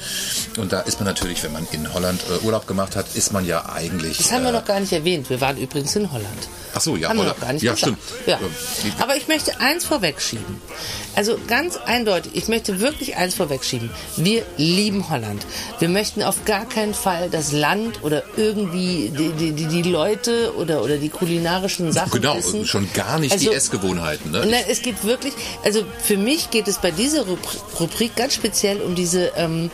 Und 0.58 0.74
da 0.74 0.80
ist 0.82 1.00
man 1.00 1.06
natürlich, 1.06 1.44
wenn 1.44 1.52
man 1.54 1.68
in 1.72 1.94
Holland 1.94 2.20
äh, 2.42 2.44
Urlaub 2.44 2.66
gemacht 2.66 2.96
hat, 2.96 3.06
ist 3.14 3.32
man 3.32 3.46
ja 3.46 3.70
eigentlich. 3.72 4.18
Das 4.18 4.32
haben 4.32 4.42
wir 4.42 4.50
äh, 4.50 4.54
noch 4.54 4.66
gar 4.66 4.80
nicht 4.80 4.92
erwähnt. 4.92 5.30
Wir 5.30 5.40
waren 5.40 5.58
übrigens 5.58 5.96
in 5.96 6.12
Holland. 6.12 6.28
Ach 6.74 6.82
so, 6.82 6.96
ja, 6.96 7.10
haben 7.10 7.18
wir 7.18 7.26
noch 7.26 7.40
gar 7.40 7.54
nicht 7.54 7.62
Ja, 7.62 7.74
gesagt. 7.76 7.96
stimmt. 8.00 8.28
Ja. 8.28 8.40
Ähm, 8.40 8.92
Aber 9.00 9.16
ich 9.16 9.28
möchte 9.28 9.60
eins 9.60 9.86
vorwegschieben. 9.86 10.60
Also 11.16 11.38
ganz 11.48 11.78
eindeutig, 11.78 12.32
ich 12.34 12.48
möchte 12.48 12.80
wirklich 12.80 13.16
eins 13.16 13.36
vorwegschieben. 13.36 13.92
Wir 14.18 14.44
lieben 14.58 15.12
Holland. 15.12 15.46
Wir 15.78 15.90
möchten 15.90 16.24
auf 16.24 16.44
gar 16.46 16.66
keinen 16.68 16.96
Fall 16.96 17.30
das 17.30 17.52
Land 17.52 18.02
oder 18.04 18.24
irgendwie 18.36 19.14
die, 19.16 19.30
die, 19.30 19.52
die, 19.52 19.68
die 19.68 19.84
Leute 19.84 20.56
oder, 20.56 20.82
oder 20.82 20.98
die 20.98 21.10
kulinarischen 21.10 21.92
Sachen 21.92 22.20
Genau, 22.20 22.36
wissen. 22.38 22.66
schon 22.66 22.92
gar 22.96 23.20
nicht 23.20 23.40
die 23.40 23.50
Essgewohnheiten. 23.54 24.23
Ne? 24.26 24.46
Na, 24.50 24.58
es 24.70 24.82
geht 24.82 25.04
wirklich, 25.04 25.34
also 25.64 25.84
für 26.02 26.18
mich 26.18 26.50
geht 26.50 26.68
es 26.68 26.78
bei 26.80 26.92
dieser 26.92 27.24
Rubri- 27.24 27.80
Rubrik 27.80 28.16
ganz 28.16 28.34
speziell 28.36 28.82
um 28.82 28.96
diese 28.96 29.32
ähm, 29.36 29.70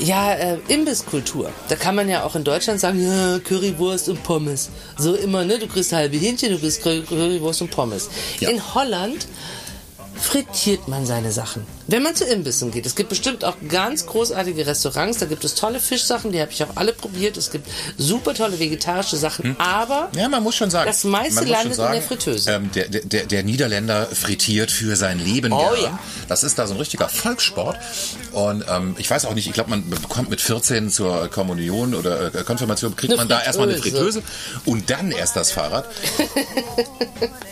ja, 0.00 0.32
äh, 0.34 0.58
Imbisskultur. 0.68 1.50
Da 1.68 1.76
kann 1.76 1.94
man 1.94 2.08
ja 2.08 2.24
auch 2.24 2.34
in 2.34 2.44
Deutschland 2.44 2.80
sagen, 2.80 3.02
ja, 3.02 3.38
Currywurst 3.38 4.08
und 4.08 4.22
Pommes. 4.22 4.70
So 4.98 5.14
immer, 5.14 5.44
ne? 5.44 5.58
Du 5.58 5.66
kriegst 5.66 5.92
halbe 5.92 6.16
Hähnchen, 6.16 6.50
du 6.50 6.58
kriegst 6.58 6.82
Curry- 6.82 7.02
Currywurst 7.02 7.62
und 7.62 7.70
Pommes. 7.70 8.08
Ja. 8.40 8.50
In 8.50 8.74
Holland 8.74 9.26
frittiert 10.14 10.88
man 10.88 11.06
seine 11.06 11.32
Sachen. 11.32 11.66
Wenn 11.88 12.02
man 12.02 12.14
zu 12.14 12.24
Imbissen 12.24 12.70
geht. 12.70 12.86
Es 12.86 12.94
gibt 12.94 13.08
bestimmt 13.08 13.44
auch 13.44 13.56
ganz 13.68 14.06
großartige 14.06 14.66
Restaurants, 14.66 15.18
da 15.18 15.26
gibt 15.26 15.44
es 15.44 15.54
tolle 15.54 15.80
Fischsachen, 15.80 16.32
die 16.32 16.40
habe 16.40 16.52
ich 16.52 16.62
auch 16.64 16.76
alle 16.76 16.92
probiert. 16.92 17.36
Es 17.36 17.50
gibt 17.50 17.68
super 17.98 18.34
tolle 18.34 18.58
vegetarische 18.58 19.16
Sachen, 19.16 19.56
aber 19.58 20.08
Hm. 20.12 20.18
Ja, 20.18 20.28
man 20.28 20.42
muss 20.42 20.54
schon 20.56 20.70
sagen. 20.70 20.86
Das 20.86 21.04
meiste 21.04 21.44
landet 21.44 21.78
in 21.78 21.92
der 21.92 22.02
Fritteuse. 22.02 22.50
Ähm, 22.50 22.70
der, 22.72 22.88
der, 22.88 23.26
der 23.26 23.42
Niederländer 23.42 24.06
frittiert 24.06 24.70
für 24.70 24.96
sein 24.96 25.18
Leben. 25.18 25.52
Oh 25.52 25.74
ja. 25.82 25.98
Das 26.28 26.42
ist 26.44 26.58
da 26.58 26.66
so 26.66 26.74
ein 26.74 26.78
richtiger 26.78 27.08
Volkssport. 27.08 27.78
Und 28.32 28.64
ähm, 28.68 28.94
ich 28.98 29.10
weiß 29.10 29.26
auch 29.26 29.34
nicht, 29.34 29.46
ich 29.46 29.52
glaube, 29.52 29.70
man 29.70 29.88
bekommt 29.90 30.30
mit 30.30 30.40
14 30.40 30.90
zur 30.90 31.28
Kommunion 31.28 31.94
oder 31.94 32.34
äh, 32.34 32.44
Konfirmation, 32.44 32.96
kriegt 32.96 33.12
Eine 33.12 33.22
man 33.22 33.28
da 33.28 33.42
erstmal 33.42 33.68
eine 33.68 33.78
Fritteuse. 33.78 34.22
Fritteuse 34.22 34.62
und 34.66 34.90
dann 34.90 35.10
erst 35.10 35.36
das 35.36 35.50
Fahrrad. 35.50 35.86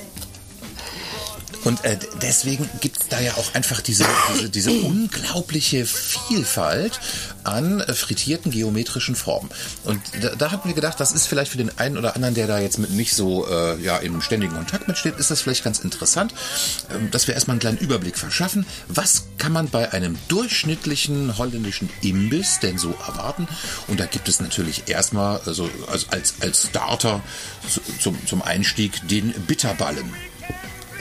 Und 1.71 1.85
äh, 1.85 1.97
deswegen 2.21 2.69
gibt 2.81 3.01
es 3.01 3.09
da 3.11 3.21
ja 3.21 3.35
auch 3.35 3.55
einfach 3.55 3.81
diese, 3.81 4.05
diese, 4.35 4.51
diese 4.51 4.73
unglaubliche 4.73 5.87
Vielfalt 5.87 6.99
an 7.45 7.79
äh, 7.79 7.95
frittierten 7.95 8.51
geometrischen 8.51 9.15
Formen. 9.15 9.49
Und 9.85 10.01
da, 10.21 10.35
da 10.35 10.51
hat 10.51 10.67
mir 10.67 10.75
gedacht, 10.75 10.99
das 10.99 11.13
ist 11.13 11.29
vielleicht 11.29 11.53
für 11.53 11.59
den 11.59 11.79
einen 11.79 11.97
oder 11.97 12.17
anderen, 12.17 12.35
der 12.35 12.49
da 12.49 12.59
jetzt 12.59 12.81
mit 12.81 12.91
nicht 12.91 13.15
so 13.15 13.47
äh, 13.47 13.81
ja, 13.81 13.99
im 13.99 14.21
ständigen 14.21 14.53
Kontakt 14.53 14.89
mitsteht, 14.89 15.17
ist 15.19 15.31
das 15.31 15.43
vielleicht 15.43 15.63
ganz 15.63 15.79
interessant, 15.79 16.35
ähm, 16.93 17.09
dass 17.13 17.29
wir 17.29 17.35
erstmal 17.35 17.53
einen 17.53 17.61
kleinen 17.61 17.79
Überblick 17.79 18.19
verschaffen. 18.19 18.67
Was 18.89 19.27
kann 19.39 19.53
man 19.53 19.69
bei 19.69 19.93
einem 19.93 20.19
durchschnittlichen 20.27 21.39
holländischen 21.39 21.89
Imbiss 22.03 22.59
denn 22.59 22.79
so 22.79 22.97
erwarten? 23.07 23.47
Und 23.87 24.01
da 24.01 24.07
gibt 24.07 24.29
es 24.29 24.41
natürlich 24.41 24.89
erstmal 24.89 25.41
also, 25.47 25.71
also 25.87 26.09
als, 26.11 26.35
als 26.41 26.67
Starter 26.67 27.23
zu, 27.69 27.81
zum, 28.01 28.27
zum 28.27 28.43
Einstieg 28.43 29.07
den 29.07 29.31
Bitterballen. 29.47 30.13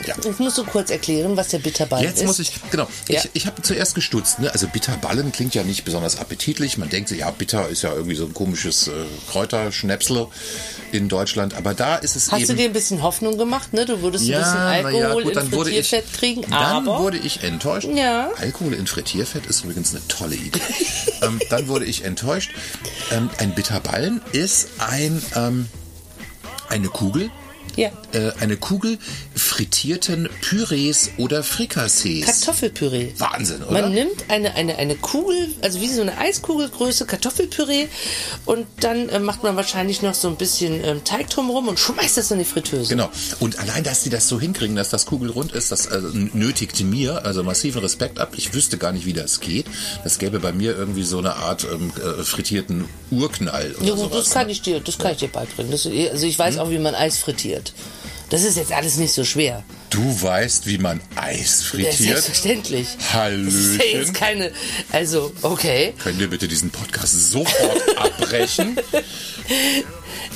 Ja. 0.06 0.14
ich 0.28 0.38
muss 0.38 0.54
so 0.54 0.64
kurz 0.64 0.90
erklären, 0.90 1.36
was 1.36 1.48
der 1.48 1.58
Bitterballen 1.58 2.04
Jetzt 2.04 2.20
ist. 2.20 2.26
muss 2.26 2.38
ich, 2.38 2.52
genau, 2.70 2.88
Ja. 3.08 3.20
ich, 3.20 3.30
ich 3.34 3.46
habe 3.46 3.62
zuerst 3.62 3.94
gestutzt, 3.94 4.38
ne? 4.38 4.52
also 4.52 4.66
Bitterballen 4.68 5.32
klingt 5.32 5.54
ja 5.54 5.62
nicht 5.62 5.84
besonders 5.84 6.18
appetitlich. 6.18 6.78
Man 6.78 6.88
denkt, 6.88 7.08
sich, 7.08 7.20
ja, 7.20 7.30
bitter 7.30 7.68
ist 7.68 7.82
ja 7.82 7.92
irgendwie 7.92 8.16
so 8.16 8.24
ein 8.26 8.34
komisches 8.34 8.88
äh, 8.88 8.92
Kräuterschnäpsle 9.30 10.28
in 10.92 11.08
Deutschland, 11.08 11.54
aber 11.54 11.74
da 11.74 11.96
ist 11.96 12.16
es 12.16 12.32
Hast 12.32 12.40
eben... 12.40 12.48
du 12.48 12.54
dir 12.56 12.64
ein 12.66 12.72
bisschen 12.72 13.02
Hoffnung 13.02 13.38
gemacht, 13.38 13.72
ne? 13.72 13.86
Du 13.86 14.02
würdest 14.02 14.24
ein 14.24 14.28
bisschen 14.38 14.54
na 14.54 14.78
ja, 14.78 14.86
Alkohol 14.86 15.22
gut, 15.24 15.36
dann 15.36 15.46
in 15.46 15.52
wurde 15.52 15.70
ich, 15.70 15.88
Frittierfett 15.88 16.12
kriegen, 16.12 16.42
dann 16.42 16.88
aber 16.88 16.98
wurde 17.00 17.18
ich 17.18 17.42
enttäuscht. 17.42 17.88
Ja. 17.94 18.30
Alkohol 18.38 18.74
in 18.74 18.86
Frittierfett 18.86 19.46
ist 19.46 19.64
übrigens 19.64 19.92
eine 19.94 20.06
tolle 20.08 20.34
Idee. 20.34 20.60
ähm, 21.22 21.40
dann 21.50 21.68
wurde 21.68 21.84
ich 21.84 22.04
enttäuscht. 22.04 22.50
Ähm, 23.12 23.30
ein 23.38 23.54
Bitterballen 23.54 24.20
ist 24.32 24.68
ein 24.78 25.22
ähm, 25.36 25.66
eine 26.68 26.88
Kugel, 26.88 27.30
ja, 27.80 27.90
äh, 28.12 28.32
eine 28.40 28.56
Kugel 28.56 28.98
frittierten 29.34 30.28
Pürees 30.42 31.10
oder 31.16 31.42
Frikassees. 31.42 32.26
Kartoffelpüree. 32.26 33.12
Wahnsinn, 33.18 33.62
oder? 33.62 33.72
Man 33.82 33.92
nimmt 33.92 34.24
eine, 34.28 34.54
eine, 34.54 34.76
eine 34.76 34.96
Kugel, 34.96 35.48
also 35.62 35.80
wie 35.80 35.88
so 35.88 36.02
eine 36.02 36.18
Eiskugelgröße 36.18 37.06
Kartoffelpüree 37.06 37.88
und 38.44 38.66
dann 38.80 39.08
äh, 39.08 39.18
macht 39.18 39.42
man 39.42 39.56
wahrscheinlich 39.56 40.02
noch 40.02 40.14
so 40.14 40.28
ein 40.28 40.36
bisschen 40.36 40.84
ähm, 40.84 41.04
Teig 41.04 41.30
drumherum 41.30 41.68
und 41.68 41.78
schmeißt 41.80 42.18
das 42.18 42.30
in 42.30 42.38
die 42.38 42.44
Fritteuse. 42.44 42.90
Genau. 42.90 43.08
Und 43.38 43.58
allein, 43.58 43.82
dass 43.82 44.04
sie 44.04 44.10
das 44.10 44.28
so 44.28 44.38
hinkriegen, 44.38 44.76
dass 44.76 44.90
das 44.90 45.06
kugelrund 45.06 45.52
ist, 45.52 45.72
das 45.72 45.86
äh, 45.86 46.00
nötigte 46.12 46.84
mir 46.84 47.24
also 47.24 47.42
massiven 47.42 47.80
Respekt 47.80 48.18
ab. 48.18 48.34
Ich 48.36 48.52
wüsste 48.52 48.76
gar 48.76 48.92
nicht, 48.92 49.06
wie 49.06 49.12
das 49.14 49.40
geht. 49.40 49.66
Das 50.04 50.18
gäbe 50.18 50.38
bei 50.38 50.52
mir 50.52 50.76
irgendwie 50.76 51.02
so 51.02 51.18
eine 51.18 51.36
Art 51.36 51.64
ähm, 51.72 51.92
äh, 51.96 52.22
frittierten 52.22 52.84
Urknall 53.10 53.74
oder 53.78 53.86
Ja, 53.86 53.94
gut, 53.94 54.10
sowas. 54.12 54.24
das 54.24 54.30
kann 54.30 54.46
ne? 54.46 54.52
ich 54.52 54.62
dir, 54.62 54.80
das 54.80 54.98
kann 54.98 55.12
ich 55.12 55.18
dir 55.18 55.28
beibringen. 55.28 55.72
Das, 55.72 55.86
also 55.86 56.26
ich 56.26 56.38
weiß 56.38 56.58
auch, 56.58 56.70
wie 56.70 56.78
man 56.78 56.94
Eis 56.94 57.18
frittiert. 57.18 57.69
Das 58.30 58.44
ist 58.44 58.56
jetzt 58.56 58.70
alles 58.72 58.96
nicht 58.96 59.12
so 59.12 59.24
schwer. 59.24 59.64
Du 59.90 60.22
weißt, 60.22 60.66
wie 60.66 60.78
man 60.78 61.00
Eis 61.16 61.62
Ja, 61.62 61.68
frittiert? 61.70 61.94
Selbstverständlich. 61.94 62.86
Das 62.96 62.96
ist 63.02 63.12
ja 63.12 63.18
Hallöchen. 63.20 63.80
jetzt 63.92 64.14
keine, 64.14 64.52
also, 64.92 65.32
okay. 65.42 65.94
Können 65.98 66.20
wir 66.20 66.30
bitte 66.30 66.46
diesen 66.46 66.70
Podcast 66.70 67.30
sofort 67.32 67.82
abbrechen? 67.98 68.78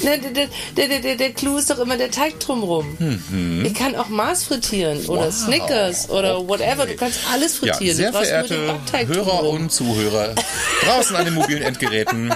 Na, 0.03 0.17
der, 0.17 0.49
der, 0.89 1.01
der, 1.01 1.17
der, 1.17 1.33
Clou 1.33 1.57
ist 1.57 1.71
doch 1.71 1.79
immer 1.79 1.97
der 1.97 2.11
Teig 2.11 2.41
drumrum. 2.41 2.97
Ich 3.65 3.75
kann 3.75 3.95
auch 3.95 4.09
Mars 4.09 4.43
frittieren 4.45 5.07
oder 5.07 5.23
Mhm. 5.23 5.27
Wow. 5.27 5.35
Snickers 5.35 6.11
oder 6.11 6.39
Okay. 6.39 6.49
whatever. 6.49 6.87
Du 6.87 6.97
kannst 6.97 7.21
alles 7.33 7.61
Ja, 7.63 7.75
frittieren. 7.75 7.97
sehr 7.97 8.11
nur 8.11 8.21
den 8.21 8.29
verehrte 8.29 9.07
Hörer 9.09 9.25
drumrum. 9.25 9.57
und 9.63 9.71
Zuhörer 9.73 10.35
draußen 10.85 11.15
an 11.15 11.25
den 11.27 11.35
mobilen 11.35 11.63
Endgeräten. 11.71 12.35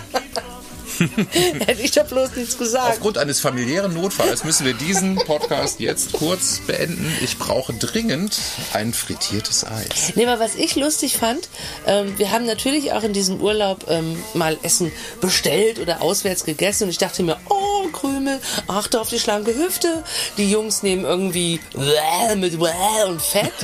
Hätte 1.67 1.83
ich 1.83 1.93
doch 1.93 2.07
bloß 2.07 2.37
nichts 2.37 2.59
gesagt. 2.59 2.91
Aufgrund 2.95 3.19
eines 3.19 3.41
familiären 3.41 3.95
Notfalls 3.95 4.45
müssen 4.45 4.67
wir 4.67 4.75
diesen 4.75 5.17
Podcast 5.17 5.81
jetzt 5.81 6.13
kurz 6.13 6.61
beenden. 6.67 7.13
Ich 7.23 7.39
brauche 7.39 7.73
dringend 7.75 8.39
ein 8.73 8.93
frittiertes 8.93 9.65
Eis. 9.65 10.13
Nee, 10.15 10.27
aber 10.27 10.41
was 10.41 10.55
ich 10.55 10.77
lustig 10.77 11.17
fand, 11.17 11.49
ähm, 11.87 12.19
wir 12.19 12.31
haben 12.31 12.47
natürlich 12.47 12.93
auch 12.93 13.03
in 13.03 13.13
diesem 13.13 13.41
Urlaub 13.41 13.87
ähm, 13.89 14.23
mal 14.35 14.59
Essen 14.63 14.93
bestellt 15.21 15.79
oder 15.79 16.03
auswärts 16.03 16.45
gegessen 16.45 16.85
und 16.85 16.91
ich 16.91 16.99
dachte 16.99 17.23
mir, 17.23 17.39
oh, 17.49 17.68
Krümel, 17.93 18.41
achte 18.67 19.01
auf 19.01 19.09
die 19.09 19.19
schlanke 19.19 19.55
Hüfte. 19.55 20.05
Die 20.37 20.51
Jungs 20.51 20.83
nehmen 20.83 21.05
irgendwie 21.05 21.61
Wäh 21.75 22.37
mit 22.37 22.61
Wäh 22.61 23.09
und 23.09 23.23
Fett. 23.23 23.53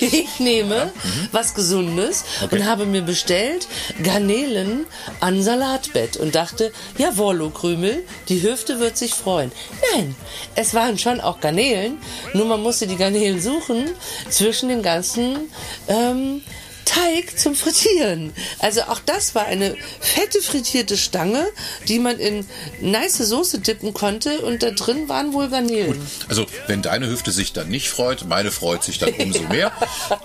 Ich 0.00 0.38
nehme 0.38 0.92
was 1.32 1.54
Gesundes 1.54 2.24
und 2.50 2.64
habe 2.64 2.86
mir 2.86 3.02
bestellt 3.02 3.66
Garnelen 4.02 4.86
an 5.20 5.42
Salatbett 5.42 6.16
und 6.16 6.36
dachte, 6.36 6.72
jawollo, 6.98 7.50
Krümel, 7.50 8.04
die 8.28 8.40
Hüfte 8.42 8.78
wird 8.78 8.96
sich 8.96 9.12
freuen. 9.12 9.50
Nein, 9.92 10.14
es 10.54 10.72
waren 10.72 10.98
schon 10.98 11.20
auch 11.20 11.40
Garnelen, 11.40 11.98
nur 12.32 12.46
man 12.46 12.62
musste 12.62 12.86
die 12.86 12.96
Garnelen 12.96 13.40
suchen 13.40 13.90
zwischen 14.30 14.68
den 14.68 14.82
ganzen 14.82 15.50
ähm, 15.88 16.42
Teig 16.88 17.38
zum 17.38 17.54
Frittieren. 17.54 18.32
Also 18.60 18.82
auch 18.82 19.00
das 19.04 19.34
war 19.34 19.44
eine 19.46 19.76
fette 20.00 20.40
frittierte 20.40 20.96
Stange, 20.96 21.46
die 21.86 21.98
man 21.98 22.18
in 22.18 22.46
nice 22.80 23.18
Soße 23.18 23.58
dippen 23.58 23.92
konnte 23.92 24.40
und 24.40 24.62
da 24.62 24.70
drin 24.70 25.08
waren 25.08 25.32
wohl 25.34 25.48
Garnelen. 25.50 26.00
Also, 26.28 26.46
wenn 26.66 26.80
deine 26.80 27.08
Hüfte 27.10 27.30
sich 27.30 27.52
dann 27.52 27.68
nicht 27.68 27.88
freut, 27.90 28.24
meine 28.26 28.50
freut 28.50 28.82
sich 28.84 28.98
dann 28.98 29.10
umso 29.18 29.42
mehr. 29.42 29.70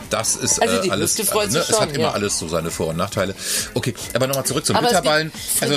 Das 0.10 0.36
ist 0.38 0.62
Also 0.62 0.78
äh, 0.78 0.82
die 0.84 0.92
alles. 0.92 1.12
Hüfte 1.18 1.26
freut 1.32 1.48
ne, 1.52 1.60
sich 1.60 1.70
es 1.70 1.80
hat 1.80 1.90
schon, 1.90 1.96
immer 1.96 2.04
ja. 2.10 2.12
alles 2.14 2.40
so 2.40 2.48
seine 2.48 2.72
Vor- 2.72 2.88
und 2.88 2.98
Nachteile. 2.98 3.36
Okay, 3.74 3.94
aber 4.14 4.28
nochmal 4.28 4.46
zurück 4.46 4.66
zum 4.66 4.76
Aber 4.78 4.86
es 4.88 4.94
Bitterballen. 4.94 5.32
Also, 5.60 5.76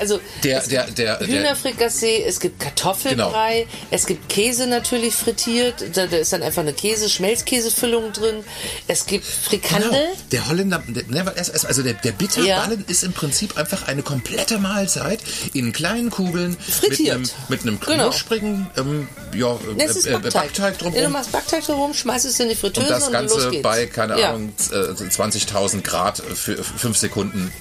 also 0.00 0.20
der- 0.42 0.58
es 0.58 0.68
der- 0.68 0.84
gibt 0.86 0.98
der- 0.98 1.16
der- 1.18 1.26
Hühnerfrikassee, 1.28 2.24
es 2.24 2.40
gibt 2.40 2.58
Kartoffelbrei, 2.60 3.66
es 3.90 4.06
gibt 4.06 4.28
Käse 4.28 4.66
natürlich 4.66 5.14
frittiert, 5.14 5.84
da, 5.96 6.06
da 6.06 6.16
ist 6.16 6.32
dann 6.32 6.42
einfach 6.42 6.62
eine 6.62 6.72
Käse, 6.72 7.08
Schmelzkäsefüllung 7.08 8.12
drin, 8.12 8.42
es 8.88 9.06
gibt 9.06 9.24
Frikandel. 9.24 9.90
Genau. 9.90 10.23
Der 10.32 10.48
Holländer, 10.48 10.82
der, 10.88 11.04
ne, 11.08 11.32
also 11.36 11.82
der, 11.82 11.92
der 11.94 12.12
Bitterballen 12.12 12.84
ist 12.88 13.04
im 13.04 13.12
Prinzip 13.12 13.56
einfach 13.58 13.86
eine 13.86 14.02
komplette 14.02 14.58
Mahlzeit 14.58 15.20
in 15.52 15.72
kleinen 15.72 16.10
Kugeln 16.10 16.56
Frittiert. 16.56 16.98
mit 16.98 17.10
einem, 17.10 17.30
mit 17.48 17.60
einem 17.62 17.80
Genau. 17.80 18.04
knusprigen 18.10 18.66
ähm, 18.76 19.08
ja, 19.36 19.56
ist 19.78 20.06
äh, 20.06 20.10
äh, 20.10 20.12
Backteig. 20.18 20.32
Backteig 20.32 20.58
Ja, 20.58 20.70
du 20.78 20.84
drumherum. 20.84 21.12
machst 21.12 21.30
Backteig 21.32 21.64
drumherum, 21.64 21.94
schmeißt 21.94 22.24
es 22.24 22.40
in 22.40 22.48
die 22.48 22.54
Fritteuse 22.56 22.86
Und 22.86 22.90
das 22.92 23.06
und 23.06 23.12
Ganze 23.12 23.50
geht's. 23.50 23.62
bei, 23.62 23.86
keine 23.86 24.18
Ja. 24.18 24.30
Ahnung, 24.30 24.52
äh, 24.72 24.74
20.000 24.76 25.82
Grad 25.82 26.20
für 26.34 26.62
5 26.64 26.96
Sekunden 26.96 27.52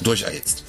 durcherhitzt. 0.00 0.64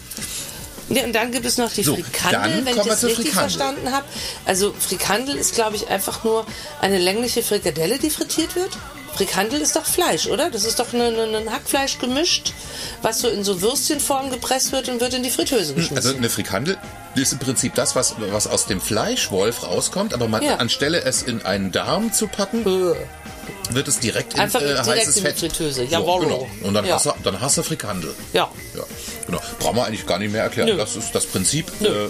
Ja, 0.90 1.06
und 1.06 1.14
dann 1.14 1.32
gibt 1.32 1.46
es 1.46 1.58
noch 1.58 1.72
die 1.72 1.84
So, 1.84 1.96
Frikandel, 1.96 2.66
wenn 2.66 2.76
ich 2.78 2.84
das 2.84 3.04
richtig 3.06 3.30
Frikandel. 3.30 3.34
verstanden 3.34 3.92
habe. 3.94 4.06
Also 4.46 4.74
Frikandel 4.78 5.36
ist, 5.38 5.56
glaube 5.56 5.78
ich, 5.78 5.88
einfach 5.88 6.26
nur 6.26 6.46
eine 6.82 6.98
längliche 7.00 7.42
Frikadelle, 7.44 7.98
die 7.98 8.10
frittiert 8.10 8.56
wird. 8.56 8.72
Frikandel 9.16 9.62
ist 9.62 9.76
doch 9.76 9.86
Fleisch, 9.86 10.28
oder? 10.28 10.50
Das 10.50 10.64
ist 10.64 10.80
doch 10.80 10.92
ein 10.94 11.00
ne, 11.00 11.28
ne 11.28 11.52
Hackfleisch 11.52 11.98
gemischt, 12.00 12.54
was 13.02 13.20
so 13.20 13.28
in 13.28 13.44
so 13.44 13.62
Würstchenform 13.62 14.30
gepresst 14.32 14.72
wird 14.72 14.90
und 14.90 15.02
wird 15.02 15.14
in 15.14 15.24
die 15.24 15.30
Fritteuse 15.30 15.74
geschmissen. 15.74 15.98
Also 15.98 16.16
eine 16.18 16.30
Frikandel 16.30 16.78
ist 17.16 17.34
im 17.34 17.40
Prinzip 17.40 17.76
das, 17.76 17.96
was, 17.96 18.16
was 18.32 18.48
aus 18.48 18.68
dem 18.68 18.80
Fleischwolf 18.80 19.64
rauskommt, 19.64 20.14
aber 20.14 20.28
man, 20.28 20.42
Ja. 20.44 20.56
anstelle 20.56 21.02
es 21.04 21.22
in 21.24 21.42
einen 21.46 21.72
Darm 21.72 22.14
zu 22.14 22.28
packen, 22.28 22.64
wird 22.66 23.88
es 23.88 24.00
direkt 24.00 24.34
in 24.36 24.40
Einfach 24.40 24.62
äh, 24.62 24.66
direkt 24.68 24.88
heißes 24.88 25.18
in 25.18 25.24
die 25.24 25.28
Fett. 25.30 25.40
Fritteuse. 25.40 25.74
So, 25.74 25.82
Jawollo. 25.84 26.22
genau. 26.26 26.48
Und 26.64 26.74
dann, 26.74 26.86
Ja. 26.86 26.96
hast 26.96 27.06
du, 27.08 27.14
dann 27.24 27.40
hast 27.42 27.58
du 27.58 27.64
Frikandel. 27.64 28.14
ja. 28.34 28.50
Ja, 28.76 28.84
genau. 29.26 29.42
Brauchen 29.60 29.76
wir 29.76 29.86
eigentlich 29.86 30.06
gar 30.08 30.20
nicht 30.20 30.32
mehr 30.32 30.44
erklären. 30.44 30.70
Nö. 30.70 30.78
Das 30.78 30.96
ist 30.96 31.14
das 31.14 31.26
Prinzip. 31.26 31.70
Äh, 31.82 31.86
äh, 31.88 32.10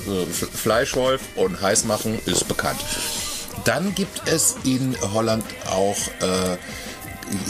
Fleischwolf 0.53 1.21
und 1.35 1.59
heiß 1.61 1.85
machen 1.85 2.19
ist 2.27 2.47
bekannt. 2.47 2.79
Dann 3.65 3.93
gibt 3.95 4.27
es 4.27 4.55
in 4.63 4.95
Holland 5.13 5.43
auch 5.69 5.97
äh, 6.21 6.57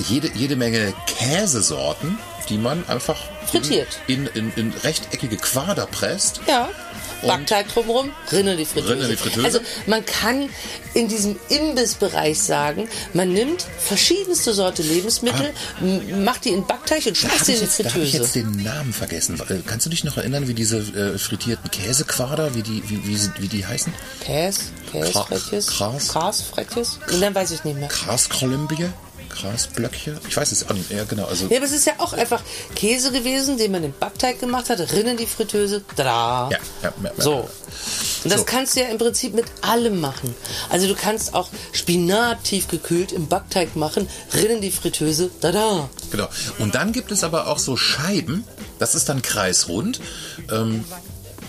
jede, 0.08 0.30
jede 0.34 0.56
Menge 0.56 0.94
Käsesorten, 1.08 2.17
die 2.50 2.58
man 2.58 2.84
einfach 2.88 3.17
Frittiert. 3.48 3.88
in, 4.08 4.28
in, 4.28 4.52
in, 4.56 4.72
in 4.72 4.74
rechteckige 4.84 5.38
Quader 5.38 5.86
presst. 5.86 6.41
Ja. 6.48 6.70
Backteig 7.24 7.67
drumherum, 7.67 8.10
Rinne 8.32 8.58
die 8.58 8.65
Fritteuse. 8.65 8.94
Rinne 8.96 9.08
die 9.10 9.15
Fritteuse. 9.15 9.46
Also 9.46 9.60
man 9.86 10.04
kann 10.08 10.50
in 10.96 11.08
diesem 11.08 11.36
Imbissbereich 11.50 12.41
sagen, 12.41 12.89
man 13.13 13.32
nimmt 13.32 13.63
verschiedenste 13.78 14.56
Sorte 14.56 14.82
Lebensmittel, 14.82 15.54
m- 15.82 16.24
macht 16.26 16.46
die 16.46 16.50
in 16.50 16.65
Backteig 16.65 17.06
und 17.06 17.15
schmeißt 17.15 17.36
habe 17.36 17.46
sie 17.46 17.52
in 17.54 17.60
die 17.60 17.65
jetzt- 17.65 17.80
da 17.80 17.84
hab 17.84 17.96
ich 17.98 18.10
Fritteuse. 18.12 18.17
jetzt 18.24 18.36
den 18.36 18.63
Namen 18.63 18.91
vergessen. 18.91 19.39
Äh, 19.50 19.58
Kannst 19.67 19.86
du 19.86 19.91
dich 19.91 20.04
noch 20.04 20.17
erinnern, 20.17 20.48
wie 20.48 20.56
diese 20.56 20.78
äh, 20.80 21.20
frittierten 21.20 21.70
Käsequader, 21.70 22.56
wie 22.56 22.63
die, 22.63 22.82
wie, 22.89 23.06
wie, 23.08 23.20
wie 23.38 23.48
die 23.48 23.67
heißen? 23.67 23.94
Käse, 24.26 24.62
Käsefreches, 24.91 25.67
Gras. 25.67 26.08
Grasfreches, 26.08 27.00
und 27.13 27.22
dann 27.22 27.36
weiß 27.36 27.52
ich 27.52 27.63
nicht 27.63 27.78
mehr. 27.78 27.88
Graskolümbie? 27.89 28.88
Grasblöcke? 29.41 30.19
Ich 30.27 30.38
weiß 30.38 30.51
es 30.51 30.67
auch 30.69 30.73
nicht. 30.73 30.91
Ja, 30.91 31.04
genau. 31.04 31.25
Also, 31.25 31.47
Ja, 31.47 31.58
aber 31.58 31.65
es 31.65 31.71
ist 31.71 31.86
ja 31.86 31.93
auch 31.97 32.13
einfach 32.13 32.41
Käse 32.75 33.12
gewesen, 33.12 33.58
den 33.58 33.71
man 33.71 33.84
in 33.84 33.93
Backteig 33.97 34.39
gemacht 34.39 34.69
hat, 34.69 34.80
Rinne 34.93 35.12
in 35.12 35.17
die 35.17 35.25
Fritteuse, 35.25 35.84
da. 35.95 36.49
Ja, 36.51 36.58
ja, 36.84 36.93
ja, 37.04 37.12
ja. 37.15 37.21
So. 37.23 37.49
Und 38.23 38.32
das 38.32 38.41
So. 38.41 38.45
kannst 38.45 38.75
du 38.75 38.82
ja 38.82 38.88
im 38.88 38.97
Prinzip 38.97 39.34
mit 39.34 39.45
allem 39.62 39.99
machen. 39.99 40.36
Also 40.69 40.88
du 40.88 40.95
kannst 40.95 41.34
auch 41.34 41.49
Spinat 41.71 42.43
tiefgekühlt 42.43 43.12
im 43.12 43.27
Backteig 43.27 43.75
machen, 43.75 44.08
Rinne 44.34 44.56
in 44.56 44.62
die 44.62 44.71
Fritteuse, 44.71 45.32
da 45.41 45.51
da. 45.51 45.89
Genau. 46.12 46.27
Und 46.60 46.75
dann 46.75 46.91
gibt 46.91 47.12
es 47.12 47.23
aber 47.23 47.47
auch 47.47 47.60
so 47.60 47.77
Scheiben, 47.77 48.43
das 48.80 48.95
ist 48.95 49.10
dann 49.10 49.21
kreisrund. 49.21 49.99
Ähm, 50.51 50.84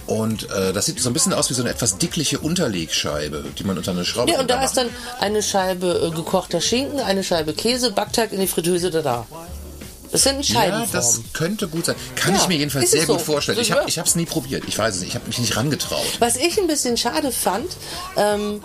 und 0.07 0.51
äh, 0.51 0.73
das 0.73 0.87
sieht 0.87 1.01
so 1.01 1.11
ein 1.11 1.13
bisschen 1.13 1.33
aus 1.33 1.51
wie 1.51 1.55
so 1.55 1.63
eine 1.63 1.71
etwas 1.71 1.99
dickliche 1.99 2.39
Unterlegscheibe, 2.39 3.45
die 3.59 3.65
man 3.65 3.79
unter 3.79 3.93
eine 3.93 4.05
Schraube 4.05 4.33
Ja, 4.33 4.41
und 4.41 4.51
da 4.51 4.65
ist 4.65 4.77
dann 4.77 4.89
eine 5.21 5.43
Scheibe 5.43 6.11
äh, 6.11 6.15
gekochter 6.15 6.61
Schinken, 6.61 7.01
eine 7.01 7.23
Scheibe 7.25 7.53
Käse, 7.53 7.93
Backteig 7.93 8.33
in 8.33 8.41
die 8.41 8.47
Fritteuse, 8.47 8.91
da 8.91 9.03
da. 9.03 9.27
Das 10.13 10.23
sind 10.25 10.47
Ja, 10.49 10.55
Scheibenformen. 10.55 10.93
das 10.93 11.21
könnte 11.33 11.69
gut 11.69 11.87
sein. 11.87 11.97
Kann 12.15 12.35
Ja, 12.35 12.41
ich 12.43 12.49
mir 12.49 12.57
jedenfalls 12.59 12.91
sehr 12.91 13.07
gut 13.07 13.19
so. 13.19 13.25
vorstellen. 13.25 13.59
Ich 13.59 13.69
Ja. 13.69 13.77
habe 13.81 13.91
es 13.91 14.15
nie 14.15 14.27
probiert. 14.27 14.65
Ich 14.69 14.79
weiß 14.79 14.95
es 14.95 15.01
nicht. 15.01 15.09
Ich 15.11 15.15
habe 15.17 15.27
mich 15.27 15.39
nicht 15.39 15.57
rangetraut. 15.57 16.05
Was 16.21 16.37
ich 16.37 16.59
ein 16.61 16.67
bisschen 16.67 16.97
schade 16.97 17.33
fand, 17.33 17.71
ähm, 18.17 18.63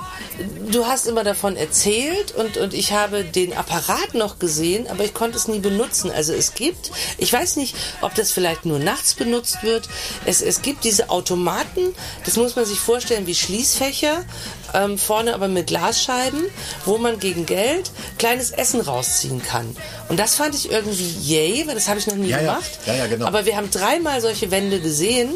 du 0.71 0.85
hast 0.85 1.07
immer 1.07 1.23
davon 1.23 1.55
erzählt 1.55 2.33
und, 2.35 2.57
und 2.57 2.73
ich 2.73 2.91
habe 2.91 3.23
den 3.23 3.53
Apparat 3.55 4.13
noch 4.13 4.39
gesehen, 4.39 4.87
aber 4.87 5.05
ich 5.05 5.13
konnte 5.13 5.37
es 5.37 5.47
nie 5.47 5.59
benutzen. 5.59 6.11
Also 6.11 6.33
es 6.33 6.53
gibt, 6.53 6.91
ich 7.17 7.31
weiß 7.31 7.55
nicht, 7.55 7.75
ob 8.01 8.13
das 8.15 8.31
vielleicht 8.31 8.65
nur 8.65 8.79
nachts 8.79 9.13
benutzt 9.13 9.63
wird, 9.63 9.87
es, 10.25 10.41
es 10.41 10.61
gibt 10.61 10.83
diese 10.83 11.09
Automaten, 11.09 11.95
das 12.25 12.35
muss 12.35 12.55
man 12.55 12.65
sich 12.65 12.79
vorstellen 12.79 13.25
wie 13.25 13.35
Schließfächer, 13.35 14.25
ähm, 14.73 14.97
vorne 14.97 15.33
aber 15.33 15.47
mit 15.47 15.67
Glasscheiben, 15.67 16.43
wo 16.85 16.97
man 16.97 17.19
gegen 17.19 17.45
Geld 17.45 17.91
kleines 18.17 18.51
Essen 18.51 18.81
rausziehen 18.81 19.41
kann. 19.41 19.75
Und 20.09 20.19
das 20.19 20.35
fand 20.35 20.55
ich 20.55 20.71
irgendwie 20.71 21.15
yay, 21.21 21.67
weil 21.67 21.75
das 21.75 21.87
habe 21.87 21.99
ich 21.99 22.07
noch 22.07 22.15
nie 22.15 22.29
Ja, 22.29 22.39
gemacht. 22.39 22.79
Ja, 22.85 22.95
ja, 22.95 23.07
genau. 23.07 23.25
Aber 23.25 23.45
wir 23.45 23.57
haben 23.57 23.69
dreimal 23.71 24.21
solche 24.21 24.51
Wände 24.51 24.79
gesehen, 24.79 25.29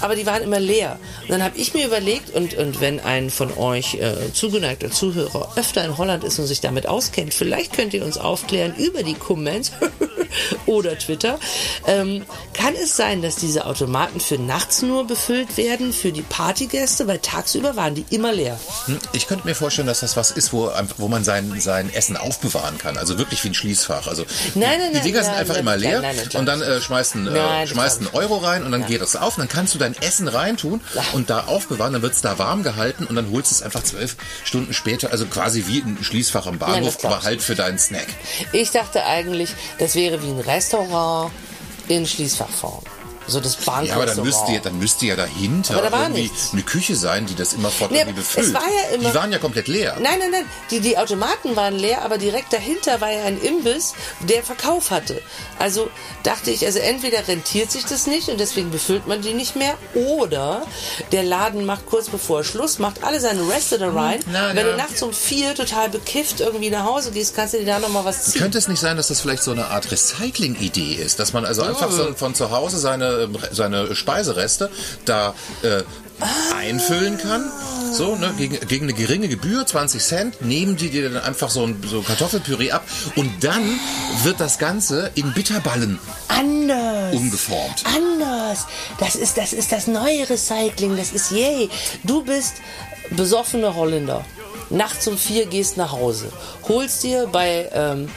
aber 0.00 0.14
die 0.16 0.26
waren 0.26 0.42
immer 0.42 0.60
leer. 0.60 0.98
Und 1.22 1.30
dann 1.30 1.42
habe 1.42 1.56
ich 1.56 1.74
mir 1.74 1.86
überlegt, 1.86 2.34
und, 2.34 2.54
und 2.54 2.80
wenn 2.80 3.00
ein 3.00 3.30
von 3.30 3.56
euch 3.56 3.94
äh, 3.94 4.32
zugeneigter 4.32 4.90
Zuhörer 4.90 5.52
öfter 5.56 5.84
in 5.84 5.96
Holland 5.98 6.24
ist 6.24 6.38
und 6.38 6.46
sich 6.46 6.60
damit 6.60 6.86
auskennt, 6.86 7.34
vielleicht 7.34 7.72
könnt 7.72 7.94
ihr 7.94 8.04
uns 8.04 8.18
aufklären 8.18 8.74
über 8.76 9.02
die 9.02 9.14
Comments 9.14 9.72
oder 10.66 10.98
Twitter. 10.98 11.38
Ähm, 11.86 12.24
kann 12.52 12.74
es 12.74 12.96
sein, 12.96 13.22
dass 13.22 13.36
diese 13.36 13.66
Automaten 13.66 14.20
für 14.20 14.38
nachts 14.38 14.82
nur 14.82 15.06
befüllt 15.06 15.56
werden, 15.56 15.92
für 15.92 16.12
die 16.12 16.22
Partygäste, 16.22 17.06
weil 17.06 17.18
tagsüber 17.18 17.76
waren 17.76 17.94
die 17.94 18.04
immer 18.10 18.32
leer? 18.32 18.58
Hm, 18.86 18.98
Ich 19.12 19.26
könnte 19.26 19.46
mir 19.46 19.54
vorstellen, 19.54 19.86
dass 19.86 20.00
das 20.00 20.16
was 20.16 20.30
ist, 20.30 20.52
wo, 20.52 20.70
wo 20.96 21.08
man 21.08 21.24
sein, 21.24 21.54
sein 21.60 21.92
Essen 21.92 22.16
aufbewahren 22.16 22.78
kann. 22.78 22.96
Also 22.96 23.18
wirklich 23.18 23.42
wie 23.44 23.48
ein 23.48 23.54
Schließfach. 23.54 24.06
Also 24.06 24.24
Nein, 24.54 24.78
nein, 24.78 24.92
die 24.94 25.00
Dinger 25.00 25.22
sind 25.22 25.34
einfach 25.34 25.56
immer 25.56 25.76
leer 25.76 26.00
das 26.02 26.34
und 26.34 26.46
dann 26.46 26.62
äh, 26.62 26.80
schmeißt 26.80 27.14
ein, 27.16 27.26
äh, 27.28 27.34
das 27.34 27.70
schmeißt 27.70 28.00
einen 28.00 28.08
Euro 28.12 28.36
rein 28.38 28.64
und 28.64 28.72
dann 28.72 28.86
geht 28.86 29.00
es 29.02 29.16
auf. 29.16 29.36
Und 29.36 29.42
dann 29.42 29.48
kannst 29.48 29.74
du 29.74 29.78
dein 29.78 29.94
Essen 30.00 30.28
reintun 30.28 30.80
und 31.12 31.30
da 31.30 31.44
aufbewahren. 31.44 31.92
Dann 31.92 32.02
wird 32.02 32.14
es 32.14 32.20
da 32.22 32.38
warm 32.38 32.62
gehalten 32.62 33.04
und 33.04 33.16
dann 33.16 33.30
holst 33.30 33.50
du 33.50 33.54
es 33.56 33.62
einfach 33.62 33.82
zwölf 33.82 34.16
Stunden 34.44 34.72
später. 34.74 35.10
Also 35.12 35.26
quasi 35.26 35.64
wie 35.66 35.80
ein 35.80 35.98
Schließfach 36.02 36.46
am 36.46 36.58
Bahnhof, 36.58 36.96
das 36.96 37.04
aber 37.04 37.22
halt 37.22 37.42
für 37.42 37.54
deinen 37.54 37.78
Snack. 37.78 38.06
Ich 38.52 38.70
dachte 38.70 39.04
eigentlich, 39.04 39.50
das 39.78 39.94
wäre 39.94 40.22
wie 40.22 40.28
ein 40.28 40.40
Restaurant 40.40 41.32
in 41.88 42.06
Schließfachform. 42.06 42.82
So 43.28 43.40
das 43.40 43.56
Bank. 43.56 43.86
Ja, 43.88 43.94
aber 43.96 44.06
dann 44.06 44.22
müsste, 44.22 44.52
ja, 44.52 44.60
dann 44.60 44.78
müsste 44.78 45.06
ja 45.06 45.16
dahinter 45.16 45.74
da 45.80 46.02
irgendwie 46.02 46.22
nichts. 46.22 46.50
eine 46.52 46.62
Küche 46.62 46.96
sein, 46.96 47.26
die 47.26 47.34
das 47.34 47.52
immerfort 47.52 47.90
Nee, 47.92 48.00
irgendwie 48.00 48.20
es 48.20 48.26
befüllt. 48.34 48.54
war 48.54 48.62
ja 48.62 48.94
immer- 48.94 49.08
die 49.10 49.14
waren 49.14 49.30
ja 49.32 49.38
komplett 49.38 49.68
leer. 49.68 49.96
Nein, 50.00 50.18
nein, 50.18 50.30
nein. 50.30 50.44
Die, 50.70 50.80
die 50.80 50.98
Automaten 50.98 51.54
waren 51.56 51.74
leer, 51.78 52.02
aber 52.02 52.18
direkt 52.18 52.52
dahinter 52.52 53.00
war 53.00 53.10
ja 53.12 53.24
ein 53.24 53.40
Imbiss, 53.40 53.94
der 54.20 54.42
Verkauf 54.42 54.90
hatte. 54.90 55.20
Also 55.58 55.90
dachte 56.22 56.50
ich, 56.50 56.64
also 56.66 56.78
entweder 56.78 57.26
rentiert 57.28 57.70
sich 57.70 57.84
das 57.84 58.06
nicht 58.06 58.28
und 58.28 58.38
deswegen 58.40 58.70
befüllt 58.70 59.06
man 59.06 59.22
die 59.22 59.34
nicht 59.34 59.56
mehr, 59.56 59.74
oder 59.94 60.62
der 61.12 61.22
Laden 61.22 61.64
macht 61.66 61.86
kurz 61.86 62.08
bevor 62.08 62.44
Schluss 62.44 62.78
macht 62.78 63.04
alle 63.04 63.20
seine 63.20 63.48
Reste 63.48 63.78
da 63.78 63.90
rein. 63.90 64.20
na, 64.32 64.48
Wenn 64.54 64.66
ja. 64.66 64.72
du 64.72 64.76
nachts 64.76 65.02
um 65.02 65.12
vier 65.12 65.54
total 65.54 65.88
bekifft 65.88 66.40
irgendwie 66.40 66.70
nach 66.70 66.84
Hause 66.84 67.10
gehst, 67.10 67.34
kannst 67.34 67.54
du 67.54 67.58
dir 67.58 67.66
da 67.66 67.78
nochmal 67.78 68.04
was 68.04 68.24
ziehen. 68.24 68.40
Könnte 68.42 68.58
es 68.58 68.68
nicht 68.68 68.80
sein, 68.80 68.96
dass 68.96 69.08
das 69.08 69.20
vielleicht 69.20 69.42
so 69.42 69.50
eine 69.52 69.66
Art 69.66 69.90
Recycling-Idee 69.90 70.94
ist, 70.94 71.18
dass 71.18 71.32
man 71.32 71.44
also 71.44 71.62
einfach 71.62 71.90
so 71.90 72.14
von 72.14 72.34
zu 72.34 72.50
Hause 72.50 72.78
seine, 72.78 73.17
seine 73.50 73.94
Speisereste 73.94 74.70
da 75.04 75.34
äh, 75.62 75.82
einfüllen 76.54 77.18
kann, 77.18 77.50
so 77.92 78.16
ne, 78.16 78.32
gegen, 78.36 78.58
gegen 78.66 78.84
eine 78.84 78.92
geringe 78.92 79.28
Gebühr, 79.28 79.64
20 79.66 80.02
Cent, 80.02 80.42
nehmen 80.42 80.76
die 80.76 80.90
dir 80.90 81.10
dann 81.10 81.22
einfach 81.22 81.50
so 81.50 81.64
ein 81.64 81.80
so 81.86 82.02
Kartoffelpüree 82.02 82.72
ab 82.72 82.84
und 83.16 83.44
dann 83.44 83.78
wird 84.24 84.40
das 84.40 84.58
Ganze 84.58 85.10
in 85.14 85.32
Bitterballen 85.32 85.98
Anders. 86.28 87.14
umgeformt. 87.14 87.84
Anders. 87.84 88.66
Das 88.98 89.14
ist, 89.16 89.36
das 89.38 89.52
ist 89.52 89.72
das 89.72 89.86
neue 89.86 90.28
Recycling. 90.28 90.96
Das 90.96 91.12
ist 91.12 91.30
yay. 91.30 91.68
Du 92.04 92.24
bist 92.24 92.54
besoffener 93.10 93.74
Holländer. 93.74 94.24
Nachts 94.70 95.08
um 95.08 95.16
vier 95.16 95.46
gehst 95.46 95.76
nach 95.76 95.92
Hause. 95.92 96.30
Holst 96.68 97.02
dir 97.02 97.26
bei 97.30 97.70
ähm, 97.72 98.10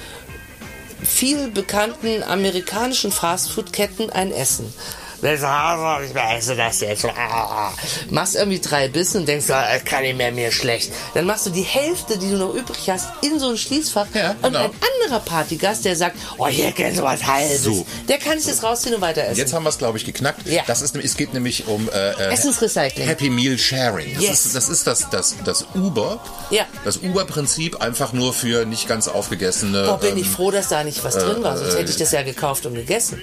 viel 1.04 1.50
bekannten 1.50 2.24
amerikanischen 2.24 3.12
Fastfood-Ketten 3.12 4.10
ein 4.10 4.32
Essen. 4.32 4.74
Willst 5.22 5.44
du 5.44 5.48
Hause? 5.48 6.06
Ich 6.06 6.16
esse 6.16 6.56
das 6.56 6.80
jetzt. 6.82 7.06
Ah. 7.06 7.72
Machst 8.10 8.36
irgendwie 8.36 8.60
drei 8.60 8.88
Bissen 8.88 9.22
und 9.22 9.28
denkst, 9.28 9.50
ah, 9.52 9.72
das 9.74 9.86
kann 9.86 10.02
nicht 10.02 10.18
mehr, 10.18 10.32
mir 10.32 10.52
schlecht. 10.52 10.92
Dann 11.14 11.26
machst 11.26 11.46
du 11.46 11.52
die 11.52 11.62
Hälfte, 11.62 12.18
die 12.18 12.30
du 12.30 12.38
noch 12.38 12.54
übrig 12.56 12.90
hast, 12.90 13.08
in 13.22 13.40
so 13.40 13.50
ein 13.50 13.58
Schließfach. 13.58 14.08
Ja, 14.14 14.32
Und 14.32 14.54
genau. 14.54 14.60
ein 14.66 14.72
anderer 15.04 15.20
Partygast, 15.24 15.86
der 15.86 15.96
sagt, 15.96 16.18
oh, 16.38 16.48
hier 16.48 16.72
kennst 16.72 17.00
du 17.00 17.04
was 17.04 17.26
Halbes. 17.26 17.64
So. 17.64 17.86
Der 18.08 18.18
kann 18.18 18.40
sich 18.40 18.48
das 18.52 18.64
rausziehen 18.64 18.96
und 18.96 19.02
weiter 19.02 19.24
essen. 19.24 19.38
Jetzt 19.38 19.54
haben 19.54 19.64
wir 19.64 19.70
es, 19.70 19.78
glaube 19.78 19.98
ich, 19.98 20.06
geknackt. 20.06 20.48
Ja. 20.48 20.64
Das 20.66 20.82
ist, 20.82 20.96
es 20.96 21.16
geht 21.16 21.34
nämlich 21.34 21.68
um 21.68 21.88
äh, 21.90 22.12
äh, 22.12 22.34
Essensrecycling. 22.34 23.08
Happy 23.08 23.30
Meal 23.30 23.58
Sharing. 23.58 24.16
Das 24.16 24.24
Yes. 24.24 24.46
ist 24.48 24.56
das, 24.56 24.70
ist 24.70 24.88
das, 24.88 25.10
das, 25.10 25.36
das 25.46 25.66
Uber. 25.76 26.20
Ja. 26.50 26.66
Das 26.84 26.98
Uber-Prinzip 26.98 27.82
einfach 27.82 28.14
nur 28.14 28.34
für 28.34 28.66
nicht 28.66 28.88
ganz 28.88 29.08
aufgegessene. 29.08 29.84
Boah, 29.86 30.00
bin 30.00 30.12
ähm, 30.12 30.18
ich 30.18 30.28
froh, 30.28 30.50
dass 30.52 30.70
da 30.70 30.84
nicht 30.84 31.04
was 31.04 31.16
drin 31.16 31.44
war, 31.44 31.58
sonst 31.58 31.78
hätte 31.78 31.92
ich 31.92 31.98
das 31.98 32.12
ja 32.12 32.24
gekauft 32.24 32.66
und 32.66 32.74
gegessen. 32.76 33.22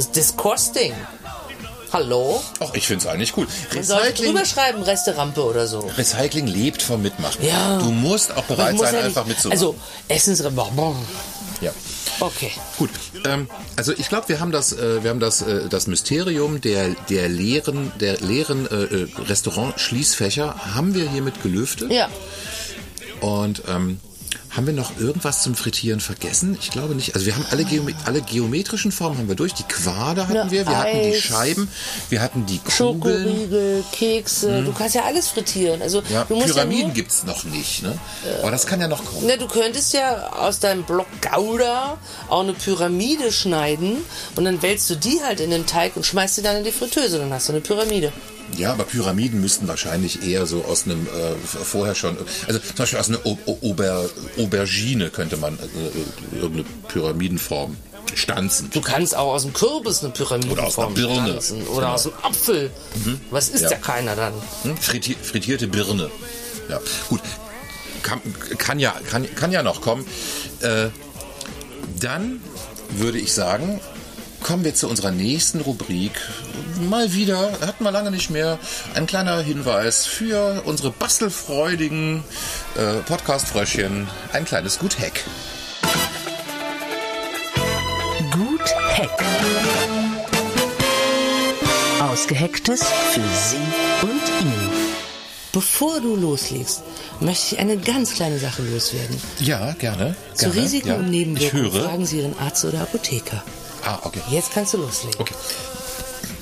Das 0.00 0.06
ist 0.06 0.16
disgusting. 0.16 0.94
Hallo? 1.92 2.42
Ach, 2.58 2.72
ich 2.72 2.86
finde 2.86 3.04
es 3.04 3.06
eigentlich 3.06 3.36
cool. 3.36 3.46
Recycling, 3.70 4.32
drüber 4.32 4.46
schreiben, 4.46 4.82
Resterampe 4.82 5.44
oder 5.44 5.66
so. 5.66 5.80
Recycling 5.98 6.46
lebt 6.46 6.80
vom 6.80 7.02
Mitmachen. 7.02 7.44
Ja. 7.44 7.76
Du 7.76 7.90
musst 7.90 8.34
auch 8.34 8.44
bereit 8.44 8.76
muss 8.76 8.86
sein, 8.86 8.94
ja 8.94 9.00
einfach 9.02 9.26
mitzumachen. 9.26 9.52
Also, 9.52 9.76
Essensrestaurant. 10.08 10.96
ja. 11.60 11.70
Okay. 12.18 12.50
Gut, 12.78 12.88
ähm, 13.26 13.46
also 13.76 13.92
ich 13.92 14.08
glaube, 14.08 14.30
wir 14.30 14.40
haben 14.40 14.52
das, 14.52 14.72
äh, 14.72 15.02
wir 15.02 15.10
haben 15.10 15.20
das, 15.20 15.42
äh, 15.42 15.68
das 15.68 15.86
Mysterium 15.86 16.62
der 16.62 16.90
der 17.10 17.28
leeren, 17.28 17.92
der 18.00 18.20
leeren 18.20 18.66
äh, 18.70 19.02
äh, 19.02 19.08
Restaurant-Schließfächer 19.28 20.74
haben 20.74 20.94
wir 20.94 21.10
hiermit 21.10 21.42
gelüftet. 21.42 21.92
Ja. 21.92 22.08
Und 23.20 23.64
ähm, 23.68 24.00
haben 24.50 24.66
wir 24.66 24.74
noch 24.74 24.98
irgendwas 24.98 25.42
zum 25.42 25.54
Frittieren 25.54 26.00
vergessen? 26.00 26.56
Ich 26.60 26.70
glaube 26.70 26.94
nicht. 26.94 27.14
Also 27.14 27.26
wir 27.26 27.34
haben 27.36 27.46
alle, 27.50 27.64
Geome 27.64 27.94
alle 28.04 28.20
geometrischen 28.20 28.90
Formen 28.92 29.18
haben 29.18 29.28
wir 29.28 29.36
durch. 29.36 29.54
Die 29.54 29.62
Quader 29.62 30.24
hatten 30.24 30.34
Na, 30.44 30.50
wir, 30.50 30.66
wir 30.66 30.76
hatten 30.78 31.02
die 31.02 31.14
Eis. 31.14 31.18
Scheiben, 31.20 31.68
wir 32.08 32.20
hatten 32.20 32.46
die 32.46 32.58
Kugeln. 32.58 32.72
Schokoriegel, 32.72 33.84
Kekse, 33.92 34.62
du 34.62 34.72
kannst 34.72 34.94
ja 34.94 35.04
alles 35.04 35.28
frittieren. 35.28 35.80
Also, 35.82 36.00
Hm. 36.02 36.12
Ja, 36.12 36.24
Pyramiden 36.24 36.78
ja 36.80 36.86
nur, 36.86 36.94
gibt's 36.94 37.24
noch 37.24 37.44
nicht, 37.44 37.82
ne? 37.82 37.96
Aber 38.42 38.50
das 38.50 38.66
kann 38.66 38.80
ja 38.80 38.88
noch 38.88 39.04
kommen. 39.04 39.24
Na, 39.26 39.36
du 39.36 39.46
könntest 39.46 39.92
ja 39.92 40.32
aus 40.32 40.58
deinem 40.58 40.82
Block 40.84 41.06
Gouda 41.20 41.98
auch 42.28 42.40
eine 42.40 42.52
Pyramide 42.54 43.30
schneiden 43.32 43.98
und 44.36 44.44
dann 44.44 44.60
wälzt 44.62 44.90
du 44.90 44.96
die 44.96 45.20
halt 45.24 45.40
in 45.40 45.50
den 45.50 45.66
Teig 45.66 45.96
und 45.96 46.04
schmeißt 46.04 46.36
sie 46.36 46.42
dann 46.42 46.56
in 46.56 46.64
die 46.64 46.72
Fritteuse, 46.72 47.18
dann 47.18 47.32
hast 47.32 47.48
du 47.48 47.52
eine 47.52 47.60
Pyramide. 47.60 48.12
Ja, 48.56 48.72
aber 48.72 48.84
Pyramiden 48.84 49.40
müssten 49.40 49.68
wahrscheinlich 49.68 50.22
eher 50.26 50.46
so 50.46 50.64
aus 50.64 50.84
einem 50.84 51.06
äh, 51.06 51.34
vorher 51.64 51.94
schon, 51.94 52.16
also 52.46 52.58
zum 52.60 52.76
Beispiel 52.76 52.98
aus 52.98 53.08
einer 53.08 53.24
O- 53.24 53.38
O- 53.46 53.58
Auber, 53.62 54.08
Aubergine 54.38 55.10
könnte 55.10 55.36
man 55.36 55.58
äh, 55.58 56.36
irgendeine 56.36 56.64
Pyramidenform 56.88 57.76
stanzen. 58.14 58.68
Du 58.72 58.80
kannst 58.80 59.14
auch 59.16 59.32
aus 59.34 59.42
dem 59.42 59.52
Kürbis 59.52 60.02
eine 60.02 60.12
Pyramide 60.12 60.50
Oder 60.52 60.70
pflanzen. 60.70 61.62
Oder 61.68 61.76
Genau. 61.80 61.92
aus 61.94 62.02
dem 62.02 62.12
Apfel. 62.22 62.70
Was 63.30 63.48
isst 63.50 63.64
ja. 63.64 63.70
Ja. 63.70 63.76
keiner 63.78 64.16
dann? 64.16 64.32
Hm? 64.64 64.76
Frittier, 64.76 65.16
frittierte 65.22 65.68
Birne. 65.68 66.10
Ja, 66.68 66.80
gut. 67.08 67.20
Kann, 68.02 68.20
kann, 68.58 68.78
ja, 68.78 68.94
kann, 69.10 69.32
kann 69.36 69.52
ja 69.52 69.62
noch 69.62 69.80
kommen. 69.80 70.04
Äh, 70.60 70.88
dann 72.00 72.40
würde 72.90 73.18
ich 73.18 73.32
sagen, 73.32 73.80
kommen 74.42 74.64
wir 74.64 74.74
zu 74.74 74.88
unserer 74.88 75.10
nächsten 75.10 75.60
Rubrik. 75.60 76.12
Mal 76.88 77.12
wieder, 77.12 77.52
hatten 77.60 77.84
wir 77.84 77.90
lange 77.90 78.10
nicht 78.10 78.30
mehr, 78.30 78.58
ein 78.94 79.06
kleiner 79.06 79.40
Hinweis 79.40 80.06
für 80.06 80.62
unsere 80.64 80.90
bastelfreudigen 80.90 82.24
äh, 82.76 83.00
Podcast-Fröschchen. 83.06 84.08
Ein 84.32 84.44
kleines 84.44 84.78
Gut-Hack. 84.78 85.24
Gut 88.32 88.74
Hack. 88.96 89.24
Ausgehacktes 92.00 92.82
für 93.12 93.20
Sie 93.20 93.56
und 94.02 94.46
ihn. 94.46 94.70
Bevor 95.52 96.00
du 96.00 96.14
loslegst, 96.14 96.82
möchte 97.20 97.54
ich 97.54 97.60
eine 97.60 97.76
ganz 97.76 98.14
kleine 98.14 98.38
Sache 98.38 98.62
loswerden. 98.62 99.20
Ja, 99.40 99.72
gerne. 99.72 100.14
Zu 100.34 100.50
gerne. 100.50 100.62
Risiken 100.62 100.88
ja. 100.88 100.94
und 100.96 101.10
Nebenwirkungen 101.10 101.72
fragen 101.72 102.06
Sie 102.06 102.18
Ihren 102.18 102.38
Arzt 102.38 102.64
oder 102.64 102.82
Apotheker. 102.82 103.42
Ah, 103.84 103.98
okay. 104.02 104.20
Jetzt 104.30 104.52
kannst 104.52 104.74
du 104.74 104.78
loslegen. 104.78 105.20
Okay. 105.20 105.34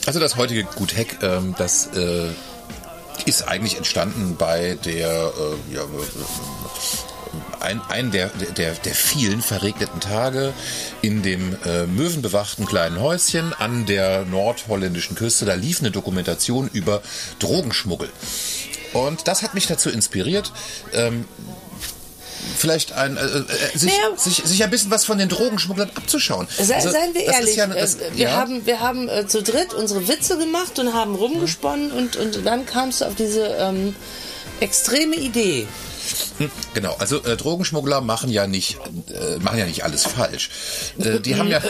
Also 0.07 0.21
das 0.21 0.37
heutige 0.37 0.65
Gut 0.65 0.97
Hack, 0.97 1.23
ähm, 1.23 1.55
das 1.59 1.89
äh, 1.89 2.31
ist 3.27 3.47
eigentlich 3.47 3.77
entstanden 3.77 4.37
bei 4.39 4.79
der 4.85 5.09
äh, 5.09 5.75
ja, 5.75 5.83
äh, 5.83 5.87
ein, 7.61 7.81
ein 7.89 8.11
der, 8.11 8.29
der, 8.29 8.73
der 8.73 8.95
vielen 8.95 9.43
verregneten 9.43 10.01
Tage 10.01 10.53
in 11.03 11.23
dem 11.23 11.57
äh, 11.65 11.87
möwenbewachten 11.87 12.65
kleinen 12.67 13.01
Häuschen 13.01 13.53
an 13.53 13.87
der 13.87 14.25
nordholländischen 14.25 15.17
Küste. 15.17 15.45
Da 15.45 15.55
lief 15.55 15.81
eine 15.81 15.91
Dokumentation 15.91 16.71
über 16.73 17.03
Drogenschmuggel. 17.39 18.09
Und 18.93 19.29
das 19.29 19.43
hat 19.43 19.55
mich 19.55 19.67
dazu 19.67 19.91
inspiriert, 19.91 20.53
ähm, 20.95 21.27
vielleicht 22.57 22.93
ein, 22.93 23.17
äh, 23.17 23.21
äh, 23.21 23.45
sich, 23.79 23.93
Naja. 23.93 24.17
sich, 24.17 24.43
sich 24.45 24.63
ein 24.65 24.71
bisschen 24.71 24.91
was 24.91 25.05
von 25.05 25.19
den 25.19 25.29
Drogenschmugglern 25.29 25.91
abzuschauen. 25.95 26.47
Sei, 26.61 26.75
Also, 26.77 26.91
seien 26.91 27.15
wir 27.15 27.25
das 27.27 27.35
ehrlich, 27.37 27.57
ja, 27.57 27.67
das, 27.67 27.95
äh, 27.97 28.11
wir 28.15 28.29
ja. 28.29 28.33
haben, 28.33 28.67
wir 28.67 28.81
haben 28.81 29.09
äh, 29.09 29.27
zu 29.27 29.43
dritt 29.43 29.75
unsere 29.75 30.09
Witze 30.09 30.39
gemacht 30.39 30.79
und 30.79 30.95
haben 30.95 31.15
rumgesponnen 31.15 31.91
und, 31.93 32.17
und 32.17 32.45
dann 32.47 32.67
kamst 32.67 33.01
du 33.01 33.07
auf 33.07 33.15
diese 33.15 33.47
ähm, 33.59 33.95
extreme 34.61 35.17
Idee. 35.17 35.67
Hm, 36.39 36.51
Genau, 36.75 36.95
also 36.99 37.23
äh, 37.25 37.37
Drogenschmuggler 37.37 38.01
machen 38.01 38.31
ja 38.31 38.47
nicht 38.47 38.79
äh, 39.09 39.39
machen 39.41 39.59
ja 39.59 39.67
nicht 39.67 39.85
alles 39.85 40.05
falsch. 40.05 40.51
Äh, 40.99 41.21
die 41.21 41.37
haben 41.37 41.49
ja 41.49 41.61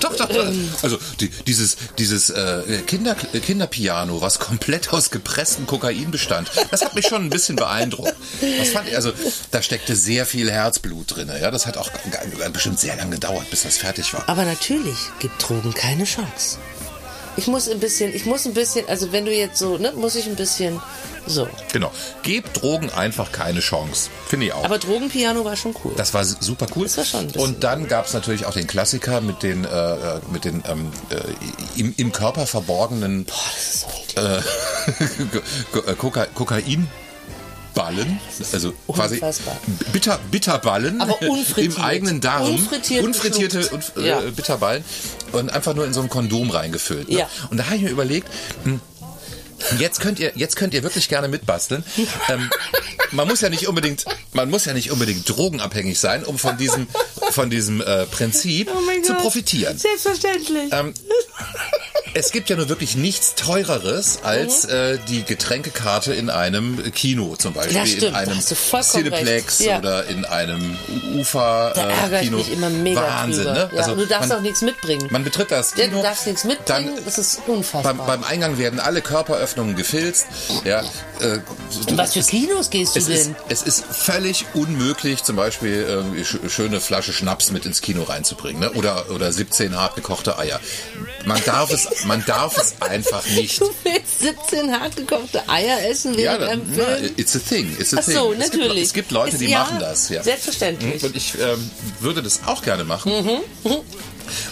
doch 0.00 0.16
doch, 0.16 0.28
doch. 0.28 0.46
also 0.82 0.98
die, 1.20 1.28
dieses 1.46 1.76
dieses 1.98 2.30
äh, 2.30 2.82
Kinder 2.86 3.14
Kinderpiano, 3.14 4.20
was 4.20 4.38
komplett 4.38 4.92
aus 4.92 5.10
gepresstem 5.10 5.66
Kokain 5.66 6.10
bestand, 6.10 6.50
das 6.70 6.82
hat 6.82 6.94
mich 6.94 7.06
schon 7.06 7.24
ein 7.24 7.30
bisschen 7.30 7.56
beeindruckt. 7.56 8.14
Das 8.58 8.68
fand 8.70 8.88
ich, 8.88 8.96
also 8.96 9.12
da 9.50 9.62
steckte 9.62 9.96
sehr 9.96 10.26
viel 10.26 10.50
Herzblut 10.50 11.16
drin. 11.16 11.30
Ja, 11.40 11.50
das 11.50 11.66
hat 11.66 11.76
auch 11.76 11.90
bestimmt 12.52 12.80
sehr 12.80 12.96
lange 12.96 13.12
gedauert, 13.12 13.48
bis 13.50 13.62
das 13.62 13.78
fertig 13.78 14.12
war. 14.14 14.28
Aber 14.28 14.44
natürlich 14.44 14.98
gibt 15.20 15.48
Drogen 15.48 15.72
keine 15.74 16.04
Chance. 16.04 16.58
Ich 17.36 17.46
muss 17.46 17.68
ein 17.68 17.80
bisschen, 17.80 18.14
ich 18.14 18.26
muss 18.26 18.46
ein 18.46 18.54
bisschen, 18.54 18.88
also 18.88 19.12
wenn 19.12 19.24
du 19.24 19.32
jetzt 19.32 19.58
so, 19.58 19.78
ne, 19.78 19.92
muss 19.92 20.14
ich 20.16 20.26
ein 20.26 20.36
bisschen 20.36 20.80
so. 21.26 21.48
Genau, 21.72 21.90
gebt 22.22 22.60
Drogen 22.60 22.90
einfach 22.90 23.32
keine 23.32 23.60
Chance, 23.60 24.10
finde 24.26 24.46
ich 24.46 24.52
auch. 24.52 24.64
Aber 24.64 24.78
Drogenpiano 24.78 25.44
war 25.44 25.56
schon 25.56 25.74
cool. 25.84 25.92
Das 25.96 26.12
war 26.14 26.24
super 26.24 26.66
cool. 26.76 26.84
Das 26.84 26.98
war 26.98 27.04
schon 27.04 27.30
Und 27.30 27.64
dann 27.64 27.88
gab 27.88 28.06
es 28.06 28.12
natürlich 28.12 28.44
auch 28.46 28.52
den 28.52 28.66
Klassiker 28.66 29.20
mit 29.20 29.42
den, 29.42 29.64
äh, 29.64 29.68
äh, 29.68 30.20
mit 30.32 30.44
den 30.44 30.62
ähm, 30.68 30.90
äh, 31.10 31.80
im, 31.80 31.94
im 31.96 32.12
Körper 32.12 32.46
verborgenen 32.46 33.24
Boah, 33.24 33.34
das 33.54 33.74
ist 33.74 33.80
so 33.80 33.86
eklig. 34.20 35.42
äh, 35.86 35.94
Koka 35.94 36.26
Kokain. 36.34 36.88
Ballen, 37.74 38.20
also 38.52 38.72
quasi 38.88 39.14
Unfassbar. 39.16 39.56
Bitter, 39.92 40.18
Bitterballen 40.30 41.02
im 41.56 41.76
eigenen 41.76 42.20
Darm, 42.20 42.54
Unfrittiert 42.54 43.04
unfrittierte 43.04 43.68
und, 43.68 43.92
äh, 43.96 44.08
Ja. 44.08 44.20
Bitterballen 44.20 44.84
und 45.32 45.52
einfach 45.52 45.74
nur 45.74 45.86
in 45.86 45.92
so 45.92 46.00
ein 46.02 46.08
Kondom 46.08 46.50
reingefüllt. 46.50 47.08
Ne? 47.08 47.18
Ja. 47.20 47.28
Und 47.50 47.56
da 47.58 47.66
habe 47.66 47.76
ich 47.76 47.82
mir 47.82 47.90
überlegt, 47.90 48.28
hm, 48.64 48.80
Jetzt 49.78 50.00
könnt 50.00 50.18
ihr, 50.18 50.32
jetzt 50.34 50.56
könnt 50.56 50.74
ihr 50.74 50.82
wirklich 50.82 51.08
gerne 51.08 51.28
mitbasteln. 51.28 51.84
ähm, 52.28 52.50
man 53.10 53.28
muss 53.28 53.40
ja 53.40 53.48
nicht 53.48 53.68
unbedingt, 53.68 54.04
man 54.32 54.50
muss 54.50 54.64
ja 54.64 54.72
nicht 54.72 54.90
unbedingt 54.90 55.28
drogenabhängig 55.28 55.98
sein, 56.00 56.24
um 56.24 56.38
von 56.38 56.56
diesem, 56.56 56.86
von 57.30 57.50
diesem 57.50 57.80
äh, 57.80 58.06
Prinzip 58.06 58.70
Oh 58.74 59.02
zu 59.02 59.12
Gott. 59.12 59.22
profitieren. 59.22 59.76
Selbstverständlich. 59.78 60.72
Ähm, 60.72 60.94
es 62.14 62.30
gibt 62.30 62.50
ja 62.50 62.56
nur 62.56 62.68
wirklich 62.68 62.94
nichts 62.94 63.34
teureres 63.36 64.18
als 64.22 64.66
äh, 64.66 64.98
die 65.08 65.22
Getränkekarte 65.24 66.12
in 66.12 66.28
einem 66.28 66.92
Kino, 66.92 67.36
zum 67.36 67.54
Beispiel 67.54 67.74
Das 67.78 67.88
stimmt, 67.88 68.02
in 68.08 68.14
einem 68.14 68.38
Cineplex. 68.40 69.60
Ja. 69.60 69.78
oder 69.78 70.04
in 70.06 70.24
einem 70.26 70.76
Ufer 71.16 71.72
Da 71.74 71.88
ärgere 71.88 72.18
ich 72.20 72.24
Kino. 72.28 72.36
mich 72.38 72.52
immer 72.52 72.68
mega 72.68 73.00
Wahnsinn, 73.02 73.44
drüber. 73.46 73.54
ne? 73.54 73.70
Ja, 73.74 73.86
und 73.86 73.98
du 73.98 74.06
darfst 74.06 74.28
man, 74.28 74.38
auch 74.38 74.42
nichts 74.42 74.60
mitbringen. 74.60 75.08
Man 75.10 75.24
betritt 75.24 75.50
das 75.50 75.72
Ja, 75.76 75.84
Kino. 75.86 75.98
du 75.98 76.02
darfst 76.02 76.26
nichts 76.26 76.44
mitbringen, 76.44 76.98
das 77.04 77.16
ist 77.18 77.40
unfassbar. 77.46 77.94
Beim, 77.94 78.06
beim 78.06 78.24
Eingang 78.24 78.58
werden 78.58 78.78
alle 78.78 79.00
Körperöffnungen 79.52 79.76
gefilzt. 79.76 80.26
Ja, 80.64 80.80
äh, 81.20 81.38
In 81.88 81.98
was 81.98 82.12
für 82.14 82.20
Kinos 82.22 82.70
gehst 82.70 82.94
du 82.94 83.00
es 83.00 83.08
ist, 83.08 83.26
denn? 83.26 83.36
es 83.48 83.62
ist 83.62 83.84
völlig 83.84 84.46
unmöglich, 84.54 85.22
zum 85.22 85.36
Beispiel 85.36 85.82
irgendwie 85.86 86.24
sch 86.24 86.38
schöne 86.48 86.80
Flasche 86.80 87.12
Schnaps 87.12 87.50
mit 87.50 87.66
ins 87.66 87.80
Kino 87.80 88.02
reinzubringen, 88.04 88.60
ne? 88.60 88.72
oder 88.72 89.10
oder 89.10 89.32
17 89.32 89.76
hart 89.76 89.96
gekochte 89.96 90.38
Eier. 90.38 90.60
Man 91.24 91.42
darf 91.44 91.70
es, 91.72 92.04
man 92.06 92.24
darf 92.26 92.56
es 92.56 92.74
einfach 92.80 93.24
nicht. 93.30 93.60
Du 93.60 93.70
willst 93.84 94.20
17 94.50 94.72
hartgekochte 94.80 95.48
Eier 95.48 95.88
essen 95.88 96.18
Ja, 96.18 96.36
einem 96.36 96.62
na, 96.76 96.98
it's 97.16 97.36
a 97.36 97.38
thing. 97.38 97.76
It's 97.78 97.94
a 97.94 97.98
Ach 98.00 98.04
thing. 98.04 98.14
so, 98.14 98.32
es 98.32 98.50
Gibt, 98.50 98.54
natürlich. 98.62 98.82
es 98.84 98.92
gibt 98.92 99.10
Leute, 99.10 99.32
Ist- 99.36 99.40
die 99.40 99.50
ja, 99.50 99.60
machen 99.60 99.78
das. 99.80 100.08
Ja. 100.08 100.22
selbstverständlich. 100.22 101.02
Und 101.04 101.14
ich 101.16 101.34
ähm, 101.38 101.70
würde 102.00 102.22
das 102.22 102.40
auch 102.46 102.62
gerne 102.62 102.84
machen. 102.84 103.12
Mhm. 103.64 103.76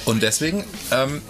Und 0.04 0.22
deswegen 0.22 0.64
ähm, 0.92 1.22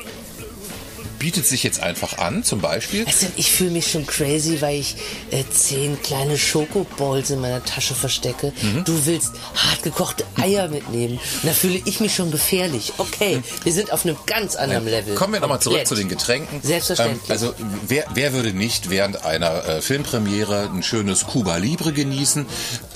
bietet 1.20 1.46
sich 1.46 1.62
jetzt 1.62 1.80
einfach 1.80 2.18
an, 2.18 2.42
zum 2.42 2.60
Beispiel. 2.60 3.04
Also 3.06 3.26
ich 3.36 3.52
fühle 3.52 3.70
mich 3.70 3.90
schon 3.90 4.06
crazy, 4.06 4.60
weil 4.60 4.80
ich 4.80 4.96
äh, 5.30 5.44
zehn 5.52 6.00
kleine 6.02 6.36
Schokoballs 6.38 7.30
in 7.30 7.40
meiner 7.40 7.62
Tasche 7.62 7.94
verstecke. 7.94 8.52
Mhm. 8.62 8.84
Du 8.84 9.06
willst 9.06 9.32
hartgekochte 9.54 10.24
Eier 10.40 10.68
mitnehmen. 10.68 11.20
Und 11.42 11.44
da 11.48 11.52
fühle 11.52 11.80
ich 11.84 12.00
mich 12.00 12.14
schon 12.14 12.30
gefährlich. 12.30 12.94
Okay, 12.98 13.42
wir 13.62 13.72
sind 13.72 13.92
auf 13.92 14.04
einem 14.04 14.16
ganz 14.26 14.56
anderen 14.56 14.86
Level. 14.86 15.14
Kommen 15.14 15.34
wir 15.34 15.40
nochmal 15.40 15.60
zurück 15.60 15.86
zu 15.86 15.94
den 15.94 16.08
Getränken. 16.08 16.60
Selbstverständlich. 16.62 17.22
Ähm, 17.28 17.30
also 17.30 17.54
wer, 17.86 18.06
wer 18.14 18.32
würde 18.32 18.54
nicht 18.54 18.88
während 18.88 19.24
einer 19.24 19.64
äh, 19.66 19.82
Filmpremiere 19.82 20.70
ein 20.74 20.82
schönes 20.82 21.26
Cuba 21.26 21.58
Libre 21.58 21.92
genießen? 21.92 22.46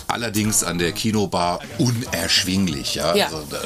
Allerdings 0.09 0.65
an 0.65 0.79
der 0.79 0.93
Kinobar 0.93 1.61
unerschwinglich. 1.79 2.95
Ja, 2.95 3.15
Ja. 3.15 3.27
Also, 3.27 3.43
da 3.51 3.59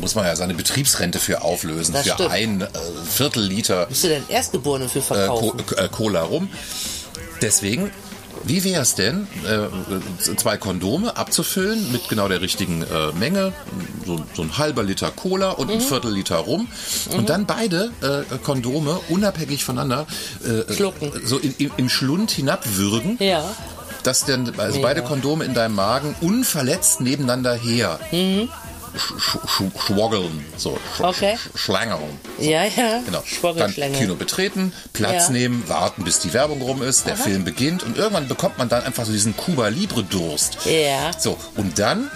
muss 0.00 0.14
man 0.14 0.24
ja 0.26 0.36
seine 0.36 0.54
Betriebsrente 0.54 1.18
für 1.18 1.42
auflösen, 1.42 1.92
Das 1.92 2.06
für 2.06 2.14
stimmt. 2.14 2.30
ein 2.30 2.60
äh, 2.62 2.66
Viertel 3.08 3.42
Liter 3.42 3.86
Bist 3.86 4.04
du 4.04 4.08
denn 4.08 4.22
Erstgeborene 4.28 4.88
für 4.88 4.98
äh, 5.00 5.02
verkaufen? 5.02 5.60
äh, 5.76 5.88
Cola 5.88 6.22
rum. 6.22 6.48
Deswegen, 7.42 7.90
wie 8.44 8.64
wäre 8.64 8.82
es 8.82 8.94
denn, 8.94 9.26
äh, 9.46 10.34
zwei 10.36 10.56
Kondome 10.56 11.16
abzufüllen 11.16 11.92
mit 11.92 12.08
genau 12.08 12.28
der 12.28 12.40
richtigen 12.40 12.82
äh, 12.82 13.12
Menge, 13.18 13.52
so, 14.06 14.20
so 14.34 14.42
ein 14.42 14.58
halber 14.58 14.82
Liter 14.82 15.10
Cola 15.10 15.50
und 15.50 15.68
Mhm. 15.68 15.74
ein 15.74 15.80
Viertel 15.80 16.12
Liter 16.12 16.36
rum 16.36 16.68
und 17.16 17.28
dann 17.28 17.46
beide 17.46 17.90
äh, 18.02 18.36
Kondome 18.38 18.98
unabhängig 19.08 19.64
voneinander 19.64 20.06
äh, 20.44 20.72
Schlucken. 20.72 21.12
so 21.24 21.38
in, 21.38 21.54
im, 21.58 21.70
im 21.76 21.88
Schlund 21.88 22.30
hinabwürgen. 22.30 23.16
Ja. 23.20 23.44
Dass 24.04 24.24
denn, 24.24 24.52
also 24.58 24.80
beide 24.80 25.02
Kondome 25.02 25.44
in 25.44 25.54
deinem 25.54 25.74
Magen 25.74 26.14
unverletzt 26.20 27.00
nebeneinander 27.00 27.54
her 27.54 27.98
sch 28.12 28.48
sch 28.96 29.12
sch 29.46 29.62
schwoggeln, 29.86 30.44
so 30.56 30.78
sch. 30.96 31.00
Okay. 31.00 31.36
sch 31.36 31.58
schlangern. 31.60 32.00
So. 32.38 32.44
Ja, 32.50 32.64
ja. 32.64 33.00
Genau. 33.04 33.22
Dann. 33.56 33.92
Kino 33.92 34.14
betreten, 34.14 34.72
Platz 34.92 35.26
Ja. 35.26 35.30
nehmen, 35.30 35.64
warten, 35.68 36.04
bis 36.04 36.20
die 36.20 36.32
Werbung 36.32 36.60
rum 36.62 36.82
ist, 36.82 37.06
der 37.06 37.16
Film 37.16 37.44
beginnt 37.44 37.82
und 37.82 37.96
irgendwann 37.96 38.28
bekommt 38.28 38.58
man 38.58 38.68
dann 38.68 38.82
einfach 38.84 39.04
so 39.04 39.12
diesen 39.12 39.36
Cuba 39.36 39.68
Libre 39.68 40.02
Durst. 40.04 40.58
Ja. 40.64 41.10
So, 41.18 41.36
und 41.56 41.78
dann 41.78 42.10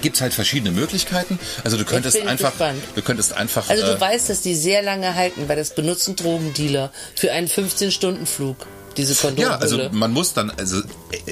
gibt's 0.00 0.20
halt 0.20 0.32
verschiedene 0.32 0.70
Möglichkeiten. 0.70 1.38
Also 1.64 1.76
du 1.76 1.84
könntest 1.84 2.20
einfach, 2.24 2.50
gespannt. 2.50 2.82
du 2.94 3.02
könntest 3.02 3.32
einfach, 3.32 3.68
Also 3.68 3.84
du 3.84 3.92
äh, 3.92 4.00
weißt, 4.00 4.30
dass 4.30 4.40
die 4.42 4.54
sehr 4.54 4.82
lange 4.82 5.14
halten, 5.14 5.48
weil 5.48 5.56
das 5.56 5.70
benutzen 5.74 6.16
Drogendealer 6.16 6.92
für 7.14 7.32
einen 7.32 7.48
15-Stunden-Flug. 7.48 8.56
Diese 8.98 9.14
Kondomhülle. 9.14 9.54
ja, 9.54 9.60
also 9.60 9.88
man 9.92 10.12
muss 10.12 10.34
dann 10.34 10.50
also 10.50 10.80
e- 10.80 10.82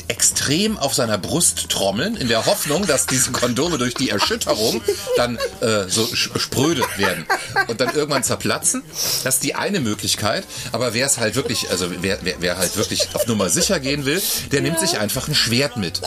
extrem 0.09 0.79
auf 0.79 0.95
seiner 0.95 1.19
Brust 1.19 1.69
trommeln, 1.69 2.17
in 2.17 2.29
der 2.29 2.47
Hoffnung, 2.47 2.87
dass 2.87 3.07
diese 3.07 3.33
Kondome 3.33 3.77
durch 3.77 3.95
die 3.95 4.09
Erschütterung 4.09 4.81
dann 5.17 5.37
äh, 5.61 5.89
so 5.89 6.09
spröde 6.15 6.83
werden 6.97 7.27
und 7.69 7.81
dann 7.81 7.95
irgendwann 7.95 8.23
zerplatzen. 8.23 8.83
Das 9.25 9.35
ist 9.35 9.43
die 9.45 9.55
eine 9.55 9.81
Möglichkeit. 9.81 10.45
Aber 10.73 10.95
wer 10.95 11.07
es 11.07 11.19
halt 11.19 11.35
wirklich, 11.35 11.69
also 11.71 11.91
wer, 12.01 12.19
wer, 12.23 12.37
wer 12.39 12.57
halt 12.57 12.77
wirklich 12.77 13.09
auf 13.15 13.27
Nummer 13.27 13.51
sicher 13.51 13.81
gehen 13.81 14.05
will, 14.07 14.23
der 14.53 14.61
nimmt 14.63 14.79
sich 14.81 14.99
einfach 14.99 15.29
ein 15.29 15.35
Schwert 15.35 15.77
mit. 15.77 16.01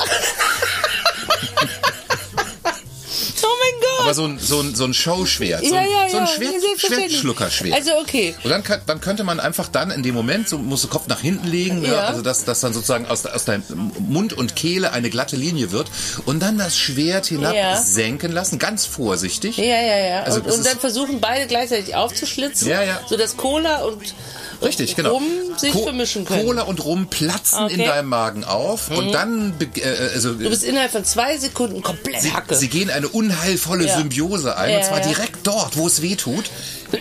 Aber 4.09 4.13
so 4.15 4.25
ein, 4.25 4.39
so 4.39 4.59
ein, 4.61 4.75
so 4.75 4.85
ein 4.85 4.93
Showschwert. 4.93 5.65
So 5.65 5.73
Ja, 5.73 5.81
ein, 5.81 5.87
ja, 5.89 6.09
so 6.09 6.17
ein 6.17 6.27
Schwert. 6.27 6.53
Schwertschluckerschwert. 6.79 7.75
Also, 7.75 7.91
okay. 8.01 8.35
Und 8.43 8.49
dann, 8.49 8.63
kann, 8.63 8.81
dann 8.85 9.01
könnte 9.01 9.23
man 9.23 9.39
einfach 9.39 9.67
dann 9.67 9.91
in 9.91 10.03
dem 10.03 10.15
Moment, 10.15 10.49
so 10.49 10.57
musst 10.57 10.83
du 10.83 10.87
Kopf 10.87 11.07
nach 11.07 11.19
hinten 11.21 11.47
legen, 11.47 11.83
ja. 11.83 11.93
Ja. 11.93 11.99
also 12.05 12.21
dass, 12.21 12.45
dass 12.45 12.59
dann 12.61 12.73
sozusagen 12.73 13.05
aus, 13.05 13.25
aus 13.25 13.45
deinem 13.45 13.63
Mund 13.99 14.33
und 14.33 14.55
Kehle 14.55 14.91
eine 14.91 15.09
glatte 15.09 15.35
Linie 15.35 15.71
wird 15.71 15.89
und 16.25 16.41
dann 16.41 16.57
das 16.57 16.77
Schwert 16.77 17.27
hinab 17.27 17.53
Ja. 17.55 17.75
senken 17.81 18.31
lassen, 18.31 18.59
ganz 18.59 18.85
vorsichtig. 18.85 19.57
Ja, 19.57 19.63
ja, 19.65 19.97
ja. 19.97 20.23
Also 20.23 20.39
und 20.41 20.51
und 20.51 20.65
dann 20.65 20.79
versuchen 20.79 21.19
beide 21.21 21.47
gleichzeitig 21.47 21.95
aufzuschlitzen, 21.95 22.67
Ja, 22.69 22.83
ja. 22.83 23.01
sodass 23.07 23.37
Cola 23.37 23.83
und 23.83 24.13
Richtig, 24.61 24.95
genau. 24.95 25.11
Rum 25.13 25.23
sich 25.57 25.71
Co- 25.71 25.83
vermischen 25.83 26.25
können. 26.25 26.45
Cola 26.45 26.63
und 26.63 26.83
Rum 26.83 27.07
platzen 27.07 27.67
in 27.69 27.79
Okay. 27.79 27.85
deinem 27.85 28.09
Magen 28.09 28.43
auf 28.43 28.89
und 28.91 29.11
dann, 29.13 29.57
be- 29.57 29.69
äh, 29.81 30.11
also 30.13 30.33
Du 30.33 30.49
bist 30.49 30.63
innerhalb 30.63 30.91
von 30.91 31.05
zwei 31.05 31.37
Sekunden 31.37 31.81
komplett 31.81 32.21
Sie, 32.21 32.33
Hacke. 32.33 32.55
sie 32.55 32.67
gehen 32.67 32.89
eine 32.89 33.07
unheilvolle 33.07 33.87
Ja. 33.87 33.97
Symbiose 33.97 34.57
ein, 34.57 34.71
Ja, 34.71 34.77
und 34.79 34.83
zwar 34.85 34.99
ja. 34.99 35.07
direkt 35.07 35.47
dort, 35.47 35.77
wo 35.77 35.87
es 35.87 36.01
weh 36.01 36.15
tut. 36.15 36.49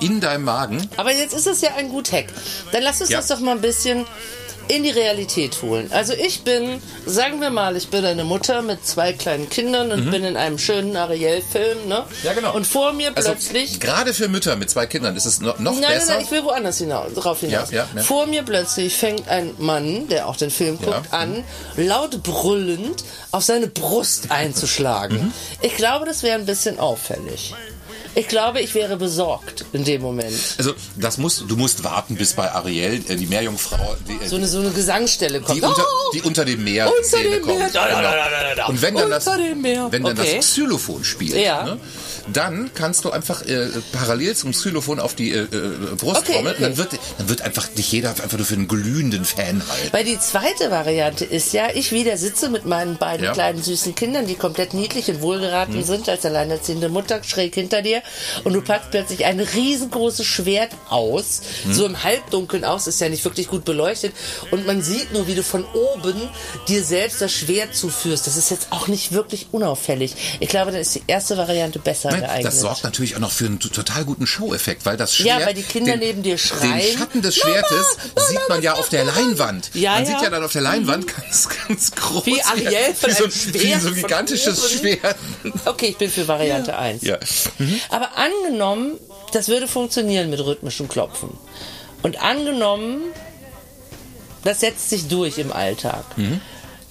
In 0.00 0.20
deinem 0.20 0.44
Magen. 0.44 0.88
Aber 0.96 1.12
jetzt 1.12 1.34
ist 1.34 1.46
es 1.46 1.60
ja 1.60 1.74
ein 1.76 1.88
gut 1.88 2.12
Hack. 2.12 2.26
Dann 2.72 2.82
lass 2.82 3.00
uns 3.00 3.10
das 3.10 3.26
doch 3.26 3.40
mal 3.40 3.52
ein 3.52 3.60
bisschen 3.60 4.06
in 4.70 4.84
die 4.84 4.90
Realität 4.90 5.62
holen. 5.62 5.90
Also 5.92 6.12
ich 6.12 6.42
bin, 6.42 6.80
sagen 7.04 7.40
wir 7.40 7.50
mal, 7.50 7.76
ich 7.76 7.88
bin 7.88 8.04
eine 8.04 8.22
Mutter 8.24 8.62
mit 8.62 8.86
zwei 8.86 9.12
kleinen 9.12 9.48
Kindern 9.50 9.90
und 9.90 10.10
bin 10.10 10.24
in 10.24 10.36
einem 10.36 10.58
schönen 10.58 10.96
Ariel-Film, 10.96 11.88
ne? 11.88 12.04
Mhm. 12.08 12.14
Ja, 12.26 12.32
genau. 12.34 12.54
Und 12.54 12.66
vor 12.66 12.92
mir 12.92 13.10
Also 13.14 13.30
plötzlich 13.32 13.80
gerade 13.80 14.14
für 14.14 14.28
Mütter 14.28 14.54
mit 14.56 14.70
zwei 14.70 14.86
Kindern 14.86 15.16
ist 15.16 15.26
es 15.26 15.40
noch, 15.40 15.58
noch 15.58 15.72
Nein, 15.72 15.80
nein, 15.82 15.92
besser. 15.94 16.14
nein, 16.14 16.24
ich 16.24 16.30
will 16.30 16.44
woanders 16.44 16.78
hinaus, 16.78 17.12
drauf 17.14 17.40
hinaus. 17.40 17.70
Ja, 17.72 17.78
ja, 17.78 17.88
ja. 17.96 18.02
Vor 18.02 18.26
mir 18.26 18.42
plötzlich 18.44 18.94
fängt 18.96 19.28
ein 19.28 19.54
Mann, 19.58 20.06
der 20.08 20.28
auch 20.28 20.36
den 20.36 20.50
Film 20.50 20.78
guckt, 20.78 21.12
an, 21.12 21.42
laut 21.76 22.22
brüllend 22.22 23.02
auf 23.32 23.42
seine 23.42 23.66
Brust 23.66 24.26
einzuschlagen. 24.30 25.18
Mhm. 25.18 25.32
Ich 25.62 25.76
glaube, 25.76 26.06
das 26.06 26.22
wäre 26.22 26.38
ein 26.38 26.46
bisschen 26.46 26.78
auffällig. 26.78 27.54
Ich 28.14 28.26
glaube, 28.28 28.60
ich 28.60 28.74
wäre 28.74 28.96
besorgt 28.96 29.64
in 29.72 29.84
dem 29.84 30.02
Moment. 30.02 30.34
Also 30.58 30.74
das 30.96 31.16
musst 31.18 31.44
du 31.46 31.56
musst 31.56 31.84
warten, 31.84 32.16
bis 32.16 32.32
bei 32.32 32.50
Ariel 32.50 33.02
äh, 33.08 33.14
die 33.16 33.26
Meerjungfrau 33.26 33.96
die, 34.08 34.24
äh, 34.24 34.28
So 34.28 34.36
eine, 34.36 34.48
so 34.48 34.58
eine 34.58 34.70
Gesangsstelle 34.70 35.40
kommt. 35.40 35.58
die, 35.58 35.62
unter, 35.62 35.82
Oh! 35.82 36.10
die 36.12 36.22
unter 36.22 36.44
dem 36.44 36.64
Meer 36.64 36.88
Unter 36.88 37.02
Szene 37.04 37.30
dem 37.30 37.42
kommt. 37.42 37.58
Meer. 37.58 37.70
Da, 37.72 37.88
da, 37.88 37.88
Genau. 37.88 38.02
da, 38.10 38.30
da, 38.48 38.54
da. 38.56 38.66
Und 38.66 38.82
wenn 38.82 38.94
dann 38.96 39.10
das 39.10 39.26
Unter 39.26 39.54
Meer. 39.54 39.86
wenn 39.92 40.02
dann 40.02 40.18
Okay. 40.18 40.36
das 40.38 40.46
Xylophon 40.46 41.04
spielt, 41.04 41.34
Ja. 41.36 41.62
ne, 41.64 41.78
dann 42.36 42.70
kannst 42.74 43.04
du 43.04 43.10
einfach 43.10 43.42
äh, 43.46 43.68
parallel 43.92 44.34
zum 44.36 44.52
Xylophon 44.52 45.00
auf 45.00 45.14
die 45.14 45.30
äh, 45.32 45.40
äh, 45.42 45.48
Brust 45.96 46.22
Okay, 46.22 46.34
trommeln. 46.34 46.54
okay. 46.56 46.62
Dann 46.64 46.76
wird 46.76 46.88
dann 47.18 47.28
wird 47.28 47.42
einfach 47.42 47.66
dich 47.68 47.90
jeder 47.92 48.10
einfach 48.10 48.36
nur 48.36 48.44
für 48.46 48.54
einen 48.54 48.68
glühenden 48.68 49.24
Fan 49.24 49.62
halten. 49.68 49.88
Weil 49.92 50.04
die 50.04 50.18
zweite 50.18 50.70
Variante 50.70 51.24
ist 51.24 51.52
ja, 51.52 51.68
ich 51.74 51.92
wieder 51.92 52.16
sitze 52.16 52.48
mit 52.48 52.64
meinen 52.66 52.96
beiden 52.96 53.24
Ja. 53.24 53.32
kleinen 53.32 53.62
süßen 53.62 53.94
Kindern, 53.94 54.26
die 54.26 54.34
komplett 54.34 54.74
niedlich 54.74 55.08
und 55.10 55.20
wohlgeraten 55.22 55.82
sind, 55.84 56.08
als 56.08 56.24
alleinerziehende 56.24 56.88
Mutter 56.88 57.22
schräg 57.24 57.54
hinter 57.54 57.82
dir. 57.82 58.02
Und 58.44 58.52
du 58.52 58.60
packst 58.62 58.90
plötzlich 58.90 59.24
ein 59.24 59.40
riesengroßes 59.40 60.26
Schwert 60.26 60.70
aus, 60.88 61.40
so 61.70 61.86
im 61.86 62.02
Halbdunkeln 62.02 62.64
aus, 62.64 62.86
ist 62.86 63.00
ja 63.00 63.08
nicht 63.08 63.24
wirklich 63.24 63.48
gut 63.48 63.64
beleuchtet. 63.64 64.12
Und 64.50 64.66
man 64.66 64.82
sieht 64.82 65.12
nur, 65.12 65.26
wie 65.26 65.34
du 65.34 65.42
von 65.42 65.64
oben 65.64 66.14
dir 66.68 66.84
selbst 66.84 67.20
das 67.20 67.32
Schwert 67.32 67.74
zuführst. 67.74 68.26
Das 68.26 68.36
ist 68.36 68.50
jetzt 68.50 68.68
auch 68.70 68.88
nicht 68.88 69.12
wirklich 69.12 69.48
unauffällig. 69.52 70.14
Ich 70.40 70.48
glaube, 70.48 70.72
dann 70.72 70.80
ist 70.80 70.94
die 70.94 71.02
erste 71.06 71.36
Variante 71.36 71.78
besser 71.78 72.10
Geeignet. 72.20 72.46
Das 72.46 72.60
sorgt 72.60 72.84
natürlich 72.84 73.16
auch 73.16 73.20
noch 73.20 73.32
für 73.32 73.46
einen 73.46 73.60
total 73.60 74.04
guten 74.04 74.26
Show-Effekt, 74.26 74.86
weil 74.86 74.96
das 74.96 75.14
Schwert, 75.14 75.40
Ja, 75.40 75.46
weil 75.46 75.54
die 75.54 75.62
Kinder 75.62 75.96
neben 75.96 76.22
dir 76.22 76.38
schreien. 76.38 76.78
Den 76.78 76.98
Schatten 76.98 77.22
des 77.22 77.36
Schwertes 77.36 77.86
Mama, 78.14 78.28
sieht 78.28 78.48
man 78.48 78.62
ja 78.62 78.74
auf 78.74 78.88
der? 78.88 79.04
Leinwand. 79.04 79.70
Ja, 79.74 79.94
man 79.94 80.04
ja. 80.04 80.10
sieht 80.10 80.22
ja 80.22 80.30
dann 80.30 80.44
auf 80.44 80.52
der 80.52 80.62
Leinwand 80.62 81.06
ganz, 81.06 81.48
ganz 81.48 81.90
groß. 81.92 82.26
Wie 82.26 82.42
Ariel 82.42 82.94
von 82.94 83.10
wie 83.10 83.14
so, 83.14 83.24
einem 83.24 83.32
wie 83.32 83.58
Schwert 83.58 83.82
so 83.82 83.88
ein 83.88 83.94
gigantisches. 83.94 84.72
Schwert. 84.72 85.16
Okay, 85.64 85.86
ich 85.86 85.96
bin 85.96 86.10
für 86.10 86.28
Variante 86.28 86.76
1. 86.76 87.02
Ja. 87.02 87.18
Aber 87.90 88.10
angenommen, 88.16 88.98
das 89.32 89.48
würde 89.48 89.68
funktionieren 89.68 90.30
mit 90.30 90.40
rhythmischem 90.40 90.88
Klopfen. 90.88 91.30
Und 92.02 92.22
angenommen, 92.22 93.02
das 94.44 94.60
setzt 94.60 94.90
sich 94.90 95.08
durch 95.08 95.38
im 95.38 95.52
Alltag. 95.52 96.04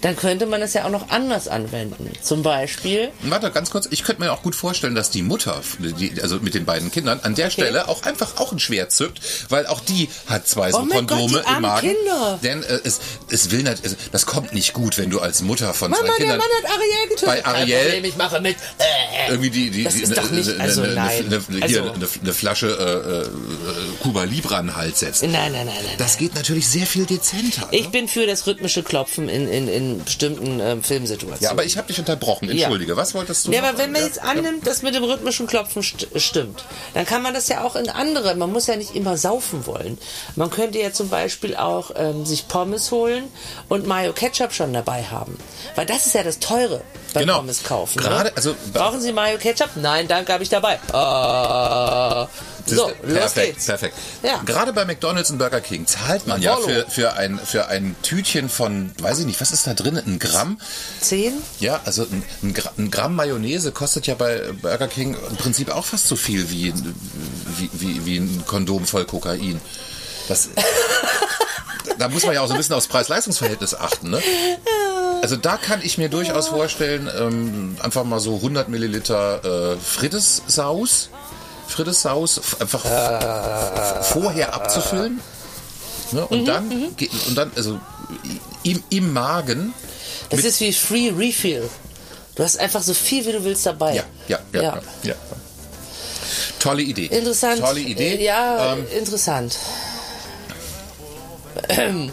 Dann 0.01 0.15
könnte 0.15 0.45
man 0.45 0.61
es 0.61 0.73
ja 0.73 0.85
auch 0.85 0.89
noch 0.89 1.09
anders 1.09 1.47
anwenden. 1.47 2.11
Zum 2.21 2.43
Beispiel, 2.43 3.11
Warte, 3.23 3.51
ganz 3.51 3.69
kurz. 3.69 3.87
Ich 3.91 4.03
könnte 4.03 4.21
mir 4.21 4.31
auch 4.31 4.43
gut 4.43 4.55
vorstellen, 4.55 4.95
dass 4.95 5.09
die 5.09 5.21
Mutter, 5.21 5.61
die, 5.79 6.13
also 6.21 6.39
mit 6.39 6.53
den 6.53 6.65
beiden 6.65 6.91
Kindern, 6.91 7.19
an 7.23 7.35
der 7.35 7.49
Stelle 7.49 7.87
auch 7.87 8.03
einfach 8.03 8.37
auch 8.37 8.51
ein 8.51 8.59
Schwert 8.59 8.91
zückt, 8.91 9.19
weil 9.49 9.67
auch 9.67 9.81
die 9.81 10.09
hat 10.27 10.47
zwei 10.47 10.71
so 10.71 10.79
Oh 10.79 10.81
mein 10.81 11.05
Gott, 11.05 11.19
Kondome 11.19 11.41
die 11.41 11.47
armen 11.47 11.57
im 11.57 11.61
Magen. 11.61 11.95
Kinder. 11.95 12.39
Denn 12.43 12.63
äh, 12.63 12.79
es, 12.83 12.99
es 13.29 13.51
will 13.51 13.63
nicht, 13.63 13.83
es, 13.83 13.95
das 14.11 14.25
kommt 14.25 14.53
nicht 14.53 14.73
gut, 14.73 14.97
wenn 14.97 15.09
du 15.09 15.19
als 15.19 15.41
Mutter 15.41 15.73
von 15.73 15.91
Mama, 15.91 16.01
zwei 16.01 16.07
der 16.07 16.17
Kindern 16.17 16.37
Mann 16.37 16.47
hat 16.63 16.71
Ariel 16.71 17.09
getötet. 17.09 17.27
bei 17.27 17.45
Ariel 17.45 17.83
Problem, 17.83 18.05
ich 18.05 18.17
mache 18.17 18.41
mit. 18.41 18.55
Äh, 18.77 19.31
irgendwie 19.31 19.49
die, 19.49 19.69
die, 19.69 19.83
Das 19.83 19.95
die 19.95 20.05
eine 20.05 20.15
Flasche 22.33 22.67
äh, 22.67 23.21
äh, 23.21 23.29
Cuba 24.01 24.23
Libre 24.23 24.57
an 24.57 24.67
den 24.67 24.75
Hals 24.75 24.99
setzt. 24.99 25.23
Nein, 25.23 25.33
nein, 25.33 25.51
nein, 25.51 25.65
nein. 25.65 25.75
Das 25.97 26.17
geht 26.17 26.35
natürlich 26.35 26.67
sehr 26.67 26.85
viel 26.85 27.05
dezenter. 27.05 27.67
Ich 27.71 27.85
ne? 27.85 27.89
bin 27.89 28.07
für 28.07 28.25
das 28.25 28.47
rhythmische 28.47 28.83
Klopfen 28.83 29.29
in, 29.29 29.47
in, 29.47 29.67
in 29.67 29.88
bestimmten 29.97 30.59
ähm, 30.59 30.83
Filmsituationen. 30.83 31.41
Ja, 31.43 31.51
aber 31.51 31.65
ich 31.65 31.77
habe 31.77 31.87
dich 31.87 31.99
unterbrochen. 31.99 32.49
Entschuldige. 32.49 32.95
Was 32.95 33.13
wolltest 33.15 33.47
du? 33.47 33.51
Ja, 33.51 33.63
aber 33.63 33.77
wenn 33.77 33.91
man 33.91 34.01
Ja, 34.01 34.07
jetzt 34.07 34.21
annimmt, 34.21 34.65
dass 34.67 34.81
mit 34.83 34.93
dem 34.95 35.03
rhythmischen 35.03 35.47
Klopfen 35.47 35.81
st 35.83 36.07
stimmt, 36.15 36.63
dann 36.93 37.05
kann 37.05 37.21
man 37.21 37.33
das 37.33 37.47
ja 37.49 37.63
auch 37.63 37.75
in 37.75 37.89
andere. 37.89 38.35
Man 38.35 38.51
muss 38.51 38.67
ja 38.67 38.75
nicht 38.75 38.95
immer 38.95 39.17
saufen 39.17 39.65
wollen. 39.65 39.97
Man 40.35 40.49
könnte 40.49 40.79
ja 40.79 40.93
zum 40.93 41.09
Beispiel 41.09 41.55
auch 41.55 41.91
ähm, 41.95 42.25
sich 42.25 42.47
Pommes 42.47 42.91
holen 42.91 43.23
und 43.67 43.87
Mayo 43.87 44.13
Ketchup 44.13 44.53
schon 44.53 44.71
dabei 44.73 45.03
haben. 45.03 45.37
Weil 45.75 45.85
das 45.85 46.05
ist 46.05 46.15
ja 46.15 46.23
das 46.23 46.39
Teure 46.39 46.81
beim 47.13 47.21
Genau. 47.23 47.37
Pommes 47.37 47.63
kaufen. 47.63 47.99
Gerade, 47.99 48.29
ne? 48.29 48.33
also- 48.35 48.55
Brauchen 48.73 49.01
Sie 49.01 49.11
Mayo 49.11 49.37
Ketchup? 49.37 49.69
Nein, 49.75 50.07
danke, 50.07 50.31
habe 50.33 50.43
ich 50.43 50.49
dabei. 50.49 50.79
Ah. 50.93 52.27
So, 52.75 52.91
perfekt, 53.07 53.65
perfekt. 53.65 53.95
Ja. 54.23 54.41
Gerade 54.45 54.73
bei 54.73 54.85
McDonalds 54.85 55.31
und 55.31 55.37
Burger 55.37 55.61
King 55.61 55.87
zahlt 55.87 56.27
man 56.27 56.41
ja 56.41 56.55
für, 56.57 56.85
für, 56.89 57.13
ein, 57.13 57.39
für 57.39 57.67
ein 57.67 57.95
Tütchen 58.01 58.49
von, 58.49 58.91
weiß 58.99 59.19
ich 59.19 59.25
nicht, 59.25 59.41
was 59.41 59.51
ist 59.51 59.67
da 59.67 59.73
drin? 59.73 59.97
Ein 59.97 60.19
Gramm? 60.19 60.59
Zehn? 61.01 61.33
Ja, 61.59 61.81
also 61.85 62.03
ein, 62.03 62.23
ein, 62.43 62.55
ein 62.77 62.91
Gramm 62.91 63.15
Mayonnaise 63.15 63.71
kostet 63.71 64.07
ja 64.07 64.15
bei 64.15 64.41
Burger 64.61 64.87
King 64.87 65.17
im 65.29 65.37
Prinzip 65.37 65.73
auch 65.73 65.85
fast 65.85 66.07
so 66.07 66.15
viel 66.15 66.49
wie, 66.49 66.73
wie, 67.57 67.69
wie, 67.73 68.05
wie 68.05 68.17
ein 68.17 68.43
Kondom 68.45 68.85
voll 68.85 69.05
Kokain. 69.05 69.59
Das, 70.27 70.49
da 71.97 72.07
muss 72.07 72.25
man 72.25 72.33
ja 72.35 72.41
auch 72.41 72.47
so 72.47 72.53
ein 72.53 72.57
bisschen 72.57 72.75
aufs 72.75 72.87
Preis-Leistungs-Verhältnis 72.87 73.75
achten, 73.75 74.09
ne? 74.09 74.21
Also 75.21 75.35
da 75.35 75.57
kann 75.57 75.81
ich 75.83 75.97
mir 75.97 76.07
durchaus 76.09 76.47
vorstellen, 76.47 77.09
ähm, 77.17 77.75
einfach 77.81 78.05
mal 78.05 78.19
so 78.19 78.35
100 78.35 78.69
Milliliter 78.69 79.73
äh, 79.73 79.77
Frittes-Saus, 79.77 81.09
Frittes-Saus 81.69 82.41
einfach 82.59 82.83
f- 82.85 84.05
vorher 84.07 84.53
abzufüllen. 84.53 85.19
Ne? 86.11 86.25
Und 86.27 86.45
dann, 86.45 86.95
ge- 86.97 87.09
und 87.27 87.35
dann, 87.37 87.51
also 87.55 87.79
im, 88.63 88.83
im 88.89 89.13
Magen 89.13 89.73
Das 90.29 90.43
ist 90.43 90.59
wie 90.59 90.73
Free 90.73 91.09
Refill. 91.15 91.69
Du 92.35 92.43
hast 92.43 92.57
einfach 92.59 92.81
so 92.81 92.93
viel, 92.93 93.25
wie 93.25 93.31
du 93.33 93.43
willst 93.43 93.65
dabei. 93.65 93.95
Ja, 93.95 94.03
ja, 94.27 94.39
ja, 94.53 94.61
ja. 94.61 94.81
ja. 95.03 95.15
Tolle 96.59 96.81
Idee. 96.81 97.05
Interessant. 97.05 97.59
Tolle 97.61 97.79
Idee. 97.81 98.15
Äh, 98.15 98.23
Ja, 98.23 98.73
Ähm, 98.73 98.85
interessant. 98.97 99.57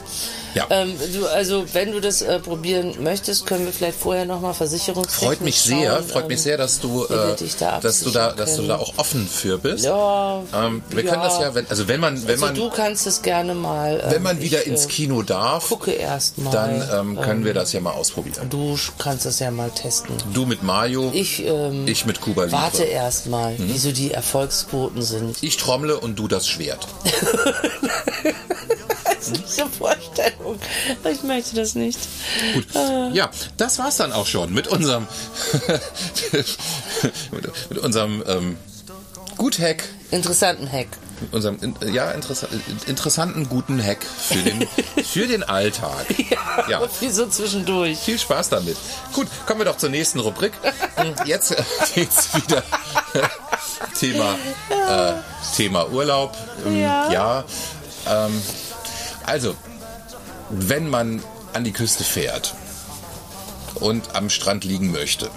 ja. 0.57 0.66
Ähm, 0.70 0.94
du, 1.14 1.26
also, 1.26 1.64
wenn 1.72 1.92
du 1.92 2.00
das 2.00 2.22
äh, 2.22 2.38
probieren 2.40 2.94
möchtest, 3.02 3.46
können 3.46 3.66
wir 3.66 3.72
vielleicht 3.72 3.98
vorher 4.00 4.24
nochmal 4.24 4.54
versicherungstechnisch 4.54 5.26
freut 5.28 5.40
mich 5.42 5.61
sehr, 5.61 5.92
schauen, 5.96 6.09
freut 6.09 6.28
mich 6.28 6.38
ähm, 6.38 6.42
sehr, 6.44 6.57
dass 6.59 6.80
du, 6.80 7.04
äh, 7.04 7.36
da 7.61 7.78
dass 7.80 8.00
du 8.00 8.11
da, 8.11 8.32
dass 8.32 8.57
du 8.57 8.62
da 8.66 8.76
auch 8.76 8.94
offen 8.96 9.28
für 9.28 9.59
bist. 9.59 9.84
Ja, 9.84 10.42
Ähm, 10.54 10.82
wir 10.90 11.04
ja. 11.04 11.11
können 11.11 11.22
das 11.22 11.38
ja, 11.38 11.54
wenn, 11.54 11.66
also 11.68 11.86
wenn 11.88 12.00
man, 12.00 12.22
wenn 12.24 12.30
Also, 12.30 12.46
man, 12.46 12.54
du 12.54 12.70
kannst 12.70 13.07
es 13.07 13.22
gerne 13.22 13.54
mal. 13.54 14.00
ähm, 14.04 14.11
wenn 14.11 14.22
man 14.22 14.40
wieder 14.40 14.62
ich, 14.62 14.66
ins 14.68 14.86
äh, 14.86 14.88
Kino 14.88 15.22
darf, 15.22 15.68
gucke 15.68 15.92
erst 15.92 16.38
mal. 16.38 16.50
dann 16.50 16.82
ähm, 16.92 17.20
können 17.20 17.44
wir 17.44 17.54
das 17.54 17.72
ja 17.72 17.80
mal 17.80 17.92
ausprobieren. 17.92 18.48
Du 18.50 18.76
kannst 18.98 19.26
das 19.26 19.38
ja 19.38 19.50
mal 19.50 19.70
testen. 19.70 20.16
Du 20.32 20.46
mit 20.46 20.62
Mayo, 20.62 21.11
Ich, 21.14 21.44
ähm, 21.46 21.86
ich 21.86 22.07
mit 22.07 22.20
Cuba 22.20 22.44
Libre. 22.44 22.59
Warte 22.61 22.84
erst 22.84 23.26
mal, 23.28 23.52
Mhm. 23.59 23.68
wie 23.72 23.78
so 23.78 23.92
die 23.92 24.11
Erfolgsquoten 24.12 25.02
sind. 25.02 25.42
Ich 25.42 25.57
trommle 25.59 25.98
und 26.00 26.18
du 26.18 26.28
das 26.28 26.48
Schwert. 26.48 26.86
Diese 29.46 29.66
Vorstellung. 29.66 30.58
Ich 31.10 31.22
möchte 31.22 31.56
das 31.56 31.74
nicht. 31.74 31.98
Gut. 32.54 32.66
Ja, 33.12 33.30
das 33.56 33.78
war's 33.78 33.96
dann 33.96 34.12
auch 34.12 34.26
schon 34.26 34.52
mit 34.52 34.68
unserem 34.68 35.06
mit, 37.70 37.78
unserem 37.78 38.22
ähm, 38.26 38.56
Gut-Hack 39.36 39.84
Interessanten 40.10 40.70
Hack. 40.70 40.86
mit 41.20 41.32
unserem 41.34 41.58
ja 41.92 42.10
interessa 42.12 42.46
interessanten 42.86 43.48
guten 43.48 43.82
Hack 43.82 44.04
für 44.04 44.38
den 44.38 44.68
für 45.04 45.26
den 45.26 45.42
Alltag. 45.42 46.06
Ja. 46.68 46.82
Wie 47.00 47.10
so 47.10 47.26
zwischendurch. 47.26 47.98
Viel 47.98 48.18
Spaß 48.18 48.50
damit. 48.50 48.76
Gut, 49.12 49.26
kommen 49.46 49.60
wir 49.60 49.64
doch 49.64 49.76
zur 49.78 49.90
nächsten 49.90 50.20
Rubrik. 50.20 50.52
Jetzt 51.24 51.52
äh, 51.52 51.62
geht's 51.94 52.34
wieder 52.34 52.62
Thema 53.98 54.34
äh, 54.70 55.12
Thema 55.56 55.88
Urlaub. 55.90 56.36
Ähm, 56.64 56.80
Ja. 56.80 57.12
ja 57.12 57.44
ähm, 58.08 58.42
also, 59.26 59.54
wenn 60.50 60.88
man 60.88 61.22
an 61.52 61.64
die 61.64 61.72
Küste 61.72 62.04
fährt 62.04 62.54
und 63.74 64.14
am 64.14 64.30
Strand 64.30 64.64
liegen 64.64 64.90
möchte, 64.92 65.30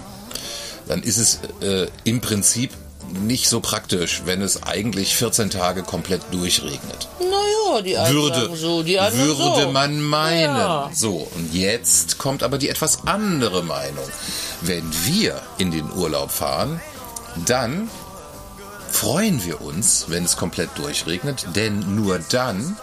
dann 0.88 1.02
ist 1.02 1.18
es 1.18 1.40
äh, 1.60 1.88
im 2.04 2.20
Prinzip 2.20 2.72
nicht 3.12 3.48
so 3.48 3.60
praktisch, 3.60 4.22
wenn 4.24 4.40
es 4.40 4.62
eigentlich 4.62 5.16
14 5.16 5.50
Tage 5.50 5.82
komplett 5.82 6.22
durchregnet. 6.30 7.08
Naja, 7.18 7.82
die 7.82 7.96
einen 7.96 8.14
Würde, 8.14 8.56
so, 8.56 8.82
die 8.82 8.98
anderen 8.98 9.38
würde 9.38 9.62
so. 9.62 9.72
man 9.72 10.00
meinen. 10.00 10.56
Ja. 10.56 10.90
So, 10.94 11.28
und 11.34 11.52
jetzt 11.52 12.18
kommt 12.18 12.42
aber 12.42 12.58
die 12.58 12.68
etwas 12.68 13.06
andere 13.06 13.62
Meinung. 13.62 14.04
Wenn 14.60 14.84
wir 15.04 15.40
in 15.58 15.70
den 15.70 15.90
Urlaub 15.92 16.30
fahren, 16.30 16.80
dann 17.46 17.88
freuen 18.90 19.44
wir 19.44 19.60
uns, 19.60 20.06
wenn 20.08 20.24
es 20.24 20.36
komplett 20.36 20.70
durchregnet, 20.76 21.46
denn 21.54 21.96
nur 21.96 22.18
dann 22.18 22.76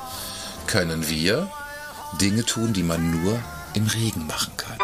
können 0.67 1.09
wir 1.09 1.49
Dinge 2.21 2.45
tun, 2.45 2.73
die 2.73 2.83
man 2.83 3.23
nur 3.23 3.39
im 3.73 3.87
Regen 3.87 4.27
machen 4.27 4.53
kann. 4.57 4.77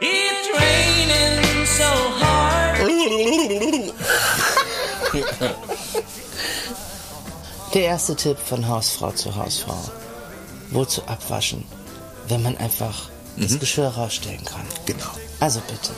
It's 0.00 0.48
raining 0.54 1.66
so 1.66 1.84
hard. 2.20 2.78
Der 7.74 7.82
erste 7.82 8.16
Tipp 8.16 8.38
von 8.38 8.66
Hausfrau 8.66 9.12
zu 9.12 9.34
Hausfrau. 9.34 9.78
Wozu 10.70 11.02
abwaschen, 11.06 11.64
wenn 12.28 12.42
man 12.42 12.56
einfach 12.56 13.10
das 13.36 13.58
Geschirr 13.58 13.88
rausstellen 13.88 14.44
kann? 14.44 14.66
Genau. 14.86 15.10
Also 15.40 15.60
bitte. 15.60 15.90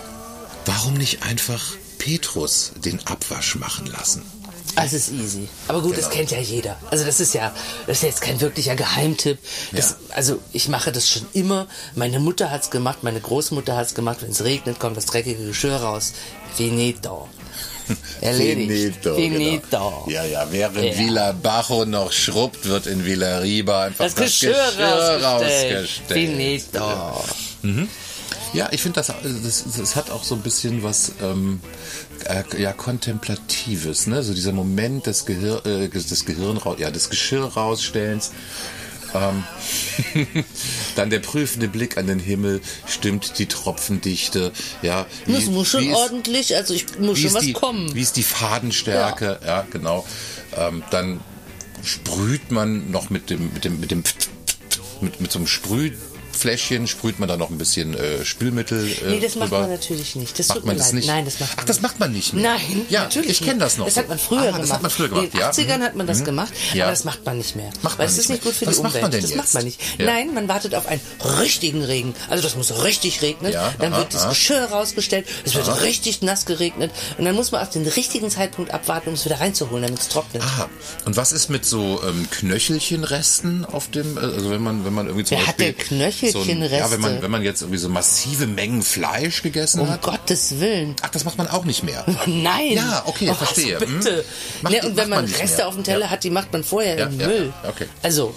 Warum 0.66 0.94
nicht 0.94 1.22
einfach 1.22 1.62
Petrus 1.98 2.72
den 2.76 3.04
Abwasch 3.06 3.54
machen 3.56 3.86
lassen? 3.86 4.22
Also 4.76 4.96
es 4.96 5.08
ist 5.08 5.14
easy. 5.20 5.48
Aber 5.68 5.80
gut, 5.82 5.92
das 5.96 6.04
Genau. 6.04 6.14
kennt 6.16 6.30
ja 6.30 6.38
jeder. 6.38 6.76
Also 6.90 7.04
das 7.04 7.18
ist 7.20 7.34
ja, 7.34 7.52
das 7.86 7.98
ist 7.98 8.02
jetzt 8.04 8.20
kein 8.20 8.40
wirklicher 8.40 8.76
Geheimtipp. 8.76 9.38
Das, 9.72 9.90
Ja. 9.90 10.14
Also 10.16 10.38
ich 10.52 10.68
mache 10.68 10.92
das 10.92 11.08
schon 11.10 11.26
immer. 11.32 11.66
Meine 11.94 12.20
Mutter 12.20 12.50
hat's 12.50 12.70
gemacht, 12.70 12.98
meine 13.02 13.20
Großmutter 13.20 13.76
hat's 13.76 13.94
gemacht. 13.94 14.18
Wenn 14.22 14.30
es 14.30 14.44
regnet, 14.44 14.78
kommt 14.78 14.96
das 14.96 15.06
dreckige 15.06 15.44
Geschirr 15.46 15.76
raus. 15.76 16.12
Finito. 16.56 17.28
Erledigt. 18.20 19.02
Finito, 19.04 19.14
Finito. 19.16 19.60
genau. 19.70 20.06
Ja, 20.08 20.24
ja, 20.24 20.46
während 20.50 20.84
Ja. 20.84 20.96
Villa 20.98 21.32
Bajo 21.32 21.84
noch 21.84 22.12
schrubbt, 22.12 22.64
wird 22.66 22.86
in 22.86 23.04
Villa 23.04 23.38
Riba 23.38 23.84
einfach 23.86 24.04
Das 24.04 24.14
Geschirr, 24.14 24.54
rausgestellt. 24.56 25.24
rausgestellt. 25.24 25.90
Finito. 26.06 27.24
Ja, 28.52 28.68
ich 28.72 28.82
finde, 28.82 28.96
das, 29.00 29.08
das, 29.44 29.64
das 29.76 29.96
hat 29.96 30.10
auch 30.10 30.24
so 30.24 30.34
ein 30.34 30.40
bisschen 30.42 30.82
was 30.82 31.12
ähm, 31.22 31.60
äh, 32.26 32.44
ja, 32.60 32.72
Kontemplatives, 32.72 34.06
ne? 34.06 34.22
So 34.22 34.34
dieser 34.34 34.52
Moment 34.52 35.06
des, 35.06 35.26
Gehir 35.26 35.64
äh, 35.66 35.88
des 35.88 36.24
Gehirn 36.24 36.60
ja, 36.78 36.90
des 36.90 37.10
Geschirr 37.10 37.44
rausstellens. 37.44 38.32
Ähm, 39.12 39.42
dann 40.96 41.10
der 41.10 41.18
prüfende 41.18 41.66
Blick 41.68 41.96
an 41.96 42.06
den 42.06 42.20
Himmel, 42.20 42.60
stimmt 42.86 43.38
die 43.38 43.46
Tropfendichte, 43.46 44.52
ja. 44.82 45.06
Das 45.26 45.46
muss 45.46 45.68
schon 45.68 45.80
wie 45.82 45.88
ist- 45.88 45.96
ordentlich, 45.96 46.54
also 46.56 46.74
ich 46.74 46.98
muss 46.98 47.18
wie 47.18 47.22
schon 47.22 47.34
was 47.34 47.44
die, 47.44 47.52
kommen. 47.52 47.92
Wie 47.94 48.02
ist 48.02 48.16
die 48.16 48.22
Fadenstärke? 48.22 49.40
Ja, 49.44 49.66
genau. 49.70 50.06
Ähm, 50.56 50.84
dann 50.90 51.20
sprüht 51.82 52.50
man 52.52 52.90
noch 52.90 53.10
mit 53.10 53.30
dem, 53.30 53.52
mit 53.52 53.64
dem, 53.64 53.80
mit 53.80 53.90
dem, 53.90 54.04
mit, 55.00 55.20
mit 55.20 55.32
so 55.32 55.38
einem 55.38 55.46
Sprühding 55.48 55.98
Fläschchen 56.32 56.86
sprüht 56.86 57.18
man 57.18 57.28
da 57.28 57.36
noch 57.36 57.50
ein 57.50 57.58
bisschen 57.58 57.94
äh, 57.94 58.24
Spülmittel 58.24 58.86
äh, 58.90 59.10
Nee, 59.10 59.20
das 59.20 59.34
macht 59.36 59.50
drüber. 59.50 59.62
man 59.62 59.70
natürlich 59.70 60.16
nicht. 60.16 60.38
Das 60.38 60.48
Macht 60.48 60.58
tut 60.58 60.66
man 60.66 60.74
mir 60.76 60.78
das 60.78 60.86
leid. 60.88 60.94
nicht? 60.94 61.06
Nein, 61.08 61.24
das 61.24 61.40
macht 61.40 61.50
Ach, 61.52 61.56
man 61.58 61.66
das 61.66 61.76
nicht. 61.76 61.82
macht 61.82 62.00
man 62.00 62.12
nicht 62.12 62.32
mehr. 62.34 62.42
Nein, 62.52 62.86
ja, 62.88 63.02
natürlich 63.02 63.30
ich 63.40 63.42
kenne 63.46 63.58
das 63.60 63.76
noch. 63.78 63.86
Das 63.86 63.96
hat 63.96 64.08
man 64.08 64.18
früher 64.18 64.40
ah, 64.40 64.44
gemacht. 64.46 64.62
Das 64.62 64.72
hat 64.72 64.82
man 64.82 64.90
früher 64.90 65.08
gemacht, 65.08 65.24
In 65.26 65.30
den 65.32 65.40
ja. 65.40 65.50
80ern 65.50 65.78
Mhm. 65.78 65.82
hat 65.82 65.96
man 65.96 66.06
das 66.06 66.24
gemacht, 66.24 66.52
Ja. 66.74 66.84
aber 66.84 66.92
das 66.92 67.04
macht 67.04 67.24
man 67.26 67.38
nicht 67.38 67.56
mehr. 67.56 67.70
Macht 67.82 67.98
weil 67.98 68.06
man 68.06 68.12
es 68.14 68.18
ist 68.18 68.28
nicht 68.28 68.44
nicht 68.44 68.44
gut 68.44 68.54
für 68.54 68.64
mehr. 68.66 68.72
die 68.74 68.78
Was 68.78 68.82
macht 68.82 68.96
Umwelt. 69.04 69.14
das 69.22 69.30
jetzt? 69.30 69.36
macht 69.36 69.54
man 69.54 69.64
nicht. 69.64 69.80
Ja. 69.98 70.06
Nein, 70.06 70.34
man 70.34 70.48
wartet 70.48 70.74
auf 70.74 70.86
einen 70.86 71.00
richtigen 71.40 71.82
Regen. 71.84 72.14
Also 72.28 72.42
das 72.42 72.56
muss 72.56 72.82
richtig 72.84 73.22
regnen. 73.22 73.52
Ja, 73.52 73.74
dann 73.78 73.92
aha, 73.92 74.00
wird 74.00 74.14
das 74.14 74.22
aha. 74.22 74.28
Geschirr 74.30 74.64
rausgestellt. 74.66 75.26
Es 75.44 75.54
wird 75.54 75.82
richtig 75.82 76.22
nass 76.22 76.44
geregnet. 76.46 76.90
Und 77.18 77.24
dann 77.24 77.34
muss 77.34 77.50
man 77.52 77.62
auf 77.62 77.70
den 77.70 77.86
richtigen 77.86 78.30
Zeitpunkt 78.30 78.72
abwarten, 78.72 79.08
um 79.10 79.14
es 79.14 79.24
wieder 79.24 79.40
reinzuholen, 79.40 79.82
damit 79.84 80.00
es 80.00 80.08
trocknet. 80.08 80.42
Aha. 80.42 80.68
Und 81.04 81.16
was 81.16 81.32
ist 81.32 81.48
mit 81.50 81.64
so 81.64 82.00
ähm, 82.06 82.28
Knöchelchenresten 82.30 83.64
auf 83.64 83.90
dem, 83.90 84.16
äh, 84.16 84.20
also 84.20 84.50
wenn 84.50 84.62
man, 84.62 84.84
wenn 84.84 84.92
man 84.94 85.06
irgendwie 85.06 85.24
zum 85.24 85.38
Wer 85.38 85.46
hat 85.46 85.56
Beispiel 85.58 85.74
Knöchelchenreste? 86.20 86.68
So 86.70 86.74
ein, 86.76 86.80
ja, 86.80 86.90
wenn 86.92 87.00
man, 87.00 87.22
wenn 87.22 87.30
man 87.30 87.42
jetzt 87.42 87.62
irgendwie 87.62 87.78
so 87.78 87.88
massive 87.88 88.46
Mengen 88.46 88.82
Fleisch 88.82 89.42
gegessen 89.42 89.80
Um 89.80 89.90
hat. 89.90 90.02
Gottes 90.02 90.60
Willen. 90.60 90.94
Ach, 91.02 91.08
das 91.10 91.24
macht 91.24 91.38
man 91.38 91.48
auch 91.48 91.64
nicht 91.64 91.82
mehr. 91.82 92.04
Nein. 92.26 92.72
Ja, 92.72 93.02
okay, 93.06 93.28
oh, 93.30 93.34
verstehe. 93.34 93.76
Also 93.78 93.86
bitte. 93.86 94.16
Hm. 94.18 94.24
Macht- 94.62 94.72
ne, 94.74 94.82
und 94.88 94.96
wenn 94.96 95.08
man 95.08 95.24
man 95.24 95.34
Reste 95.34 95.58
mehr. 95.58 95.68
auf 95.68 95.74
dem 95.74 95.84
Teller 95.84 96.06
Ja. 96.06 96.10
hat, 96.10 96.24
die 96.24 96.30
macht 96.30 96.52
man 96.52 96.62
vorher 96.64 96.98
Ja, 96.98 97.08
ja, 97.08 97.26
Müll. 97.26 97.52
okay. 97.68 97.86
Also, 98.02 98.34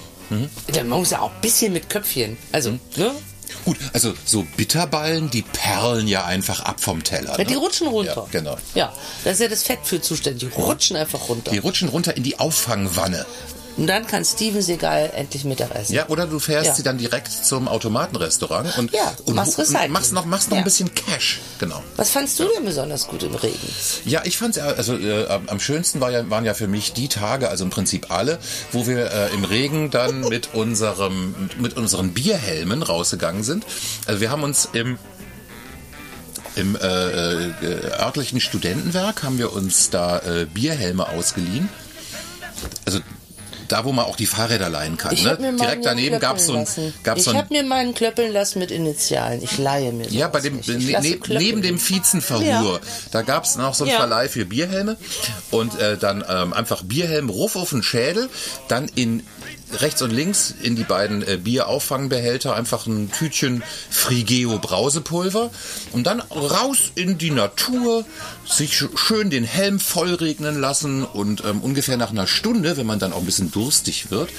dann 0.74 0.88
man 0.90 1.00
muss 1.00 1.12
ja 1.12 1.20
auch 1.22 1.32
ein 1.32 1.42
bisschen 1.42 1.74
mit 1.74 1.90
Köpfchen. 1.90 2.38
Also, 2.52 2.72
Mhm. 2.72 2.80
ne? 2.98 3.12
Gut, 3.66 3.78
also 3.94 4.14
so 4.26 4.46
Bitterballen, 4.58 5.30
die 5.30 5.44
perlen 5.44 6.08
ja 6.08 6.26
einfach 6.26 6.62
ab 6.62 6.80
vom 6.80 7.04
Teller. 7.04 7.38
Ja, 7.38 7.44
die 7.44 7.54
ne? 7.54 7.60
rutschen 7.60 7.88
runter. 7.88 8.16
Ja, 8.32 8.40
genau. 8.40 8.58
Ja, 8.74 8.94
da 9.24 9.30
ist 9.30 9.40
ja 9.42 9.48
das 9.48 9.62
Fett 9.64 9.80
für 9.84 10.02
zuständig. 10.02 10.50
Die 10.56 10.62
rutschen 10.62 10.96
einfach 10.98 11.30
runter. 11.30 11.52
Die 11.52 11.60
rutschen 11.60 11.88
runter 11.90 12.18
in 12.18 12.24
die 12.24 12.40
Auffangwanne. 12.40 13.26
Und 13.76 13.88
dann 13.88 14.06
kann 14.06 14.24
Steven 14.24 14.62
Seagal 14.62 15.12
endlich 15.16 15.46
Mittag 15.46 15.74
essen. 15.74 15.94
Ja, 15.94 16.08
oder 16.08 16.28
du 16.28 16.38
fährst 16.40 16.68
Ja. 16.68 16.74
sie 16.76 16.84
dann 16.84 17.00
direkt 17.00 17.32
zum 17.32 17.68
Automatenrestaurant 17.68 18.78
und, 18.78 18.92
Ja, 18.94 19.14
und, 19.26 19.34
machst 19.36 19.58
und 19.58 19.64
Recycling. 19.66 19.92
machst 19.92 20.14
noch, 20.14 20.26
machst 20.26 20.50
noch 20.50 20.58
Ja. 20.58 20.62
ein 20.62 20.64
bisschen 20.64 20.94
Cash. 20.94 21.40
Genau. 21.60 21.82
Was 21.96 22.12
fandst 22.12 22.40
du 22.40 22.44
denn 22.56 22.66
besonders 22.66 23.08
gut 23.08 23.24
im 23.24 23.34
Regen? 23.34 23.58
Ja, 24.06 24.22
ich 24.26 24.38
fand's 24.38 24.58
ja, 24.58 24.66
also 24.66 24.96
äh, 24.98 25.26
am 25.28 25.50
am 25.50 25.60
schönsten 25.60 26.02
war 26.02 26.12
ja, 26.12 26.30
waren 26.30 26.46
ja 26.46 26.54
für 26.54 26.68
mich 26.68 26.94
die 26.94 27.08
Tage, 27.08 27.50
also 27.50 27.64
im 27.64 27.72
Prinzip 27.72 28.12
alle, 28.12 28.38
wo 28.72 28.86
wir 28.86 29.12
äh, 29.12 29.34
im 29.34 29.44
Regen 29.44 29.90
dann 29.90 30.20
mit 30.30 30.54
unserem 30.54 31.34
mit 31.58 31.76
unseren 31.76 32.14
Bierhelmen 32.14 32.84
rausgegangen 32.84 33.44
sind. 33.44 33.66
Also 34.06 34.22
wir 34.22 34.30
haben 34.30 34.44
uns 34.44 34.70
im 34.74 35.00
im 36.56 36.76
äh, 36.76 36.80
äh, 37.48 37.52
örtlichen 38.00 38.40
Studentenwerk 38.40 39.24
haben 39.24 39.40
wir 39.40 39.54
uns 39.54 39.90
da 39.90 40.20
äh, 40.20 40.46
Bierhelme 40.46 41.10
ausgeliehen. 41.10 41.70
Also 42.86 43.00
da, 43.74 43.86
wo 43.86 43.92
man 43.92 44.06
auch 44.06 44.16
die 44.16 44.28
Fahrräder 44.28 44.70
leihen 44.70 44.98
kann. 44.98 45.14
Ich 45.14 45.24
ne? 45.24 45.36
Direkt 45.60 45.84
daneben 45.84 46.20
gab's 46.20 46.46
so 46.46 46.54
ein, 46.54 46.68
gab's 47.02 47.22
Ich 47.22 47.26
so 47.26 47.32
ein 47.32 47.38
habe 47.38 47.48
mir 47.52 47.64
meinen 47.64 47.96
klöppeln 47.96 48.32
lassen 48.32 48.60
mit 48.60 48.70
Initialen. 48.70 49.42
Ich 49.42 49.58
leihe 49.58 49.92
mir 49.92 50.08
ja, 50.10 50.28
bei 50.28 50.42
dem 50.42 50.58
ne, 50.58 50.78
ne, 50.78 51.20
neben 51.30 51.64
dem 51.64 51.80
Vizenverhur, 51.82 52.46
Ja. 52.46 52.80
da 53.12 53.24
gab's 53.24 53.56
noch 53.56 53.74
so 53.74 53.84
einen 53.84 53.94
Ja. 53.94 53.98
Verleih 53.98 54.30
für 54.30 54.46
Bierhelme 54.46 54.96
und 55.50 55.80
äh, 55.80 55.98
dann 55.98 56.24
ähm, 56.30 56.54
einfach 56.54 56.84
Bierhelm 56.84 57.30
ruf 57.30 57.56
auf 57.56 57.72
den 57.72 57.82
Schädel, 57.82 58.30
dann 58.68 58.88
in 58.94 59.24
rechts 59.82 60.02
und 60.02 60.12
links 60.12 60.54
in 60.62 60.76
die 60.76 60.84
beiden 60.84 61.22
äh, 61.28 61.38
Bierauffangbehälter 61.38 62.56
einfach 62.56 62.86
ein 62.86 63.12
Tütchen 63.12 63.64
Frigeo 63.90 64.60
Brausepulver 64.60 65.52
und 65.92 66.06
dann 66.08 66.22
raus 66.22 66.78
in 66.96 67.18
die 67.18 67.32
Natur, 67.32 68.06
sich 68.46 68.74
sch- 68.74 68.98
schön 68.98 69.30
den 69.30 69.44
Helm 69.44 69.80
vollregnen 69.80 70.60
lassen 70.60 71.04
und 71.04 71.44
ähm, 71.46 71.62
ungefähr 71.62 71.98
nach 71.98 72.12
einer 72.12 72.28
Stunde, 72.28 72.78
wenn 72.78 72.86
man 72.86 73.00
dann 73.00 73.14
auch 73.14 73.20
ein 73.20 73.26
bisschen 73.26 73.52
durstig 73.52 74.12
wird, 74.12 74.30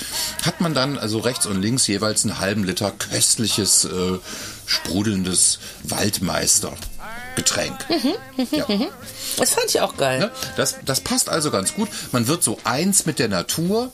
hat 0.42 0.60
man 0.60 0.74
dann 0.74 0.98
also 0.98 1.18
rechts 1.18 1.46
und 1.46 1.60
links 1.60 1.86
jeweils 1.86 2.24
einen 2.24 2.38
halben 2.38 2.64
Liter 2.64 2.90
köstliches, 2.90 3.84
äh, 3.84 4.18
sprudelndes 4.66 5.58
Waldmeister-Getränk. 5.84 7.76
Ja. 8.50 8.66
Das 9.36 9.50
fand 9.50 9.66
ich 9.68 9.80
auch 9.80 9.96
geil. 9.96 10.20
Ne? 10.20 10.30
Das, 10.56 10.76
das 10.84 11.00
passt 11.00 11.28
also 11.28 11.50
ganz 11.50 11.74
gut. 11.74 11.88
Man 12.12 12.28
wird 12.28 12.42
so 12.42 12.58
eins 12.64 13.06
mit 13.06 13.18
der 13.18 13.28
Natur. 13.28 13.92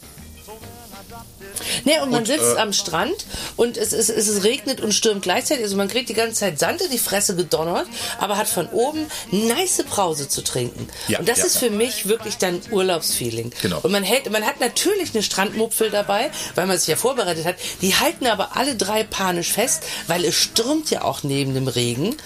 Ne, 1.85 2.03
und 2.03 2.11
man 2.11 2.21
Und, 2.21 2.27
sitzt 2.27 2.57
äh, 2.57 2.59
am 2.59 2.73
Strand 2.73 3.27
und 3.57 3.77
es, 3.77 3.93
es, 3.93 4.09
es 4.09 4.45
regnet 4.45 4.81
und 4.81 4.93
stürmt 4.93 5.23
gleichzeitig. 5.23 5.65
Also 5.65 5.77
man 5.77 5.89
kriegt 5.89 6.09
die 6.09 6.15
ganze 6.15 6.35
Zeit 6.41 6.59
Sand 6.59 6.81
in 6.81 6.91
die 6.91 6.99
Fresse 6.99 7.37
gedonnert, 7.37 7.87
aber 8.19 8.37
hat 8.37 8.49
von 8.49 8.69
oben 8.69 9.07
nice 9.31 9.83
Brause 9.89 10.29
zu 10.29 10.43
trinken. 10.43 10.89
Ja, 11.09 11.19
und 11.19 11.29
das 11.29 11.39
ja, 11.39 11.47
ist 11.47 11.59
für 11.59 11.71
mich 11.71 12.09
wirklich 12.09 12.37
dann 12.37 12.61
Urlaubsfeeling. 12.71 13.53
Genau. 13.63 13.81
Und 13.83 13.93
man 13.93 14.03
hält, 14.03 14.31
man 14.31 14.45
hat 14.45 14.61
natürlich 14.61 15.15
eine 15.15 15.23
Strandmupfel 15.23 15.91
dabei, 15.91 16.31
weil 16.55 16.67
man 16.67 16.79
sich 16.79 16.89
ja 16.89 16.97
vorbereitet 16.97 17.45
hat. 17.45 17.57
Die 17.83 17.95
halten 17.95 18.27
aber 18.27 18.57
alle 18.57 18.77
drei 18.77 19.05
panisch 19.05 19.53
fest, 19.53 19.83
weil 20.07 20.25
es 20.25 20.35
stürmt 20.35 20.91
ja 20.91 21.03
auch 21.03 21.23
neben 21.23 21.55
dem 21.55 21.69
Regen. 21.69 22.17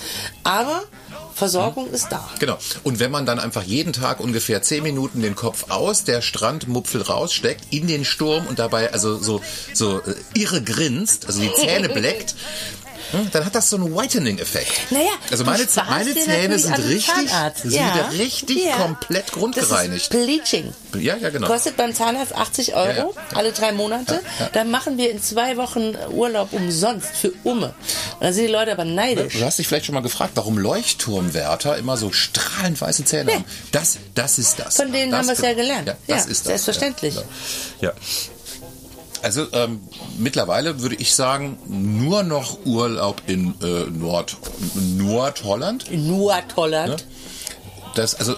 Aber 0.42 0.84
Versorgung 1.34 1.90
ist 1.90 2.08
da. 2.10 2.28
Genau. 2.38 2.58
Und 2.84 3.00
wenn 3.00 3.10
man 3.10 3.26
dann 3.26 3.38
einfach 3.38 3.62
jeden 3.62 3.92
Tag 3.92 4.20
ungefähr 4.20 4.62
zehn 4.62 4.82
Minuten 4.82 5.20
den 5.20 5.34
Kopf 5.34 5.70
aus 5.70 6.04
der 6.04 6.22
Strandmupfel 6.22 7.02
raussteckt, 7.02 7.72
in 7.72 7.86
den 7.86 8.04
Sturm 8.04 8.46
und 8.46 8.58
dabei 8.58 8.92
also 8.92 9.18
so, 9.18 9.40
so 9.72 10.00
äh, 10.00 10.14
irre 10.34 10.62
grinst, 10.62 11.26
also 11.26 11.40
die 11.40 11.52
Zähne 11.54 11.88
bleckt, 11.88 12.34
dann 13.32 13.44
hat 13.44 13.54
das 13.54 13.70
so 13.70 13.76
einen 13.76 13.94
Whitening-Effekt. 13.94 14.90
Naja, 14.90 15.10
also 15.30 15.44
meine, 15.44 15.66
meine 15.88 16.14
Zähne 16.14 16.58
sind 16.58 16.78
richtig, 16.78 17.30
sind 17.56 17.72
Ja. 17.72 17.94
wieder 17.94 18.12
richtig 18.18 18.64
Ja. 18.64 18.76
komplett 18.76 19.32
grundgereinigt. 19.32 20.12
Das 20.12 20.20
ist 20.20 20.26
Bleaching. 20.26 20.72
Ja, 20.98 21.16
ja, 21.16 21.30
genau. 21.30 21.46
Kostet 21.46 21.76
beim 21.76 21.94
Zahnarzt 21.94 22.34
80 22.34 22.74
Euro, 22.74 23.14
Ja, 23.14 23.36
alle 23.36 23.52
drei 23.52 23.72
Monate. 23.72 24.20
Dann 24.52 24.70
machen 24.70 24.96
wir 24.98 25.10
in 25.10 25.22
zwei 25.22 25.56
Wochen 25.56 25.94
Urlaub 26.10 26.52
umsonst 26.52 27.08
für 27.16 27.32
Umme. 27.44 27.74
Und 28.14 28.22
dann 28.24 28.32
sind 28.32 28.46
die 28.46 28.52
Leute 28.52 28.72
aber 28.72 28.84
neidisch. 28.84 29.34
Du 29.34 29.44
hast 29.44 29.58
dich 29.58 29.66
vielleicht 29.66 29.86
schon 29.86 29.94
mal 29.94 30.00
gefragt, 30.02 30.32
warum 30.34 30.58
Leuchtturmwärter 30.58 31.76
immer 31.78 31.96
so 31.96 32.12
strahlend 32.12 32.80
weiße 32.80 33.04
Zähne 33.04 33.34
haben. 33.34 33.44
Das, 33.72 33.98
das 34.14 34.38
ist 34.38 34.58
das. 34.58 34.76
Von 34.76 34.92
denen 34.92 35.10
das 35.10 35.20
haben 35.20 35.26
wir 35.28 35.32
es 35.34 35.40
ja 35.40 35.52
gelernt. 35.54 35.88
Ja, 35.88 35.96
das 36.06 36.26
ist 36.26 36.40
das. 36.40 36.64
selbstverständlich. 36.64 37.14
Ja, 37.14 37.22
ja. 37.80 37.92
Also 39.24 39.46
ähm, 39.52 39.80
mittlerweile 40.18 40.80
würde 40.82 40.96
ich 40.96 41.14
sagen, 41.14 41.56
nur 41.66 42.22
noch 42.22 42.58
Urlaub 42.66 43.22
in 43.26 43.54
äh, 43.62 43.84
Nord 43.90 44.36
Nordholland. 44.74 45.86
Nordholland, 45.90 47.06
Das 47.94 48.14
also 48.14 48.34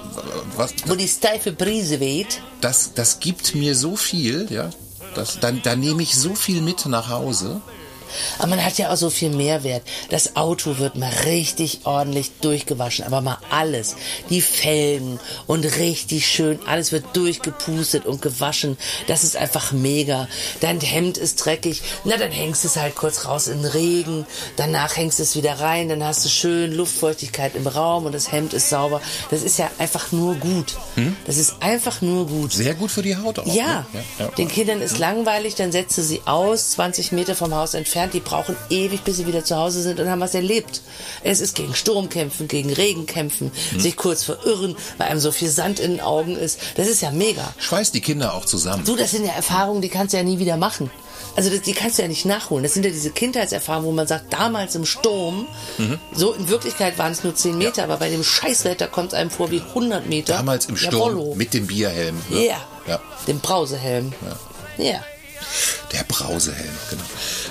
was 0.57 0.73
wo 0.87 0.95
die 0.95 1.09
steife 1.09 1.51
Brise 1.51 1.99
weht. 1.99 2.41
das 2.61 2.95
das 2.95 3.19
gibt 3.19 3.57
mir 3.57 3.75
so 3.75 3.97
viel, 3.97 4.47
ja. 4.49 4.71
Das, 5.17 5.41
dann, 5.41 5.61
da 5.63 5.75
nehme 5.75 6.03
ich 6.03 6.15
so 6.15 6.35
viel 6.37 6.61
mit 6.63 6.87
nach 6.87 7.09
Hause. 7.09 7.61
Aber 8.39 8.49
man 8.49 8.65
hat 8.65 8.79
ja 8.79 8.93
auch 8.93 8.97
so 8.97 9.11
viel 9.11 9.31
Mehrwert. 9.31 9.83
Das 10.11 10.37
Auto 10.37 10.79
wird 10.79 10.97
mal 10.97 11.13
richtig 11.25 11.81
ordentlich 11.85 12.31
durchgewaschen, 12.41 13.05
aber 13.05 13.21
mal 13.21 13.39
alles. 13.51 13.97
Die 14.31 14.41
Felgen 14.41 15.19
und 15.47 15.65
richtig 15.79 16.27
schön, 16.27 16.59
alles 16.67 16.93
wird 16.93 17.05
durchgepustet 17.15 18.07
und 18.07 18.23
gewaschen. 18.23 18.77
Das 19.07 19.25
ist 19.25 19.37
einfach 19.37 19.73
mega. 19.73 20.29
Dein 20.61 20.81
Hemd 20.81 21.19
ist 21.19 21.45
dreckig, 21.45 21.83
na 22.05 22.17
dann 22.17 22.31
hängst 22.31 22.65
du 22.65 22.69
es 22.69 22.77
halt 22.77 22.95
kurz 22.95 23.27
raus 23.27 23.49
in 23.49 23.63
den 23.63 23.71
Regen, 23.71 24.27
danach 24.57 24.97
hängst 24.97 25.19
du 25.19 25.23
es 25.23 25.37
wieder 25.37 25.61
rein, 25.61 25.89
dann 25.89 26.05
hast 26.05 26.25
du 26.25 26.29
schön 26.29 26.73
Luftfeuchtigkeit 26.73 27.55
im 27.55 27.67
Raum 27.67 28.07
und 28.07 28.13
das 28.13 28.33
Hemd 28.33 28.53
ist 28.53 28.71
sauber. 28.71 29.01
Das 29.31 29.43
ist 29.43 29.59
ja 29.59 29.71
einfach 29.79 30.13
nur 30.13 30.37
gut. 30.37 30.77
Das 31.27 31.37
ist 31.37 31.57
einfach 31.61 32.01
nur 32.01 32.27
gut. 32.27 32.53
Sehr 32.53 32.75
gut 32.75 32.91
für 32.91 33.03
die 33.03 33.17
Haut 33.17 33.39
auch. 33.39 33.47
Ja, 33.47 33.87
ne? 33.93 34.05
ja, 34.19 34.25
ja. 34.25 34.31
den 34.33 34.49
Kindern 34.49 34.81
ist 34.81 34.99
langweilig, 34.99 35.55
dann 35.55 35.73
setzt 35.73 35.99
du 35.99 36.03
sie 36.03 36.23
aus, 36.25 36.71
20 36.73 37.13
Meter 37.13 37.35
vom 37.35 37.55
Haus 37.55 37.75
entfernt. 37.75 38.06
Die 38.13 38.21
brauchen 38.21 38.57
ewig, 38.71 39.03
bis 39.03 39.17
sie 39.19 39.27
wieder 39.27 39.45
zu 39.45 39.57
Hause 39.57 39.83
sind 39.83 40.01
und 40.01 40.09
haben 40.09 40.21
was 40.21 40.35
erlebt. 40.35 40.81
Es 41.23 41.41
ist 41.41 41.55
gegen 41.55 41.75
Sturm 41.75 42.09
kämpfen, 42.09 42.49
gegen 42.49 42.73
Regen 42.73 43.07
kämpfen, 43.07 43.51
Hm. 43.71 43.81
sich 43.81 43.97
kurz 43.97 44.25
verirren, 44.25 44.77
weil 44.99 45.09
einem 45.09 45.21
so 45.21 45.33
viel 45.33 45.49
Sand 45.49 45.81
in 45.81 45.93
den 45.93 46.01
Augen 46.01 46.37
ist. 46.37 46.59
Das 46.77 46.89
ist 46.89 47.03
ja 47.03 47.11
mega. 47.11 47.53
Schweißt 47.59 47.95
die 47.95 48.01
Kinder 48.01 48.35
auch 48.35 48.45
zusammen. 48.45 48.85
Du, 48.85 48.97
das 48.97 49.11
sind 49.11 49.25
ja 49.25 49.33
Erfahrungen, 49.33 49.83
die 49.83 49.89
kannst 49.89 50.13
du 50.13 50.19
ja 50.19 50.23
nie 50.23 50.39
wieder 50.39 50.57
machen. 50.57 50.91
Also 51.35 51.51
das, 51.51 51.61
die 51.63 51.75
kannst 51.75 51.99
du 51.99 52.03
ja 52.03 52.09
nicht 52.09 52.25
nachholen. 52.25 52.63
Das 52.63 52.73
sind 52.75 52.85
ja 52.87 52.91
diese 52.91 53.11
Kindheitserfahrungen, 53.11 53.87
wo 53.89 53.93
man 53.93 54.07
sagt, 54.07 54.33
damals 54.33 54.75
im 54.75 54.87
Sturm, 54.87 55.47
Mhm. 55.77 55.99
so 56.15 56.33
in 56.33 56.49
Wirklichkeit 56.49 56.97
waren 56.99 57.13
es 57.13 57.25
nur 57.25 57.35
10 57.35 57.59
Meter, 57.59 57.85
aber 57.85 57.99
bei 57.99 58.09
dem 58.09 58.25
Scheißwetter 58.25 58.87
kommt 58.89 59.09
es 59.09 59.15
einem 59.19 59.31
vor 59.31 59.51
wie 59.51 59.61
100 59.61 60.07
Meter. 60.07 60.33
Damals 60.35 60.67
im 60.67 60.77
Sturm 60.79 60.95
Jawollo. 60.95 61.35
mit 61.35 61.53
dem 61.53 61.67
Bierhelm. 61.67 62.17
Ja, 62.31 62.37
ne? 62.39 62.51
ja. 62.89 63.01
dem 63.27 63.41
Brausehelm. 63.41 64.13
Ja. 64.79 65.01
Der 65.93 66.05
Brausehelm, 66.05 66.75
genau. 66.91 67.05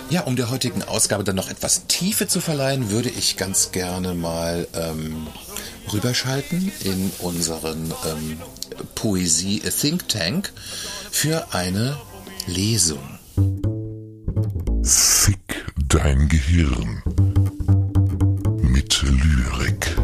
Ja, 0.09 0.21
um 0.21 0.35
der 0.35 0.49
heutigen 0.49 0.83
Ausgabe 0.83 1.23
dann 1.23 1.35
noch 1.35 1.49
etwas 1.49 1.87
Tiefe 1.87 2.27
zu 2.27 2.41
verleihen, 2.41 2.89
würde 2.89 3.09
ich 3.09 3.37
ganz 3.37 3.71
gerne 3.71 4.13
mal 4.13 4.67
ähm, 4.73 5.27
rüberschalten 5.91 6.71
in 6.83 7.11
unseren 7.19 7.93
ähm, 8.05 8.41
Poesie 8.95 9.59
Think 9.59 10.07
Tank 10.09 10.51
für 11.11 11.53
eine 11.53 11.97
Lesung. 12.47 13.19
Fick 14.83 15.65
dein 15.89 16.27
Gehirn. 16.27 17.01
Mit 18.61 19.01
Lyrik. 19.01 19.95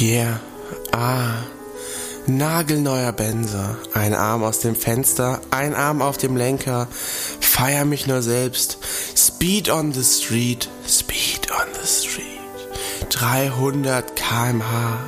Yeah, 0.00 0.40
ah, 0.92 1.44
Nagelneuer 2.26 3.12
Benzer, 3.12 3.76
ein 3.92 4.14
Arm 4.14 4.44
aus 4.44 4.60
dem 4.60 4.74
Fenster, 4.74 5.42
ein 5.50 5.74
Arm 5.74 6.00
auf 6.00 6.16
dem 6.16 6.38
Lenker, 6.38 6.88
feier 6.90 7.84
mich 7.84 8.06
nur 8.06 8.22
selbst. 8.22 8.78
Speed 9.14 9.68
on 9.68 9.92
the 9.92 10.02
street, 10.02 10.70
speed 10.88 11.50
on 11.50 11.66
the 11.74 11.86
street. 11.86 12.24
300 13.10 14.16
kmh, 14.16 14.98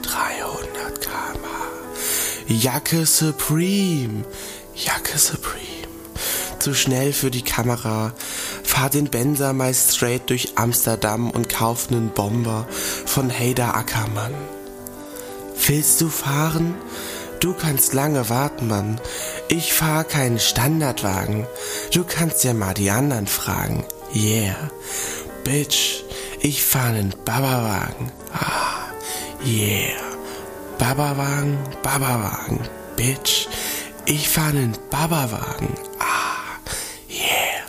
300 0.00 1.00
kmh. 1.00 2.48
Jacke 2.48 3.04
Supreme, 3.04 4.24
Jacke 4.74 5.18
Supreme. 5.18 5.60
Zu 6.58 6.72
schnell 6.72 7.12
für 7.12 7.30
die 7.30 7.42
Kamera. 7.42 8.14
Fahr 8.64 8.88
den 8.88 9.10
Benzer 9.10 9.52
meist 9.52 9.94
straight 9.94 10.30
durch 10.30 10.54
Amsterdam 10.54 11.30
und 11.30 11.50
kauf 11.50 11.90
nen 11.90 12.08
Bomber 12.08 12.66
von 13.04 13.30
Heider 13.30 13.76
Ackermann. 13.76 14.32
Willst 15.66 16.00
du 16.00 16.08
fahren? 16.08 16.74
Du 17.38 17.54
kannst 17.54 17.92
lange 17.92 18.28
warten, 18.28 18.66
Mann. 18.66 19.00
Ich 19.48 19.72
fahr 19.72 20.02
keinen 20.02 20.40
Standardwagen. 20.40 21.46
Du 21.92 22.02
kannst 22.02 22.42
ja 22.42 22.52
mal 22.52 22.74
die 22.74 22.90
anderen 22.90 23.28
fragen. 23.28 23.84
Yeah. 24.12 24.56
Bitch, 25.44 26.02
ich 26.40 26.64
fahr 26.64 26.90
nen 26.90 27.14
Babawagen. 27.24 28.10
Ah, 28.32 28.90
yeah. 29.46 29.96
Babawagen, 30.78 31.58
Babawagen. 31.82 32.60
Bitch, 32.96 33.46
ich 34.04 34.28
fahr 34.28 34.52
nen 34.52 34.76
Babawagen. 34.90 35.74
Ah, 36.00 36.58
yeah. 37.08 37.62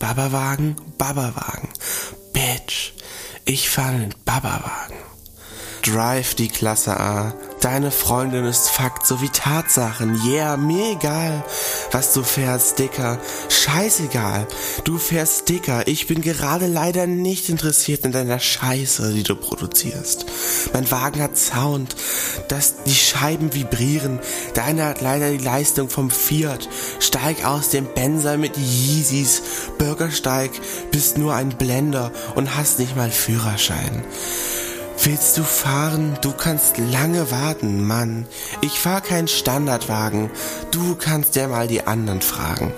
Babawagen, 0.00 0.74
Babawagen. 0.98 1.68
Bitch, 2.32 2.94
ich 3.44 3.70
fahr 3.70 3.92
nen 3.92 4.12
Babawagen. 4.24 5.11
Drive 5.82 6.36
die 6.36 6.48
Klasse 6.48 6.98
A. 6.98 7.34
Deine 7.60 7.90
Freundin 7.90 8.44
ist 8.44 8.70
Fakt 8.70 9.04
sowie 9.06 9.28
Tatsachen. 9.28 10.20
Yeah, 10.24 10.56
mir 10.56 10.92
egal, 10.92 11.44
was 11.90 12.12
du 12.12 12.22
fährst, 12.22 12.78
Dicker. 12.78 13.18
Scheißegal. 13.48 14.46
Du 14.84 14.98
fährst 14.98 15.48
Dicker. 15.48 15.86
Ich 15.88 16.06
bin 16.06 16.22
gerade 16.22 16.66
leider 16.66 17.06
nicht 17.06 17.48
interessiert 17.48 18.04
in 18.04 18.12
deiner 18.12 18.38
Scheiße, 18.38 19.12
die 19.12 19.24
du 19.24 19.34
produzierst. 19.34 20.26
Mein 20.72 20.90
Wagen 20.90 21.20
hat 21.20 21.36
Sound, 21.36 21.96
dass 22.48 22.84
die 22.84 22.94
Scheiben 22.94 23.52
vibrieren. 23.52 24.20
Deiner 24.54 24.86
hat 24.86 25.00
leider 25.00 25.30
die 25.30 25.44
Leistung 25.44 25.88
vom 25.88 26.10
Fiat. 26.10 26.68
Steig 27.00 27.44
aus 27.44 27.70
dem 27.70 27.86
Benzer 27.92 28.36
mit 28.36 28.56
Yeezys. 28.56 29.42
Bürgersteig, 29.78 30.52
bist 30.92 31.18
nur 31.18 31.34
ein 31.34 31.50
Blender 31.50 32.12
und 32.36 32.56
hast 32.56 32.78
nicht 32.78 32.96
mal 32.96 33.10
Führerschein. 33.10 34.04
Willst 34.98 35.36
du 35.36 35.42
fahren? 35.42 36.16
Du 36.20 36.32
kannst 36.32 36.78
lange 36.78 37.30
warten, 37.30 37.84
Mann. 37.86 38.26
Ich 38.60 38.78
fahr 38.78 39.00
keinen 39.00 39.28
Standardwagen. 39.28 40.30
Du 40.70 40.94
kannst 40.94 41.34
ja 41.34 41.48
mal 41.48 41.66
die 41.66 41.86
anderen 41.86 42.22
fragen. 42.22 42.72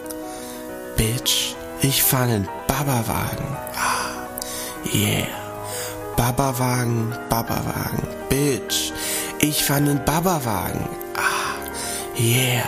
Bitch, 0.97 1.55
ich 1.83 2.03
fahr 2.03 2.27
nen 2.27 2.49
Babawagen. 2.67 3.57
Ah, 3.77 4.95
yeah. 4.95 5.27
Babawagen, 6.17 7.15
Babawagen. 7.29 8.07
Bitch, 8.31 8.93
ich 9.41 9.63
fahr 9.63 9.81
nen 9.81 10.03
Babawagen. 10.05 10.89
Ah, 11.17 12.19
yeah. 12.19 12.65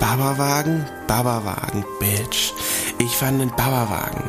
Babawagen, 0.00 0.86
Babawagen. 1.06 1.84
Bitch, 2.00 2.52
ich 2.98 3.14
fahr 3.14 3.30
nen 3.30 3.50
Babawagen. 3.50 4.19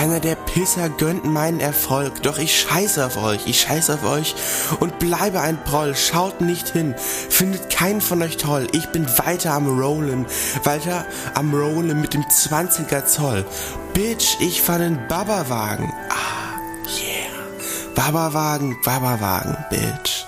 Keiner 0.00 0.20
der 0.20 0.34
Pisser 0.34 0.88
gönnt 0.88 1.26
meinen 1.26 1.60
Erfolg, 1.60 2.22
doch 2.22 2.38
ich 2.38 2.58
scheiße 2.58 3.04
auf 3.04 3.22
euch, 3.22 3.46
ich 3.46 3.60
scheiße 3.60 3.92
auf 3.92 4.04
euch 4.04 4.34
und 4.80 4.98
bleibe 4.98 5.42
ein 5.42 5.62
Proll, 5.62 5.94
schaut 5.94 6.40
nicht 6.40 6.70
hin, 6.70 6.94
findet 6.96 7.68
keinen 7.68 8.00
von 8.00 8.22
euch 8.22 8.38
toll, 8.38 8.66
ich 8.72 8.86
bin 8.92 9.06
weiter 9.18 9.52
am 9.52 9.78
Rollen, 9.78 10.24
weiter 10.64 11.04
am 11.34 11.52
Rollen 11.52 12.00
mit 12.00 12.14
dem 12.14 12.22
20er 12.22 13.04
Zoll. 13.04 13.44
Bitch, 13.92 14.40
ich 14.40 14.62
fahr 14.62 14.78
den 14.78 15.06
Babawagen. 15.06 15.92
Ah, 16.08 16.56
yeah. 16.86 17.94
Babawagen, 17.94 18.80
Babawagen, 18.82 19.54
Bitch. 19.68 20.24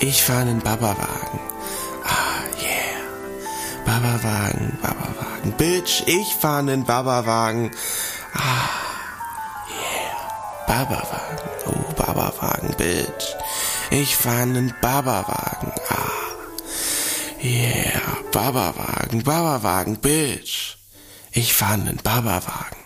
Ich 0.00 0.22
fahr 0.22 0.46
den 0.46 0.60
Babawagen. 0.60 1.38
Ah, 2.02 2.46
yeah. 2.62 3.84
Babawagen, 3.84 4.78
Babawagen. 4.80 5.52
Bitch, 5.58 6.02
ich 6.06 6.34
fahr 6.34 6.62
den 6.62 6.84
Babawagen. 6.84 7.72
Ah, 8.32 8.81
Babawagen. 10.66 11.38
Oh, 11.66 11.92
Babawagen, 11.94 12.74
Bitch. 12.76 13.34
Ich 13.90 14.16
fahr 14.16 14.46
nen 14.46 14.74
Babawagen. 14.80 15.72
Ah. 15.88 16.10
Yeah, 17.42 18.18
Babawagen, 18.32 19.22
Babawagen, 19.22 19.96
Bitch. 19.98 20.76
Ich 21.32 21.52
fahr 21.54 21.76
nen 21.76 21.98
Babawagen. 22.02 22.78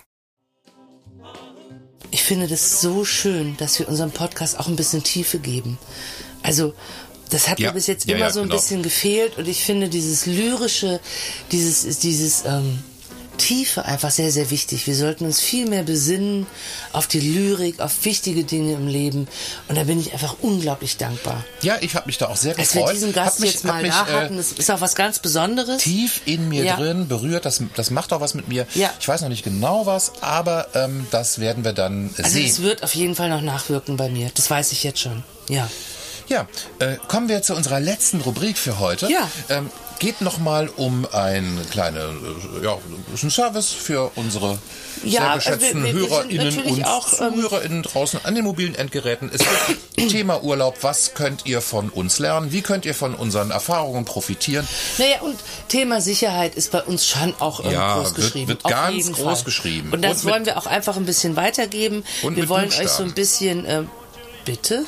Ich 2.10 2.22
finde 2.22 2.46
das 2.48 2.80
so 2.80 3.04
schön, 3.04 3.56
dass 3.58 3.78
wir 3.78 3.88
unserem 3.88 4.10
Podcast 4.10 4.58
auch 4.58 4.68
ein 4.68 4.76
bisschen 4.76 5.02
Tiefe 5.02 5.38
geben. 5.38 5.78
Also, 6.42 6.74
das 7.30 7.48
hat 7.48 7.58
Ja, 7.58 7.68
mir 7.68 7.74
bis 7.74 7.88
jetzt 7.88 8.06
ja, 8.06 8.14
immer 8.16 8.26
ja, 8.26 8.32
so 8.32 8.40
ein 8.40 8.44
genau. 8.48 8.56
bisschen 8.56 8.82
gefehlt 8.82 9.36
und 9.36 9.48
ich 9.48 9.64
finde 9.64 9.88
dieses 9.88 10.26
lyrische, 10.26 11.00
dieses, 11.50 11.98
dieses 11.98 12.44
ähm, 12.46 12.82
Tiefe 13.36 13.84
einfach 13.84 14.10
sehr, 14.10 14.30
sehr 14.32 14.50
wichtig. 14.50 14.86
Wir 14.86 14.94
sollten 14.96 15.24
uns 15.26 15.40
viel 15.40 15.66
mehr 15.68 15.82
besinnen 15.82 16.46
auf 16.92 17.06
die 17.06 17.20
Lyrik, 17.20 17.80
auf 17.80 18.04
wichtige 18.04 18.44
Dinge 18.44 18.74
im 18.74 18.86
Leben 18.88 19.28
und 19.68 19.76
da 19.76 19.84
bin 19.84 20.00
ich 20.00 20.12
einfach 20.12 20.36
unglaublich 20.42 20.96
dankbar. 20.96 21.44
Ja, 21.62 21.76
ich 21.80 21.94
habe 21.94 22.06
mich 22.06 22.18
da 22.18 22.26
auch 22.28 22.36
sehr 22.36 22.54
Dass 22.54 22.74
wir 22.74 22.80
gefreut. 22.82 22.94
diesen 22.96 23.12
Gast 23.12 23.40
mich, 23.40 23.52
jetzt 23.52 23.64
mal 23.64 23.82
mich, 23.82 23.92
da 23.92 24.08
äh, 24.08 24.12
hatten, 24.24 24.36
das 24.36 24.52
ist 24.52 24.70
auch 24.70 24.80
was 24.80 24.94
ganz 24.94 25.18
Besonderes. 25.18 25.82
tief 25.82 26.20
in 26.26 26.48
mir 26.48 26.64
Ja. 26.64 26.76
drin 26.76 27.08
berührt. 27.08 27.44
Das, 27.44 27.62
das 27.74 27.90
macht 27.90 28.12
auch 28.12 28.20
was 28.20 28.34
mit 28.34 28.48
mir. 28.48 28.66
Ja. 28.74 28.90
Ich 29.00 29.06
weiß 29.08 29.20
noch 29.22 29.28
nicht 29.28 29.44
genau 29.44 29.86
was, 29.86 30.12
aber 30.20 30.68
ähm, 30.74 31.06
das 31.10 31.38
werden 31.38 31.64
wir 31.64 31.72
dann 31.72 32.14
Also 32.18 32.30
sehen. 32.30 32.46
es 32.46 32.62
wird 32.62 32.82
auf 32.82 32.94
jeden 32.94 33.14
Fall 33.14 33.28
noch 33.28 33.42
nachwirken 33.42 33.96
bei 33.96 34.08
mir. 34.08 34.30
Das 34.34 34.50
weiß 34.50 34.72
ich 34.72 34.82
jetzt 34.84 35.00
schon. 35.00 35.22
Ja. 35.48 35.68
Ja, 36.28 36.48
äh, 36.80 36.96
kommen 37.06 37.28
wir 37.28 37.42
zu 37.42 37.54
unserer 37.54 37.78
letzten 37.78 38.20
Rubrik 38.20 38.58
für 38.58 38.80
heute. 38.80 39.08
Ja. 39.10 39.30
Ähm, 39.48 39.70
geht 39.98 40.20
nochmal 40.20 40.68
um 40.76 41.06
ein 41.12 41.58
kleine, 41.70 42.00
äh, 42.60 42.64
ja, 42.64 42.76
ein 43.22 43.30
Service 43.30 43.72
für 43.72 44.10
unsere 44.14 44.58
Ja, 45.04 45.10
sehr 45.20 45.30
also 45.30 45.50
geschätzten 45.50 45.84
wir- 45.84 45.94
wir- 45.94 46.00
wir 46.02 46.08
HörerInnen 46.10 46.58
und 46.64 46.84
auch, 46.84 47.20
ähm, 47.20 47.34
ZuhörerInnen 47.34 47.82
draußen 47.82 48.20
an 48.24 48.34
den 48.34 48.44
mobilen 48.44 48.74
Endgeräten. 48.74 49.30
Es 49.32 49.40
wird 49.40 49.78
Thema 50.10 50.42
Urlaub. 50.42 50.76
Was 50.82 51.14
könnt 51.14 51.46
ihr 51.46 51.60
von 51.60 51.90
uns 51.90 52.18
lernen? 52.18 52.52
Wie 52.52 52.62
könnt 52.62 52.84
ihr 52.86 52.94
von 52.94 53.14
unseren 53.14 53.50
Erfahrungen 53.50 54.04
profitieren? 54.04 54.66
Naja, 54.98 55.20
und 55.22 55.36
Thema 55.68 56.00
Sicherheit 56.00 56.54
ist 56.54 56.70
bei 56.72 56.82
uns 56.82 57.06
schon 57.06 57.34
auch 57.40 57.64
ähm, 57.64 57.72
Ja, 57.72 57.94
groß 57.96 58.04
wird- 58.08 58.14
geschrieben. 58.16 58.48
wird 58.48 58.64
ganz 58.64 59.12
groß 59.12 59.22
Fall. 59.38 59.44
geschrieben. 59.44 59.92
Und 59.92 60.02
das 60.02 60.24
Und 60.24 60.30
wollen 60.32 60.46
wir 60.46 60.56
auch 60.58 60.66
einfach 60.66 60.96
ein 60.96 61.04
bisschen 61.06 61.36
weitergeben. 61.36 62.04
Und 62.22 62.36
wir 62.36 62.48
wollen 62.48 62.68
euch 62.68 62.74
so 62.76 62.82
Buchstaben. 62.82 63.08
ein 63.10 63.14
bisschen, 63.14 63.64
ähm, 63.66 63.90
bitte? 64.44 64.84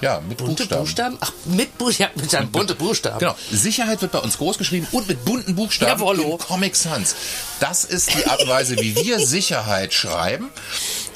Ja, 0.00 0.20
mit 0.20 0.38
Bunte 0.38 0.64
Buchstaben. 0.64 0.82
Buchstaben? 0.82 1.18
Ach, 1.20 1.32
mit 1.44 1.78
Buchstaben. 1.78 2.12
Ja, 2.16 2.22
mit 2.22 2.34
einem 2.34 2.50
bunte 2.50 2.74
Buchstaben. 2.74 3.18
Genau. 3.18 3.34
Sicherheit 3.50 4.02
wird 4.02 4.12
bei 4.12 4.18
uns 4.18 4.38
groß 4.38 4.58
geschrieben 4.58 4.86
und 4.92 5.08
mit 5.08 5.24
bunten 5.24 5.54
Buchstaben 5.54 6.00
Jawollo. 6.00 6.32
in 6.32 6.38
Comic 6.38 6.76
Sans. 6.76 7.14
Das 7.60 7.84
ist 7.84 8.14
die 8.14 8.26
Art 8.26 8.42
und 8.42 8.48
Weise, 8.48 8.76
wie 8.78 8.94
wir 8.96 9.18
Sicherheit 9.26 9.94
schreiben. 9.94 10.50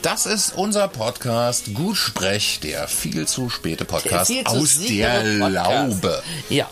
Das 0.03 0.25
ist 0.25 0.55
unser 0.57 0.89
Podcast 0.89 1.75
Gut 1.75 1.97
Sprech, 1.97 2.61
der 2.63 2.89
viel 2.89 3.29
zu 3.29 3.51
späte 3.51 3.85
Podcast 3.85 4.29
viel 4.29 4.45
zu 4.45 4.51
aus 4.51 4.79
der 4.79 5.21
Podcast. 5.39 5.53
Laube. 5.53 6.23
Ja. 6.49 6.69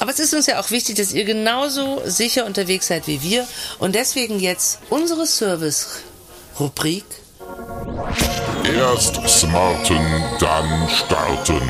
Aber 0.00 0.10
es 0.10 0.18
ist 0.18 0.34
uns 0.34 0.46
ja 0.46 0.58
auch 0.60 0.70
wichtig, 0.70 0.96
dass 0.96 1.12
ihr 1.12 1.24
genauso 1.24 2.02
sicher 2.06 2.46
unterwegs 2.46 2.88
seid 2.88 3.06
wie 3.06 3.22
wir. 3.22 3.46
Und 3.78 3.94
deswegen 3.94 4.40
jetzt 4.40 4.78
unsere 4.88 5.26
Service-Rubrik. 5.26 7.04
Erst 8.64 9.28
smarten, 9.28 9.98
dann 10.38 10.88
starten. 10.88 11.60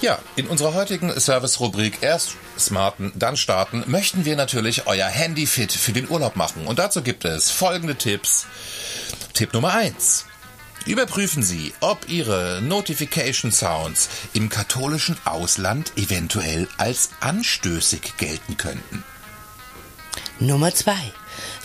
Ja, 0.00 0.18
in 0.36 0.46
unserer 0.46 0.74
heutigen 0.74 1.18
Service-Rubrik 1.18 1.98
Erst 2.02 2.36
smarten, 2.58 3.12
dann 3.16 3.36
starten 3.36 3.84
möchten 3.86 4.24
wir 4.24 4.36
natürlich 4.36 4.86
euer 4.86 5.08
Handy 5.08 5.46
fit 5.46 5.72
für 5.72 5.92
den 5.92 6.08
Urlaub 6.08 6.36
machen. 6.36 6.66
Und 6.66 6.78
dazu 6.78 7.02
gibt 7.02 7.24
es 7.24 7.50
folgende 7.50 7.96
Tipps. 7.96 8.46
Tipp 9.34 9.52
Nummer 9.54 9.74
eins: 9.74 10.26
Überprüfen 10.86 11.42
Sie, 11.42 11.74
ob 11.80 12.08
Ihre 12.08 12.60
Notification 12.62 13.52
Sounds 13.52 14.08
im 14.32 14.48
katholischen 14.48 15.16
Ausland 15.24 15.92
eventuell 15.96 16.68
als 16.78 17.10
anstößig 17.20 18.16
gelten 18.16 18.56
könnten. 18.56 19.04
Nummer 20.38 20.72
zwei. 20.74 21.12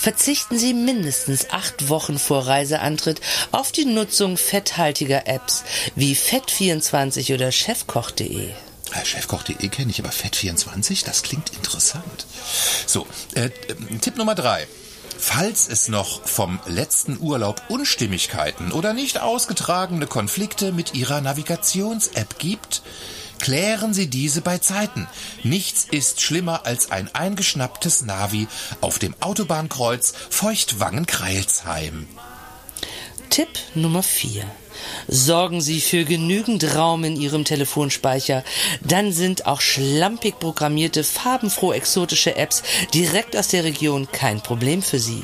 Verzichten 0.04 0.60
Sie 0.60 0.74
mindestens 0.74 1.49
acht 1.51 1.88
Wochen 1.88 2.20
vor 2.20 2.45
Reiseantritt 2.45 3.22
auf 3.54 3.72
die 3.72 3.86
Nutzung 3.86 4.36
fetthaltiger 4.36 5.28
Apps 5.28 5.64
wie 5.95 6.14
Fett24 6.14 7.34
oder 7.34 7.54
Chefkoch.de. 7.54 8.49
Äh, 8.49 9.06
Chefkoch.de 9.06 9.66
kenne 9.70 9.91
ich, 9.91 10.01
aber 10.01 10.10
Fett24, 10.10 11.06
das 11.06 11.24
klingt 11.24 11.51
interessant. 11.54 12.26
So, 12.86 13.08
äh, 13.36 13.45
äh, 13.45 13.51
Tipp 14.01 14.18
Nummer 14.18 14.36
drei. 14.36 14.68
Falls 15.18 15.70
es 15.70 15.88
noch 15.88 16.28
vom 16.28 16.60
letzten 16.66 17.18
Urlaub 17.22 17.62
Unstimmigkeiten 17.70 18.74
oder 18.74 18.91
nicht 18.91 19.22
ausgetragene 19.22 20.08
Konflikte 20.08 20.74
mit 20.74 20.95
Ihrer 20.95 21.22
Navigations-App 21.22 22.39
gibt, 22.39 22.82
klären 23.39 23.93
Sie 23.93 24.07
diese 24.07 24.41
bei 24.41 24.57
Zeiten. 24.57 25.07
Nichts 25.43 25.88
ist 25.89 26.21
schlimmer 26.21 26.65
als 26.65 26.91
ein 26.91 27.13
eingeschnapptes 27.13 28.03
Navi 28.03 28.47
auf 28.81 28.99
dem 28.99 29.15
Autobahnkreuz 29.19 30.13
Feuchtwangen-Kreilsheim. 30.29 32.07
Tipp 33.29 33.49
Nummer 33.73 34.03
4. 34.03 34.43
Sorgen 35.07 35.61
Sie 35.61 35.81
für 35.81 36.05
genügend 36.05 36.75
Raum 36.75 37.03
in 37.03 37.15
Ihrem 37.15 37.45
Telefonspeicher. 37.45 38.43
Dann 38.81 39.11
sind 39.11 39.45
auch 39.45 39.61
schlampig 39.61 40.39
programmierte, 40.39 41.03
farbenfroh 41.03 41.73
exotische 41.73 42.36
Apps 42.36 42.63
direkt 42.93 43.36
aus 43.36 43.47
der 43.47 43.63
Region 43.63 44.07
kein 44.11 44.41
Problem 44.41 44.81
für 44.81 44.99
Sie. 44.99 45.23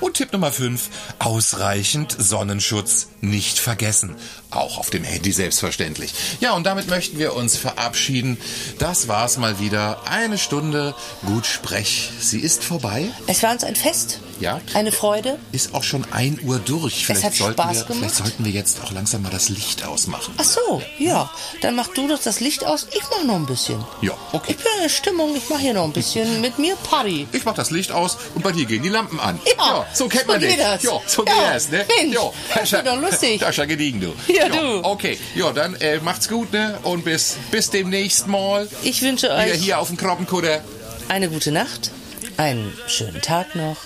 Und 0.00 0.14
Tipp 0.14 0.32
Nummer 0.32 0.52
5, 0.52 0.88
ausreichend 1.18 2.14
Sonnenschutz 2.18 3.08
nicht 3.20 3.58
vergessen. 3.58 4.16
Auch 4.50 4.78
auf 4.78 4.90
dem 4.90 5.04
Handy 5.04 5.32
selbstverständlich. 5.32 6.14
Ja, 6.40 6.52
und 6.52 6.64
damit 6.64 6.88
möchten 6.88 7.18
wir 7.18 7.34
uns 7.34 7.56
verabschieden. 7.56 8.38
Das 8.78 9.08
war's 9.08 9.38
mal 9.38 9.58
wieder. 9.60 10.08
Eine 10.08 10.38
Stunde 10.38 10.94
gut 11.26 11.46
Sprech. 11.46 12.10
Sie 12.20 12.40
ist 12.40 12.64
vorbei. 12.64 13.08
Es 13.26 13.42
war 13.42 13.52
uns 13.52 13.64
ein 13.64 13.76
Fest. 13.76 14.20
Ja. 14.40 14.60
Eine 14.74 14.92
Freude. 14.92 15.38
Ist 15.52 15.74
auch 15.74 15.82
schon 15.82 16.04
1 16.12 16.42
Uhr 16.42 16.58
durch. 16.58 17.06
Vielleicht, 17.06 17.24
hat 17.24 17.34
sollten, 17.34 17.60
Spaß 17.60 17.76
wir, 17.76 17.84
gemacht. 17.84 17.98
vielleicht 17.98 18.16
sollten 18.16 18.44
wir 18.44 18.52
jetzt 18.52 18.80
auch 18.82 18.92
langsam 18.92 19.22
mal 19.22 19.30
das 19.30 19.48
Licht 19.48 19.84
ausmachen. 19.84 20.34
Ach 20.38 20.44
so, 20.44 20.82
ja. 20.98 21.30
Dann 21.62 21.74
mach 21.76 21.88
du 21.88 22.08
doch 22.08 22.18
das 22.22 22.40
Licht 22.40 22.64
aus. 22.64 22.86
Ich 22.92 23.02
mach 23.10 23.24
noch 23.24 23.36
ein 23.36 23.46
bisschen. 23.46 23.82
Ja, 24.02 24.12
okay. 24.32 24.52
Ich 24.52 24.56
bin 24.58 24.66
in 24.76 24.82
der 24.82 24.88
Stimmung. 24.88 25.34
Ich 25.36 25.44
mach 25.48 25.58
hier 25.58 25.74
noch 25.74 25.84
ein 25.84 25.92
bisschen 25.92 26.40
mit 26.40 26.58
mir 26.58 26.76
Party. 26.76 27.26
Ich 27.32 27.44
mach 27.44 27.54
das 27.54 27.70
Licht 27.70 27.92
aus 27.92 28.16
und 28.34 28.42
bei 28.42 28.52
dir 28.52 28.64
gehen 28.66 28.82
die 28.82 28.88
Lampen 28.88 29.20
an. 29.20 29.40
Ja, 29.58 29.86
so 29.92 30.08
kennt 30.08 30.24
so 30.26 30.32
man 30.32 30.40
dich. 30.40 30.56
das. 30.56 30.82
Ja, 30.82 31.00
so 31.06 31.24
Ja, 31.24 31.32
geht 31.34 31.54
das, 31.54 31.68
ne? 31.70 31.84
Mensch, 32.00 32.16
das 32.54 32.72
wird 32.72 32.86
doch 32.86 33.00
lustig. 33.00 33.40
Das 33.40 33.50
ist 33.50 33.56
ja 33.56 33.64
gediegen, 33.64 34.00
du. 34.00 34.12
Ja, 34.32 34.48
du. 34.48 34.84
Okay, 34.84 35.18
ja, 35.34 35.52
dann 35.52 35.74
äh, 35.76 35.98
macht's 36.00 36.28
gut, 36.28 36.52
ne? 36.52 36.78
Und 36.82 37.04
bis, 37.04 37.36
bis 37.50 37.70
demnächst 37.70 38.26
mal. 38.26 38.68
Ich 38.82 39.02
wünsche 39.02 39.26
Wieder 39.26 39.36
euch 39.38 39.52
hier 39.62 39.78
auf 39.78 39.88
dem 39.88 39.96
Kroppenkutter. 39.96 40.62
eine 41.08 41.28
gute 41.28 41.52
Nacht, 41.52 41.90
einen 42.36 42.72
schönen 42.86 43.20
Tag 43.22 43.54
noch, 43.54 43.76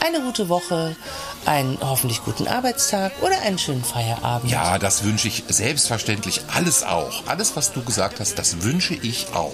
eine 0.00 0.20
gute 0.20 0.48
Woche, 0.48 0.96
einen 1.44 1.78
hoffentlich 1.80 2.22
guten 2.24 2.46
Arbeitstag 2.48 3.12
oder 3.22 3.40
einen 3.42 3.58
schönen 3.58 3.84
Feierabend. 3.84 4.50
Ja, 4.50 4.78
das 4.78 5.04
wünsche 5.04 5.28
ich 5.28 5.44
selbstverständlich 5.48 6.42
alles 6.54 6.82
auch. 6.82 7.22
Alles, 7.26 7.56
was 7.56 7.72
du 7.72 7.82
gesagt 7.82 8.20
hast, 8.20 8.38
das 8.38 8.62
wünsche 8.62 8.94
ich 8.94 9.28
auch. 9.34 9.52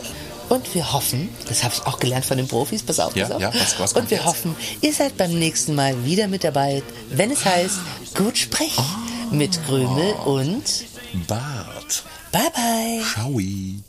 Und 0.50 0.74
wir 0.74 0.92
hoffen, 0.92 1.30
das 1.48 1.64
habe 1.64 1.72
ich 1.74 1.86
auch 1.86 1.98
gelernt 1.98 2.26
von 2.26 2.36
den 2.36 2.46
Profis, 2.48 2.82
pass 2.82 3.00
auf, 3.00 3.16
Ja, 3.16 3.24
pass 3.26 3.36
auf. 3.36 3.40
ja, 3.42 3.48
was- 3.54 3.80
was 3.80 3.94
kommt 3.94 4.04
Und 4.04 4.10
wir 4.10 4.18
jetzt? 4.18 4.26
hoffen, 4.26 4.54
ihr 4.82 4.92
seid 4.92 5.16
beim 5.16 5.32
nächsten 5.38 5.74
Mal 5.74 6.04
wieder 6.04 6.28
mit 6.28 6.44
dabei, 6.44 6.82
wenn 7.10 7.30
es 7.30 7.44
heißt, 7.44 7.78
gut 8.14 8.36
sprech 8.36 8.76
mit 9.30 9.58
Krümel 9.66 10.12
und 10.26 10.62
Bart. 11.26 12.02
bye 12.30 12.42
bye. 12.54 13.02
Schaui. 13.02 13.82